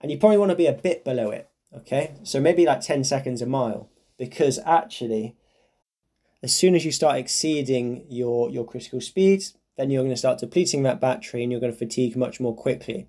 And 0.00 0.10
you 0.10 0.18
probably 0.18 0.38
want 0.38 0.50
to 0.50 0.56
be 0.56 0.66
a 0.66 0.72
bit 0.72 1.04
below 1.04 1.30
it, 1.30 1.50
okay? 1.76 2.14
So 2.22 2.40
maybe 2.40 2.64
like 2.66 2.82
10 2.82 3.04
seconds 3.04 3.42
a 3.42 3.46
mile, 3.46 3.90
because 4.16 4.60
actually, 4.64 5.34
as 6.42 6.54
soon 6.54 6.74
as 6.74 6.84
you 6.84 6.92
start 6.92 7.16
exceeding 7.16 8.04
your, 8.08 8.50
your 8.50 8.64
critical 8.66 9.00
speed, 9.00 9.42
then 9.76 9.90
you're 9.90 10.02
going 10.02 10.14
to 10.14 10.16
start 10.16 10.38
depleting 10.38 10.82
that 10.84 11.00
battery 11.00 11.42
and 11.42 11.50
you're 11.50 11.60
going 11.60 11.72
to 11.72 11.78
fatigue 11.78 12.16
much 12.16 12.38
more 12.38 12.54
quickly. 12.54 13.08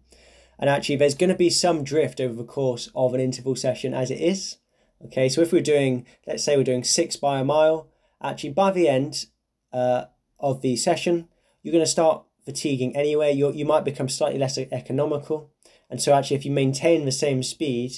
And 0.57 0.69
actually, 0.69 0.95
there's 0.95 1.15
going 1.15 1.29
to 1.29 1.35
be 1.35 1.49
some 1.49 1.83
drift 1.83 2.21
over 2.21 2.33
the 2.33 2.43
course 2.43 2.89
of 2.95 3.13
an 3.13 3.19
interval 3.19 3.55
session 3.55 3.93
as 3.93 4.09
it 4.09 4.21
is. 4.21 4.57
Okay, 5.03 5.29
so 5.29 5.41
if 5.41 5.51
we're 5.51 5.61
doing, 5.61 6.05
let's 6.25 6.43
say 6.43 6.55
we're 6.55 6.63
doing 6.63 6.83
six 6.83 7.15
by 7.15 7.39
a 7.39 7.43
mile, 7.43 7.89
actually 8.21 8.51
by 8.51 8.71
the 8.71 8.87
end 8.87 9.25
uh, 9.73 10.05
of 10.39 10.61
the 10.61 10.75
session, 10.75 11.27
you're 11.61 11.73
going 11.73 11.83
to 11.83 11.89
start 11.89 12.23
fatiguing 12.45 12.95
anyway. 12.95 13.33
You 13.33 13.51
you 13.51 13.65
might 13.65 13.83
become 13.83 14.07
slightly 14.07 14.39
less 14.39 14.57
economical, 14.57 15.51
and 15.89 16.01
so 16.01 16.13
actually, 16.13 16.37
if 16.37 16.45
you 16.45 16.51
maintain 16.51 17.05
the 17.05 17.11
same 17.11 17.43
speed, 17.43 17.91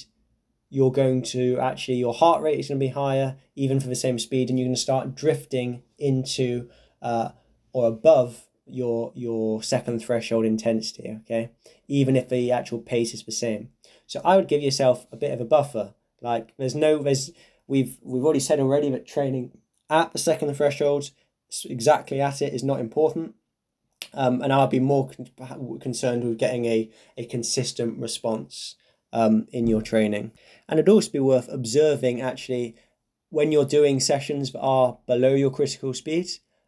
you're 0.70 0.92
going 0.92 1.22
to 1.22 1.60
actually 1.60 1.98
your 1.98 2.14
heart 2.14 2.42
rate 2.42 2.60
is 2.60 2.68
going 2.68 2.80
to 2.80 2.86
be 2.86 2.92
higher 2.92 3.38
even 3.56 3.80
for 3.80 3.88
the 3.88 3.96
same 3.96 4.18
speed, 4.18 4.50
and 4.50 4.58
you're 4.58 4.68
going 4.68 4.76
to 4.76 4.82
start 4.82 5.16
drifting 5.16 5.84
into 5.98 6.70
uh, 7.02 7.30
or 7.74 7.88
above 7.88 8.47
your 8.70 9.12
your 9.16 9.64
second 9.64 10.00
threshold 10.00 10.46
intensity 10.46 11.18
okay? 11.22 11.52
Even 11.88 12.16
if 12.16 12.30
the 12.30 12.52
actual 12.52 12.80
pace 12.80 13.14
is 13.14 13.24
the 13.24 13.32
same. 13.32 13.70
So 14.06 14.22
i 14.24 14.36
would 14.36 14.48
give 14.48 14.62
yourself 14.62 15.06
a 15.12 15.18
bit 15.18 15.32
of 15.32 15.42
a 15.42 15.46
buffer. 15.46 15.94
Like 16.22 16.54
there's 16.58 16.76
no 16.76 17.02
there's 17.02 17.32
we've 17.68 17.98
we've 18.02 18.24
already 18.24 18.40
said 18.40 18.60
already 18.60 18.90
that 18.92 19.08
training 19.08 19.58
at 19.90 20.12
the 20.14 20.20
second 20.20 20.54
threshold 20.54 21.12
exactly 21.66 22.20
at 22.20 22.42
it 22.42 22.54
is 22.54 22.64
not 22.64 22.80
important. 22.80 23.36
Um, 24.14 24.42
and 24.42 24.54
i'd 24.54 24.70
be 24.70 24.80
more 24.80 25.10
con- 25.10 25.80
concerned 25.80 26.24
with 26.24 26.38
getting 26.38 26.66
a, 26.66 26.90
a 27.18 27.26
consistent 27.26 28.00
response 28.00 28.76
um, 29.12 29.48
in 29.52 29.68
your 29.68 29.82
training. 29.82 30.32
And 30.68 30.80
it'd 30.80 30.90
also 30.90 31.12
be 31.12 31.20
worth 31.20 31.52
observing 31.52 32.22
actually 32.22 32.76
when 33.30 33.52
you're 33.52 33.66
doing 33.66 34.00
sessions 34.00 34.52
that 34.52 34.60
are 34.60 34.98
below 35.06 35.34
your 35.34 35.52
critical 35.52 35.94
speed 35.94 36.28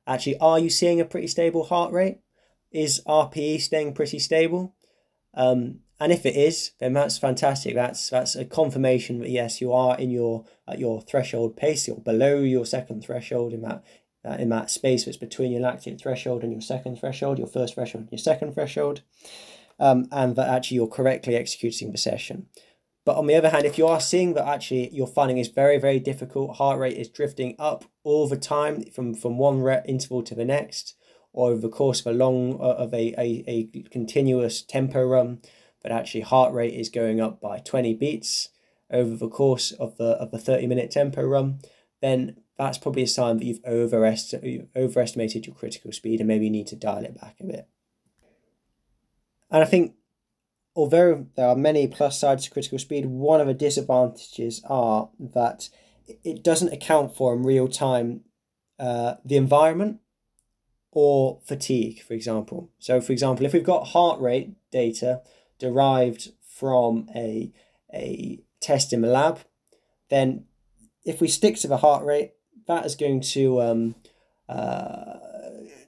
actually, 0.10 0.38
are 0.40 0.60
you 0.60 0.70
seeing 0.70 1.00
a 1.00 1.06
pretty 1.06 1.28
stable 1.28 1.66
heart 1.66 1.94
rate? 1.94 2.20
Is 2.72 3.02
RPE 3.08 3.62
staying 3.62 3.94
pretty 3.94 4.20
stable? 4.20 4.76
Um, 5.34 5.80
and 6.00 6.12
if 6.12 6.26
it 6.26 6.36
is, 6.36 6.72
then 6.80 6.94
that's 6.94 7.18
fantastic. 7.18 7.76
That's 7.76 8.10
that's 8.10 8.36
a 8.36 8.46
confirmation 8.46 9.20
that 9.20 9.30
yes, 9.30 9.60
you 9.60 9.74
are 9.74 9.98
in 9.98 10.10
your 10.10 10.46
at 10.68 10.80
your 10.80 11.02
threshold 11.02 11.58
pace. 11.58 11.88
You're 11.88 11.98
below 11.98 12.40
your 12.40 12.66
second 12.66 13.04
threshold 13.04 13.54
in 13.54 13.62
that 13.62 13.84
uh, 14.24 14.38
in 14.40 14.50
that 14.50 14.72
space 14.72 15.06
that's 15.06 15.18
between 15.18 15.52
your 15.52 15.62
lactate 15.62 16.00
threshold 16.02 16.44
and 16.44 16.52
your 16.52 16.62
second 16.62 17.00
threshold, 17.00 17.38
your 17.38 17.48
first 17.48 17.76
threshold 17.76 18.04
and 18.04 18.12
your 18.12 18.20
second 18.20 18.54
threshold, 18.54 19.02
um, 19.80 20.08
and 20.12 20.36
that 20.36 20.48
actually 20.48 20.76
you're 20.76 20.88
correctly 20.88 21.36
executing 21.36 21.92
the 21.92 21.98
session. 21.98 22.48
But 23.10 23.18
on 23.18 23.26
the 23.26 23.34
other 23.34 23.50
hand, 23.50 23.66
if 23.66 23.80
you 23.80 23.88
are 23.88 24.00
seeing 24.00 24.36
that 24.36 24.48
actually 24.48 24.90
you're 24.90 25.08
finding 25.08 25.40
is 25.40 25.48
very, 25.48 25.80
very 25.80 26.00
difficult, 26.00 26.58
heart 26.58 26.78
rate 26.78 26.96
is 26.96 27.10
drifting 27.10 27.56
up 27.58 27.86
all 28.04 28.28
the 28.28 28.38
time 28.38 28.84
from, 28.84 29.16
from 29.16 29.40
one 29.40 29.64
rep 29.64 29.84
interval 29.90 30.22
to 30.22 30.36
the 30.36 30.46
next, 30.46 30.96
or 31.34 31.50
over 31.50 31.60
the 31.60 31.70
course 31.70 32.02
of 32.02 32.06
a 32.06 32.12
long, 32.12 32.62
uh, 32.62 32.76
of 32.76 32.94
a, 32.94 33.16
a, 33.18 33.44
a 33.48 33.82
continuous 33.90 34.62
tempo 34.62 35.04
run, 35.04 35.42
but 35.82 35.92
actually 35.92 36.22
heart 36.22 36.54
rate 36.54 36.76
is 36.76 36.90
going 36.90 37.20
up 37.20 37.42
by 37.42 37.58
20 37.58 37.96
beats 37.96 38.50
over 38.92 39.16
the 39.16 39.28
course 39.28 39.72
of 39.72 39.98
the, 39.98 40.10
of 40.10 40.30
the 40.30 40.38
30 40.38 40.68
minute 40.68 40.92
tempo 40.92 41.24
run, 41.24 41.62
then 42.02 42.38
that's 42.60 42.78
probably 42.78 43.02
a 43.02 43.08
sign 43.08 43.38
that 43.38 43.46
you've, 43.46 43.66
overest- 43.66 44.36
you've 44.44 44.68
overestimated 44.76 45.48
your 45.48 45.56
critical 45.56 45.92
speed 45.92 46.20
and 46.20 46.28
maybe 46.28 46.46
you 46.46 46.52
need 46.52 46.68
to 46.68 46.76
dial 46.76 47.04
it 47.06 47.20
back 47.20 47.38
a 47.40 47.44
bit. 47.44 47.68
And 49.50 49.64
I 49.64 49.66
think 49.66 49.96
although 50.76 51.28
there 51.36 51.48
are 51.48 51.56
many 51.56 51.88
plus 51.88 52.20
sides 52.20 52.46
to 52.46 52.52
critical 52.52 52.80
speed, 52.80 53.06
one 53.06 53.42
of 53.42 53.48
the 53.48 53.54
disadvantages 53.54 54.62
are 54.70 55.10
that 55.20 55.70
it 56.24 56.44
doesn't 56.44 56.74
account 56.74 57.16
for 57.16 57.34
in 57.34 57.44
real 57.44 57.68
time 57.68 58.22
uh, 58.80 59.16
the 59.26 59.36
environment 59.36 60.00
or 60.92 61.40
fatigue, 61.46 62.02
for 62.02 62.14
example. 62.14 62.72
So, 62.80 63.00
for 63.02 63.12
example, 63.12 63.46
if 63.46 63.54
we've 63.54 63.64
got 63.64 63.90
heart 63.90 64.20
rate 64.20 64.54
data 64.72 65.22
derived 65.60 66.32
from 66.48 67.08
a, 67.16 67.52
a 67.94 68.40
test 68.60 68.92
in 68.94 69.02
the 69.02 69.08
lab, 69.08 69.40
then 70.10 70.46
if 71.06 71.22
we 71.22 71.28
stick 71.28 71.58
to 71.58 71.68
the 71.68 71.78
heart 71.78 72.04
rate, 72.04 72.32
that 72.68 72.86
is 72.86 72.96
going 72.96 73.22
to 73.22 73.62
um, 73.62 73.96
uh, 74.48 75.18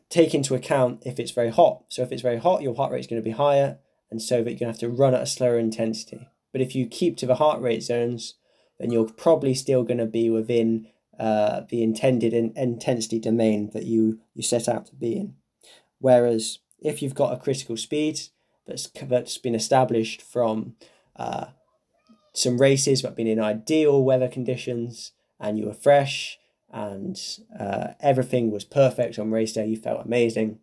take 0.10 0.34
into 0.34 0.54
account 0.54 1.02
if 1.06 1.20
it's 1.20 1.32
very 1.32 1.50
hot. 1.50 1.84
So, 1.90 2.04
if 2.04 2.12
it's 2.12 2.22
very 2.22 2.38
hot, 2.38 2.62
your 2.62 2.76
heart 2.76 2.92
rate 2.92 3.00
is 3.00 3.08
going 3.08 3.22
to 3.22 3.28
be 3.28 3.36
higher, 3.36 3.80
and 4.12 4.22
so 4.22 4.44
that 4.44 4.52
you're 4.52 4.60
going 4.60 4.74
to 4.74 4.80
have 4.80 4.80
to 4.80 4.90
run 4.90 5.16
at 5.16 5.24
a 5.24 5.28
slower 5.28 5.58
intensity. 5.58 6.30
But 6.52 6.62
if 6.62 6.76
you 6.76 6.86
keep 6.86 7.18
to 7.18 7.26
the 7.26 7.36
heart 7.36 7.62
rate 7.62 7.82
zones, 7.82 8.36
then 8.78 8.92
you're 8.92 9.06
probably 9.06 9.56
still 9.56 9.84
going 9.84 10.00
to 10.00 10.06
be 10.06 10.30
within 10.30 10.88
uh, 11.18 11.62
the 11.70 11.82
intended 11.82 12.34
in- 12.34 12.54
intensity 12.56 13.20
domain 13.20 13.72
that 13.74 13.86
you, 13.86 14.20
you 14.34 14.44
set 14.44 14.68
out 14.68 14.86
to 14.88 14.96
be 14.96 15.16
in. 15.16 15.36
Whereas 16.00 16.60
if 16.80 17.02
you've 17.02 17.16
got 17.16 17.34
a 17.34 17.38
critical 17.38 17.78
speed 17.78 18.20
that's, 18.68 18.88
that's 18.88 19.38
been 19.38 19.56
established 19.56 20.22
from 20.22 20.76
uh, 21.16 21.48
some 22.34 22.60
races 22.60 23.02
that 23.02 23.10
have 23.10 23.16
been 23.16 23.28
in 23.28 23.40
ideal 23.40 24.04
weather 24.04 24.28
conditions 24.28 25.12
and 25.40 25.58
you 25.58 25.68
were 25.68 25.74
fresh 25.74 26.40
and 26.72 27.20
uh, 27.60 27.90
everything 28.00 28.50
was 28.50 28.64
perfect 28.64 29.20
on 29.20 29.32
race 29.32 29.54
day, 29.54 29.68
you 29.68 29.78
felt 29.78 30.06
amazing. 30.06 30.60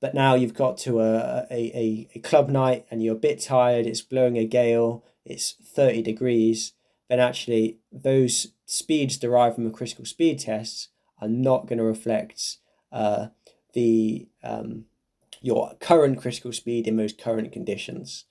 But 0.00 0.14
now 0.14 0.34
you've 0.34 0.54
got 0.54 0.78
to 0.78 1.00
a, 1.00 1.46
a, 1.50 2.08
a, 2.14 2.18
club 2.20 2.48
night 2.48 2.86
and 2.88 3.02
you're 3.02 3.16
a 3.16 3.18
bit 3.18 3.40
tired, 3.40 3.84
it's 3.84 4.00
blowing 4.00 4.36
a 4.36 4.44
gale, 4.44 5.04
it's 5.24 5.56
30 5.64 6.02
degrees, 6.02 6.72
then 7.08 7.18
actually 7.18 7.78
those 7.90 8.48
speeds 8.64 9.16
derived 9.16 9.56
from 9.56 9.64
the 9.64 9.70
critical 9.70 10.04
speed 10.04 10.38
tests 10.38 10.88
are 11.20 11.28
not 11.28 11.66
going 11.66 11.78
to 11.78 11.84
reflect 11.84 12.58
uh, 12.92 13.28
the 13.72 14.28
um, 14.44 14.84
your 15.40 15.74
current 15.80 16.20
critical 16.20 16.52
speed 16.52 16.86
in 16.86 16.96
those 16.96 17.12
current 17.12 17.52
conditions. 17.52 18.24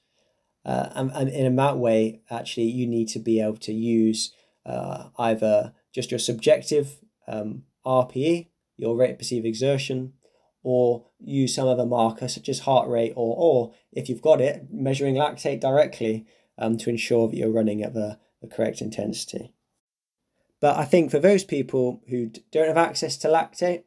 Uh, 0.65 0.89
and, 0.95 1.11
and 1.11 1.29
in 1.29 1.55
that 1.55 1.77
way, 1.77 2.21
actually, 2.29 2.65
you 2.65 2.85
need 2.85 3.07
to 3.07 3.19
be 3.19 3.39
able 3.39 3.57
to 3.57 3.73
use 3.73 4.33
uh, 4.65 5.05
either 5.17 5.73
just 5.93 6.11
your 6.11 6.19
subjective 6.19 6.97
um, 7.27 7.63
RPE, 7.85 8.47
your 8.75 8.97
rate 8.97 9.11
of 9.11 9.17
perceived 9.17 9.45
exertion, 9.45 10.13
or 10.67 11.05
use 11.17 11.55
some 11.55 11.65
other 11.65 11.85
marker 11.85 12.27
such 12.27 12.49
as 12.49 12.59
heart 12.59 12.89
rate, 12.89 13.13
or, 13.15 13.35
or 13.37 13.73
if 13.93 14.09
you've 14.09 14.21
got 14.21 14.41
it, 14.41 14.67
measuring 14.69 15.15
lactate 15.15 15.61
directly 15.61 16.25
um, 16.57 16.77
to 16.77 16.89
ensure 16.89 17.29
that 17.29 17.37
you're 17.37 17.49
running 17.49 17.81
at 17.81 17.93
the, 17.93 18.19
the 18.41 18.47
correct 18.47 18.81
intensity. 18.81 19.53
But 20.59 20.75
I 20.75 20.83
think 20.83 21.09
for 21.09 21.19
those 21.19 21.45
people 21.45 22.01
who 22.09 22.31
don't 22.51 22.67
have 22.67 22.75
access 22.75 23.15
to 23.19 23.29
lactate, 23.29 23.83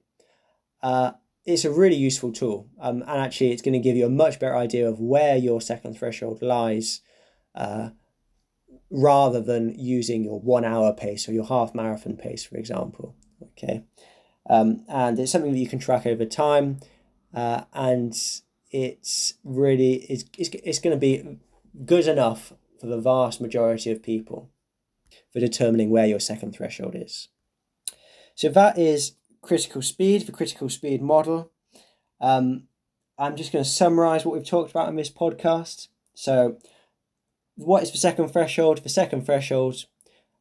uh, 0.83 1.11
it's 1.45 1.67
a 1.67 1.71
really 1.71 1.97
useful 1.97 2.33
tool. 2.33 2.71
Um, 2.81 3.03
and 3.03 3.21
actually, 3.21 3.53
it's 3.53 3.61
going 3.61 3.75
to 3.75 3.79
give 3.79 3.97
you 3.97 4.07
a 4.07 4.11
much 4.25 4.41
better 4.41 4.57
idea 4.57 4.89
of 4.89 5.01
where 5.01 5.37
your 5.37 5.61
second 5.61 5.99
threshold 5.99 6.41
lies 6.41 7.03
uh, 7.55 7.91
rather 8.91 9.43
than 9.43 9.79
using 9.79 10.25
your 10.25 10.41
one 10.41 10.65
hour 10.65 10.95
pace 10.95 11.29
or 11.29 11.33
your 11.33 11.45
half 11.45 11.75
marathon 11.75 12.17
pace, 12.17 12.43
for 12.43 12.57
example. 12.57 13.17
Okay. 13.43 13.85
Um, 14.49 14.85
and 14.89 15.19
it's 15.19 15.33
something 15.33 15.53
that 15.53 15.59
you 15.59 15.69
can 15.69 15.79
track 15.79 16.07
over 16.07 16.25
time. 16.25 16.81
Uh, 17.33 17.63
and 17.73 18.15
it's 18.71 19.35
really, 19.45 19.95
it's, 19.95 20.25
it's, 20.39 20.51
it's 20.65 20.79
going 20.79 20.97
to 20.97 21.01
be 21.01 21.39
good 21.85 22.07
enough 22.07 22.53
for 22.81 22.87
the 22.87 23.01
vast 23.01 23.41
majority 23.41 23.91
of 23.91 24.03
people 24.03 24.51
for 25.33 25.41
determining 25.41 25.91
where 25.91 26.07
your 26.07 26.21
second 26.21 26.53
threshold 26.53 26.95
is. 26.95 27.29
So 28.35 28.49
that 28.49 28.79
is 28.79 29.13
critical 29.43 29.83
speed, 29.83 30.27
the 30.27 30.33
critical 30.33 30.69
speed 30.69 31.03
model. 31.03 31.53
Um, 32.21 32.65
I'm 33.19 33.37
just 33.37 33.53
going 33.53 33.65
to 33.65 33.71
summarize 33.71 34.25
what 34.25 34.35
we've 34.35 34.47
talked 34.47 34.71
about 34.71 34.89
in 34.89 34.97
this 34.97 35.11
podcast. 35.11 35.89
So, 36.15 36.59
what 37.57 37.83
is 37.83 37.93
the 37.93 37.99
second 37.99 38.29
threshold? 38.29 38.79
The 38.79 38.89
second 38.89 39.27
threshold, 39.27 39.85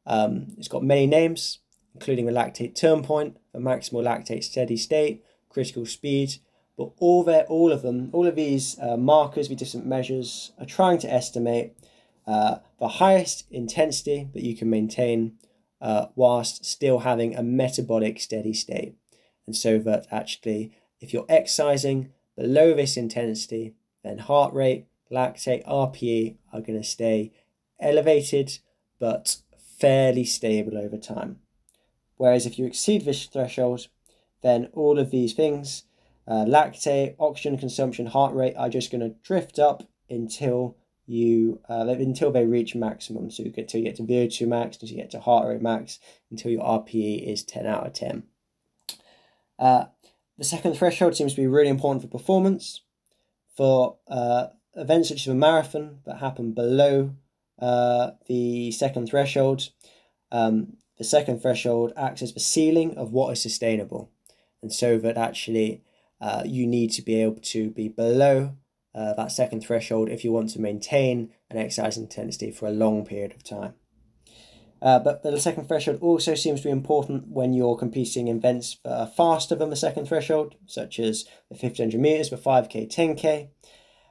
um, 0.06 0.48
it's 0.56 0.68
got 0.68 0.82
many 0.82 1.06
names, 1.06 1.58
including 1.94 2.26
the 2.26 2.32
lactate 2.32 2.74
turn 2.74 3.02
point, 3.02 3.36
the 3.52 3.58
maximal 3.58 4.04
lactate 4.04 4.44
steady 4.44 4.76
state, 4.76 5.24
critical 5.48 5.86
speed. 5.86 6.36
But 6.76 6.92
all 6.98 7.24
their, 7.24 7.44
all 7.44 7.72
of 7.72 7.82
them, 7.82 8.10
all 8.12 8.26
of 8.26 8.36
these 8.36 8.78
uh, 8.80 8.96
markers 8.96 9.48
with 9.48 9.58
different 9.58 9.86
measures 9.86 10.52
are 10.58 10.66
trying 10.66 10.98
to 11.00 11.12
estimate 11.12 11.74
uh, 12.26 12.58
the 12.78 12.88
highest 12.88 13.44
intensity 13.50 14.28
that 14.32 14.42
you 14.42 14.56
can 14.56 14.70
maintain 14.70 15.36
uh, 15.80 16.06
whilst 16.14 16.64
still 16.64 17.00
having 17.00 17.34
a 17.34 17.42
metabolic 17.42 18.20
steady 18.20 18.54
state. 18.54 18.94
And 19.46 19.56
so 19.56 19.78
that 19.78 20.06
actually, 20.10 20.72
if 21.00 21.12
you're 21.12 21.26
exercising 21.28 22.12
below 22.36 22.74
this 22.74 22.96
intensity, 22.96 23.74
then 24.04 24.18
heart 24.18 24.54
rate, 24.54 24.86
lactate, 25.10 25.66
RPE 25.66 26.36
are 26.52 26.60
going 26.60 26.80
to 26.80 26.86
stay 26.86 27.32
elevated 27.80 28.58
but 28.98 29.38
fairly 29.78 30.24
stable 30.24 30.78
over 30.78 30.96
time. 30.96 31.40
Whereas 32.20 32.44
if 32.44 32.58
you 32.58 32.66
exceed 32.66 33.06
this 33.06 33.24
threshold, 33.24 33.88
then 34.42 34.68
all 34.74 34.98
of 34.98 35.10
these 35.10 35.32
things, 35.32 35.84
uh, 36.28 36.44
lactate, 36.44 37.14
oxygen 37.18 37.56
consumption, 37.56 38.04
heart 38.04 38.34
rate, 38.34 38.52
are 38.58 38.68
just 38.68 38.90
going 38.90 39.00
to 39.00 39.16
drift 39.22 39.58
up 39.58 39.84
until 40.10 40.76
you 41.06 41.60
uh, 41.66 41.86
until 41.88 42.30
they 42.30 42.44
reach 42.44 42.74
maximum. 42.74 43.30
So 43.30 43.42
you 43.42 43.48
get 43.48 43.68
to 43.68 43.78
you 43.78 43.84
get 43.84 43.96
to 43.96 44.02
VO2 44.02 44.46
max, 44.46 44.76
until 44.76 44.90
you 44.90 45.02
get 45.02 45.10
to 45.12 45.20
heart 45.20 45.48
rate 45.48 45.62
max, 45.62 45.98
until 46.30 46.50
your 46.50 46.62
RPE 46.62 47.26
is 47.26 47.42
10 47.42 47.64
out 47.64 47.86
of 47.86 47.94
10. 47.94 48.24
Uh, 49.58 49.84
the 50.36 50.44
second 50.44 50.74
threshold 50.74 51.16
seems 51.16 51.32
to 51.32 51.40
be 51.40 51.46
really 51.46 51.70
important 51.70 52.02
for 52.02 52.08
performance. 52.08 52.82
For 53.56 53.96
uh, 54.10 54.48
events 54.74 55.08
such 55.08 55.22
as 55.22 55.28
a 55.28 55.34
marathon 55.34 56.00
that 56.04 56.18
happen 56.18 56.52
below 56.52 57.14
uh, 57.58 58.10
the 58.26 58.72
second 58.72 59.06
threshold, 59.06 59.70
um, 60.30 60.76
the 61.00 61.04
second 61.04 61.40
threshold 61.40 61.94
acts 61.96 62.20
as 62.20 62.34
the 62.34 62.40
ceiling 62.40 62.94
of 62.98 63.10
what 63.10 63.32
is 63.32 63.40
sustainable. 63.40 64.10
And 64.60 64.70
so 64.70 64.98
that 64.98 65.16
actually 65.16 65.82
uh, 66.20 66.42
you 66.44 66.66
need 66.66 66.88
to 66.88 67.00
be 67.00 67.22
able 67.22 67.40
to 67.40 67.70
be 67.70 67.88
below 67.88 68.54
uh, 68.94 69.14
that 69.14 69.32
second 69.32 69.62
threshold 69.62 70.10
if 70.10 70.24
you 70.24 70.30
want 70.30 70.50
to 70.50 70.60
maintain 70.60 71.30
an 71.48 71.56
exercise 71.56 71.96
intensity 71.96 72.50
for 72.50 72.66
a 72.66 72.70
long 72.70 73.06
period 73.06 73.32
of 73.32 73.42
time. 73.42 73.72
Uh, 74.82 74.98
but 74.98 75.22
the 75.22 75.40
second 75.40 75.68
threshold 75.68 75.96
also 76.02 76.34
seems 76.34 76.60
to 76.60 76.68
be 76.68 76.70
important 76.70 77.28
when 77.28 77.54
you're 77.54 77.78
competing 77.78 78.28
in 78.28 78.36
events 78.36 78.76
are 78.84 79.06
faster 79.06 79.54
than 79.54 79.70
the 79.70 79.76
second 79.76 80.06
threshold, 80.06 80.54
such 80.66 80.98
as 80.98 81.24
the 81.48 81.56
1500 81.56 81.98
meters, 81.98 82.28
the 82.28 82.36
5k, 82.36 82.94
10k. 82.94 83.48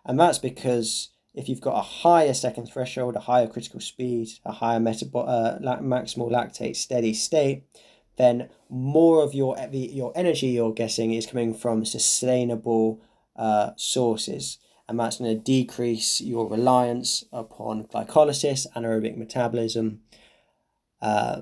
And 0.05 0.19
that's 0.19 0.39
because 0.39 1.09
if 1.33 1.47
you've 1.47 1.61
got 1.61 1.77
a 1.77 1.81
higher 1.81 2.33
second 2.33 2.67
threshold, 2.67 3.15
a 3.15 3.21
higher 3.21 3.47
critical 3.47 3.79
speed, 3.79 4.29
a 4.45 4.51
higher 4.51 4.79
metabol- 4.79 5.27
uh, 5.27 5.59
maximal 5.81 6.31
lactate 6.31 6.75
steady 6.75 7.13
state, 7.13 7.63
then 8.17 8.49
more 8.69 9.23
of 9.23 9.33
your 9.33 9.57
your 9.71 10.11
energy 10.15 10.47
you're 10.47 10.73
getting 10.73 11.13
is 11.13 11.25
coming 11.25 11.53
from 11.53 11.85
sustainable 11.85 13.01
uh, 13.35 13.71
sources. 13.75 14.57
And 14.87 14.99
that's 14.99 15.17
going 15.17 15.37
to 15.37 15.43
decrease 15.43 16.19
your 16.19 16.49
reliance 16.49 17.23
upon 17.31 17.83
glycolysis, 17.83 18.65
anaerobic 18.75 19.15
metabolism, 19.15 20.01
uh, 20.99 21.41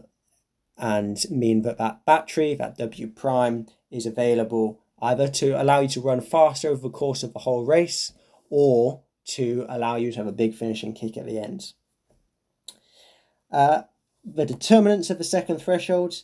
and 0.78 1.18
mean 1.32 1.62
that 1.62 1.78
that 1.78 2.06
battery, 2.06 2.56
that 2.56 2.78
W 2.78 3.08
prime, 3.08 3.68
is 3.90 4.06
available 4.06 4.82
either 5.02 5.28
to 5.30 5.60
allow 5.62 5.80
you 5.80 5.88
to 5.88 6.02
run 6.02 6.20
faster 6.20 6.70
over 6.70 6.82
the 6.82 6.90
course 6.90 7.24
of 7.24 7.32
the 7.34 7.40
whole 7.40 7.64
race 7.64 8.12
or 8.50 9.02
to 9.28 9.66
allow 9.70 9.96
you 9.96 10.12
to 10.12 10.18
have 10.18 10.28
a 10.28 10.32
big 10.32 10.56
finishing 10.56 10.94
kick 10.94 11.18
at 11.18 11.26
the 11.26 11.40
end. 11.40 11.74
Uh, 13.52 13.84
the 14.24 14.46
determinants 14.46 15.10
of 15.10 15.18
the 15.18 15.24
second 15.24 15.62
threshold 15.62 16.24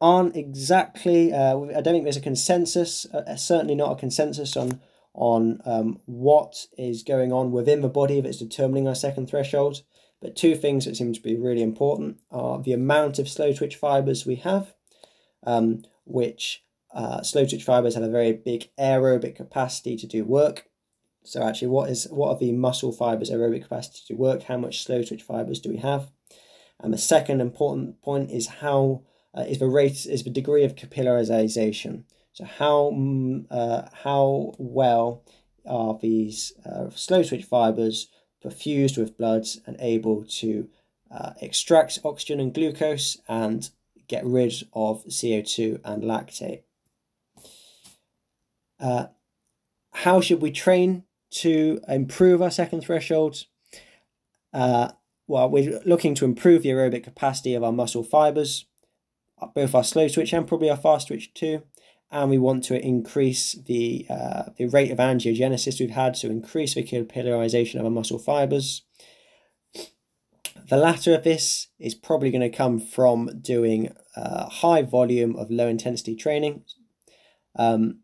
aren't 0.00 0.36
exactly, 0.36 1.32
uh, 1.32 1.58
I 1.58 1.80
don't 1.80 1.94
think 1.94 2.04
there's 2.04 2.16
a 2.16 2.20
consensus, 2.20 3.06
uh, 3.06 3.36
certainly 3.36 3.74
not 3.74 3.92
a 3.92 4.00
consensus 4.00 4.56
on 4.56 4.80
on 5.12 5.60
um, 5.64 6.00
what 6.06 6.66
is 6.78 7.02
going 7.02 7.32
on 7.32 7.50
within 7.50 7.80
the 7.80 7.88
body 7.88 8.20
that's 8.20 8.38
determining 8.38 8.86
our 8.86 8.94
second 8.94 9.28
threshold. 9.28 9.82
But 10.22 10.36
two 10.36 10.54
things 10.54 10.84
that 10.84 10.96
seem 10.96 11.12
to 11.12 11.20
be 11.20 11.36
really 11.36 11.62
important 11.62 12.20
are 12.30 12.62
the 12.62 12.72
amount 12.72 13.18
of 13.18 13.28
slow 13.28 13.52
twitch 13.52 13.76
fibers 13.76 14.24
we 14.24 14.36
have, 14.36 14.74
um, 15.44 15.82
which 16.04 16.62
uh, 16.94 17.22
slow 17.22 17.44
twitch 17.44 17.64
fibers 17.64 17.94
have 17.94 18.04
a 18.04 18.08
very 18.08 18.32
big 18.32 18.70
aerobic 18.78 19.34
capacity 19.34 19.96
to 19.96 20.06
do 20.06 20.24
work. 20.24 20.66
So 21.30 21.44
actually, 21.44 21.68
what 21.68 21.88
is 21.90 22.08
what 22.10 22.30
are 22.30 22.38
the 22.38 22.50
muscle 22.50 22.90
fibers 22.90 23.30
aerobic 23.30 23.62
capacity 23.62 24.00
to 24.08 24.14
work? 24.14 24.42
How 24.42 24.56
much 24.56 24.82
slow 24.82 25.04
twitch 25.04 25.22
fibers 25.22 25.60
do 25.60 25.70
we 25.70 25.76
have? 25.76 26.10
And 26.80 26.92
the 26.92 26.98
second 26.98 27.40
important 27.40 28.02
point 28.02 28.32
is 28.32 28.48
how 28.48 29.04
uh, 29.32 29.42
is 29.42 29.60
the 29.60 29.68
rate 29.68 30.06
is 30.06 30.24
the 30.24 30.30
degree 30.30 30.64
of 30.64 30.74
capillarization. 30.74 32.02
So 32.32 32.42
how 32.44 32.90
mm, 32.92 33.46
uh, 33.48 33.82
how 34.02 34.54
well 34.58 35.22
are 35.64 35.96
these 36.02 36.52
uh, 36.66 36.90
slow 36.90 37.22
twitch 37.22 37.44
fibers 37.44 38.08
perfused 38.44 38.98
with 38.98 39.16
blood 39.16 39.46
and 39.68 39.76
able 39.78 40.24
to 40.24 40.68
uh, 41.12 41.34
extract 41.40 42.00
oxygen 42.02 42.40
and 42.40 42.52
glucose 42.52 43.18
and 43.28 43.70
get 44.08 44.26
rid 44.26 44.54
of 44.72 45.04
CO2 45.04 45.80
and 45.84 46.02
lactate. 46.02 46.62
Uh, 48.80 49.06
how 49.92 50.20
should 50.20 50.42
we 50.42 50.50
train 50.50 51.04
to 51.30 51.80
improve 51.88 52.42
our 52.42 52.50
second 52.50 52.82
threshold? 52.82 53.44
Uh, 54.52 54.90
well, 55.26 55.48
we're 55.48 55.80
looking 55.84 56.14
to 56.16 56.24
improve 56.24 56.62
the 56.62 56.70
aerobic 56.70 57.04
capacity 57.04 57.54
of 57.54 57.62
our 57.62 57.72
muscle 57.72 58.02
fibers, 58.02 58.66
both 59.54 59.74
our 59.74 59.84
slow 59.84 60.08
twitch 60.08 60.32
and 60.32 60.46
probably 60.46 60.70
our 60.70 60.76
fast 60.76 61.08
twitch 61.08 61.32
too. 61.34 61.62
And 62.10 62.28
we 62.28 62.38
want 62.38 62.64
to 62.64 62.80
increase 62.84 63.52
the 63.52 64.06
uh, 64.10 64.44
the 64.56 64.66
rate 64.66 64.90
of 64.90 64.98
angiogenesis 64.98 65.78
we've 65.78 65.90
had, 65.90 66.16
so 66.16 66.28
increase 66.28 66.74
the 66.74 66.82
capillarization 66.82 67.78
of 67.78 67.84
our 67.84 67.90
muscle 67.90 68.18
fibers. 68.18 68.82
The 70.68 70.76
latter 70.76 71.14
of 71.14 71.22
this 71.22 71.68
is 71.78 71.94
probably 71.94 72.30
going 72.32 72.48
to 72.48 72.56
come 72.56 72.80
from 72.80 73.40
doing 73.40 73.92
a 74.16 74.48
high 74.48 74.82
volume 74.82 75.36
of 75.36 75.50
low 75.50 75.68
intensity 75.68 76.16
training. 76.16 76.64
Um, 77.56 78.00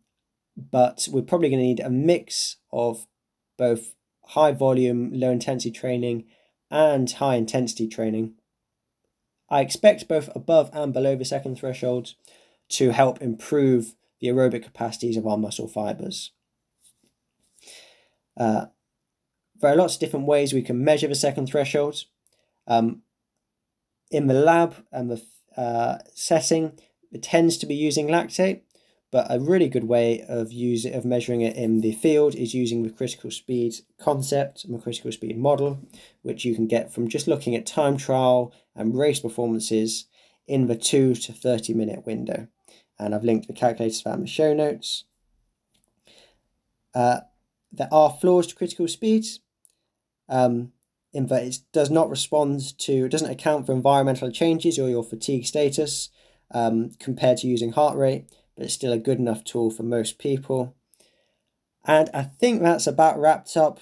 but 0.57 1.09
we're 1.11 1.23
probably 1.23 1.51
going 1.51 1.61
to 1.61 1.67
need 1.67 1.81
a 1.81 1.91
mix 1.91 2.57
of 2.73 3.07
both 3.57 3.95
high 4.29 4.53
volume, 4.53 5.11
low 5.13 5.31
intensity 5.31 5.71
training 5.71 6.25
and 6.71 7.11
high 7.11 7.37
intensity 7.37 7.87
training. 7.87 8.35
I 9.49 9.61
expect 9.61 10.09
both 10.09 10.29
above 10.35 10.71
and 10.73 10.93
below 10.93 11.15
the 11.15 11.25
second 11.25 11.57
threshold 11.57 12.15
to 12.71 12.91
help 12.91 13.23
improve 13.23 13.95
the 14.21 14.29
aerobic 14.29 14.65
capacities 14.65 15.17
of 15.17 15.27
our 15.27 15.37
muscle 15.37 15.69
fibers. 15.69 16.33
Uh, 18.37 18.67
there 19.61 19.73
are 19.73 19.77
lots 19.77 19.95
of 19.95 20.01
different 20.01 20.27
ways 20.27 20.53
we 20.53 20.63
can 20.63 20.83
measure 20.83 21.09
the 21.09 21.15
second 21.15 21.47
threshold. 21.47 22.05
Um, 22.67 23.03
in 24.11 24.27
the 24.27 24.35
lab 24.35 24.85
and 24.93 25.11
the 25.11 25.23
uh, 25.57 25.99
setting, 26.15 26.79
it 27.13 27.23
tends 27.23 27.57
to 27.59 27.67
be 27.67 27.75
using 27.75 28.09
lactate, 28.09 28.63
but 29.13 29.27
a 29.31 29.39
really 29.39 29.69
good 29.69 29.85
way 29.85 30.25
of 30.29 30.53
using 30.53 30.93
of 30.95 31.05
measuring 31.05 31.41
it 31.41 31.57
in 31.57 31.81
the 31.81 31.93
field 31.93 32.35
is 32.35 32.55
using 32.55 32.83
the 32.83 32.91
critical 32.91 33.31
speed 33.31 33.75
concept 33.99 34.65
and 34.65 34.75
the 34.75 34.83
critical 34.83 35.13
speed 35.13 35.39
model, 35.39 35.79
which 36.23 36.45
you 36.45 36.55
can 36.55 36.67
get 36.67 36.93
from 36.93 37.09
just 37.09 37.29
looking 37.29 37.55
at 37.55 37.67
time 37.67 37.97
trial 37.97 38.53
and 38.75 38.99
race 38.99 39.21
performances 39.21 40.07
in 40.47 40.67
the 40.67 40.77
two 40.77 41.15
to 41.15 41.33
30 41.33 41.75
minute 41.75 42.05
window. 42.07 42.49
And 42.99 43.15
I've 43.15 43.25
linked 43.25 43.47
the 43.47 43.53
calculators 43.53 44.01
for 44.01 44.09
that 44.09 44.17
in 44.17 44.23
the 44.23 44.27
show 44.27 44.55
notes. 44.55 45.05
Uh, 46.95 47.21
there 47.71 47.89
are 47.93 48.11
flaws 48.11 48.47
to 48.49 48.55
critical 48.55 48.89
speeds. 48.89 49.41
Um, 50.29 50.73
in 51.13 51.29
that 51.29 51.45
it 51.45 51.59
does 51.73 51.91
not 51.91 52.11
respond 52.11 52.77
to, 52.79 53.07
it 53.07 53.11
doesn't 53.11 53.31
account 53.31 53.65
for 53.65 53.73
environmental 53.73 54.31
changes 54.31 54.79
or 54.79 54.91
your 54.91 55.05
fatigue 55.05 55.47
status 55.47 56.11
um, 56.51 56.91
compared 56.99 57.39
to 57.39 57.47
using 57.47 57.73
heart 57.73 57.97
rate 57.97 58.27
but 58.57 58.65
it's 58.65 58.75
still 58.75 58.93
a 58.93 58.99
good 58.99 59.19
enough 59.19 59.45
tool 59.45 59.71
for 59.71 59.83
most 59.83 60.19
people. 60.19 60.75
And 61.85 62.11
I 62.13 62.23
think 62.25 62.63
that's 62.63 62.87
about 62.87 63.19
wrapped 63.19 63.57
up 63.57 63.81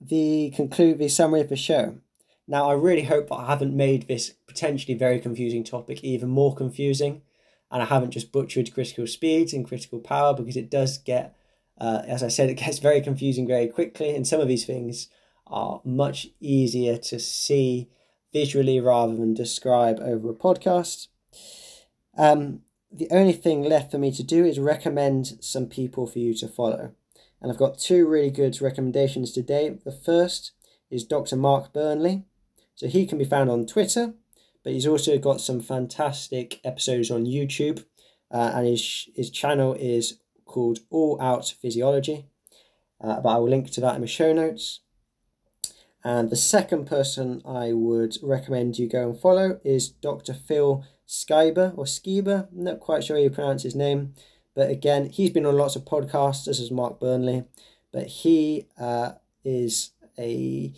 the 0.00 0.52
conclude 0.54 0.98
the 0.98 1.08
summary 1.08 1.40
of 1.40 1.48
the 1.48 1.56
show. 1.56 1.98
Now 2.46 2.70
I 2.70 2.74
really 2.74 3.02
hope 3.02 3.28
that 3.28 3.36
I 3.36 3.46
haven't 3.46 3.76
made 3.76 4.06
this 4.06 4.34
potentially 4.46 4.96
very 4.96 5.18
confusing 5.20 5.64
topic 5.64 6.02
even 6.02 6.28
more 6.28 6.54
confusing, 6.54 7.22
and 7.70 7.82
I 7.82 7.86
haven't 7.86 8.12
just 8.12 8.32
butchered 8.32 8.72
critical 8.72 9.06
speeds 9.06 9.52
and 9.52 9.66
critical 9.66 9.98
power 9.98 10.34
because 10.34 10.56
it 10.56 10.70
does 10.70 10.98
get, 10.98 11.36
uh, 11.78 12.02
as 12.06 12.22
I 12.22 12.28
said, 12.28 12.48
it 12.50 12.54
gets 12.54 12.78
very 12.78 13.00
confusing 13.00 13.46
very 13.46 13.68
quickly, 13.68 14.14
and 14.14 14.26
some 14.26 14.40
of 14.40 14.48
these 14.48 14.64
things 14.66 15.08
are 15.46 15.80
much 15.84 16.28
easier 16.40 16.98
to 16.98 17.18
see 17.18 17.88
visually 18.32 18.80
rather 18.80 19.16
than 19.16 19.32
describe 19.32 19.98
over 20.00 20.30
a 20.30 20.34
podcast. 20.34 21.08
Um, 22.16 22.62
the 22.90 23.08
only 23.10 23.32
thing 23.32 23.62
left 23.62 23.90
for 23.90 23.98
me 23.98 24.12
to 24.12 24.22
do 24.22 24.44
is 24.44 24.58
recommend 24.58 25.38
some 25.40 25.66
people 25.66 26.06
for 26.06 26.18
you 26.18 26.34
to 26.34 26.48
follow. 26.48 26.92
And 27.40 27.52
I've 27.52 27.58
got 27.58 27.78
two 27.78 28.08
really 28.08 28.30
good 28.30 28.60
recommendations 28.60 29.32
today. 29.32 29.78
The 29.84 29.92
first 29.92 30.52
is 30.90 31.04
Dr. 31.04 31.36
Mark 31.36 31.72
Burnley. 31.72 32.24
So 32.74 32.86
he 32.86 33.06
can 33.06 33.18
be 33.18 33.24
found 33.24 33.50
on 33.50 33.66
Twitter, 33.66 34.14
but 34.62 34.72
he's 34.72 34.86
also 34.86 35.18
got 35.18 35.40
some 35.40 35.60
fantastic 35.60 36.60
episodes 36.64 37.10
on 37.10 37.26
YouTube. 37.26 37.84
Uh, 38.30 38.52
and 38.54 38.66
his, 38.66 39.08
his 39.14 39.30
channel 39.30 39.74
is 39.74 40.18
called 40.44 40.80
All 40.90 41.20
Out 41.20 41.54
Physiology. 41.60 42.26
Uh, 43.00 43.20
but 43.20 43.28
I 43.28 43.38
will 43.38 43.48
link 43.48 43.70
to 43.72 43.80
that 43.82 43.94
in 43.94 44.00
the 44.00 44.06
show 44.06 44.32
notes. 44.32 44.80
And 46.04 46.30
the 46.30 46.36
second 46.36 46.86
person 46.86 47.42
I 47.44 47.72
would 47.72 48.16
recommend 48.22 48.78
you 48.78 48.88
go 48.88 49.10
and 49.10 49.20
follow 49.20 49.60
is 49.64 49.88
Dr. 49.88 50.32
Phil 50.32 50.84
Skyber 51.08 51.76
or 51.76 51.84
Skiba, 51.84 52.48
not 52.52 52.80
quite 52.80 53.02
sure 53.02 53.16
how 53.16 53.22
you 53.22 53.30
pronounce 53.30 53.62
his 53.62 53.74
name. 53.74 54.14
But 54.54 54.70
again, 54.70 55.06
he's 55.06 55.30
been 55.30 55.46
on 55.46 55.56
lots 55.56 55.76
of 55.76 55.84
podcasts, 55.84 56.46
as 56.48 56.60
is 56.60 56.70
Mark 56.70 57.00
Burnley. 57.00 57.44
But 57.92 58.08
he 58.08 58.66
uh, 58.78 59.12
is 59.44 59.92
a, 60.18 60.72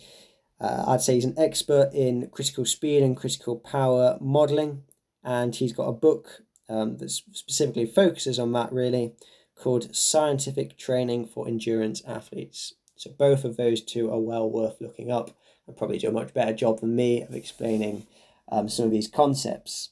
uh, 0.59 0.85
I'd 0.87 1.01
say 1.01 1.15
he's 1.15 1.25
an 1.25 1.37
expert 1.37 1.91
in 1.93 2.29
critical 2.29 2.65
speed 2.65 3.03
and 3.03 3.17
critical 3.17 3.57
power 3.57 4.17
modeling. 4.21 4.83
And 5.23 5.55
he's 5.55 5.73
got 5.73 5.87
a 5.87 5.93
book 5.93 6.43
um, 6.69 6.97
that 6.97 7.09
specifically 7.09 7.85
focuses 7.85 8.39
on 8.39 8.53
that 8.53 8.71
really 8.71 9.13
called 9.55 9.95
Scientific 9.95 10.77
Training 10.77 11.27
for 11.27 11.47
Endurance 11.47 12.01
Athletes. 12.07 12.73
So 12.95 13.11
both 13.11 13.43
of 13.43 13.57
those 13.57 13.81
two 13.81 14.11
are 14.11 14.19
well 14.19 14.49
worth 14.49 14.79
looking 14.79 15.11
up 15.11 15.31
and 15.67 15.75
probably 15.75 15.97
do 15.97 16.09
a 16.09 16.11
much 16.11 16.33
better 16.33 16.53
job 16.53 16.79
than 16.79 16.95
me 16.95 17.23
of 17.23 17.35
explaining 17.35 18.07
um, 18.51 18.69
some 18.69 18.85
of 18.85 18.91
these 18.91 19.07
concepts. 19.07 19.89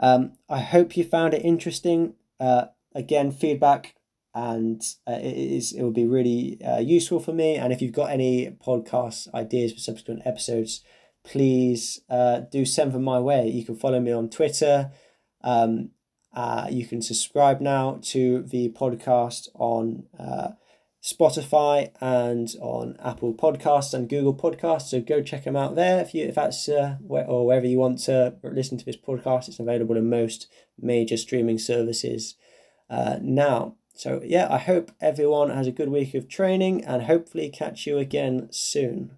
Um, 0.00 0.32
I 0.48 0.60
hope 0.60 0.96
you 0.96 1.04
found 1.04 1.34
it 1.34 1.44
interesting. 1.44 2.14
Uh, 2.40 2.66
again, 2.94 3.30
feedback 3.30 3.94
and 4.34 4.82
uh, 5.08 5.18
it 5.20 5.36
is 5.36 5.72
it 5.72 5.82
will 5.82 5.90
be 5.90 6.06
really 6.06 6.58
uh, 6.64 6.78
useful 6.78 7.20
for 7.20 7.32
me. 7.32 7.56
And 7.56 7.72
if 7.72 7.82
you've 7.82 7.92
got 7.92 8.10
any 8.10 8.56
podcast 8.64 9.32
ideas 9.34 9.72
for 9.72 9.80
subsequent 9.80 10.22
episodes, 10.24 10.82
please 11.24 12.00
uh, 12.08 12.40
do 12.50 12.64
send 12.64 12.92
them 12.92 13.04
my 13.04 13.18
way. 13.18 13.48
You 13.48 13.64
can 13.64 13.76
follow 13.76 14.00
me 14.00 14.12
on 14.12 14.30
Twitter. 14.30 14.92
Um, 15.42 15.90
uh, 16.32 16.68
you 16.70 16.86
can 16.86 17.02
subscribe 17.02 17.60
now 17.60 17.98
to 18.02 18.42
the 18.42 18.70
podcast 18.70 19.48
on 19.54 20.04
uh, 20.18 20.50
Spotify 21.02 21.90
and 22.00 22.54
on 22.60 22.96
Apple 23.02 23.32
Podcasts 23.32 23.94
and 23.94 24.08
Google 24.08 24.34
Podcasts. 24.34 24.88
So 24.88 25.00
go 25.00 25.22
check 25.22 25.44
them 25.44 25.56
out 25.56 25.74
there 25.74 26.00
if 26.00 26.14
you 26.14 26.26
if 26.26 26.34
that's 26.34 26.68
uh, 26.68 26.96
where, 27.00 27.26
or 27.26 27.46
wherever 27.46 27.66
you 27.66 27.78
want 27.78 28.00
to 28.00 28.34
listen 28.42 28.76
to 28.78 28.84
this 28.84 28.96
podcast. 28.96 29.48
It's 29.48 29.58
available 29.58 29.96
in 29.96 30.10
most 30.10 30.46
major 30.78 31.16
streaming 31.16 31.58
services 31.58 32.36
uh, 32.90 33.18
now. 33.22 33.76
So 33.94 34.20
yeah, 34.24 34.48
I 34.50 34.58
hope 34.58 34.92
everyone 35.00 35.50
has 35.50 35.66
a 35.66 35.72
good 35.72 35.88
week 35.88 36.14
of 36.14 36.28
training 36.28 36.84
and 36.84 37.02
hopefully 37.04 37.48
catch 37.48 37.86
you 37.86 37.98
again 37.98 38.48
soon. 38.50 39.16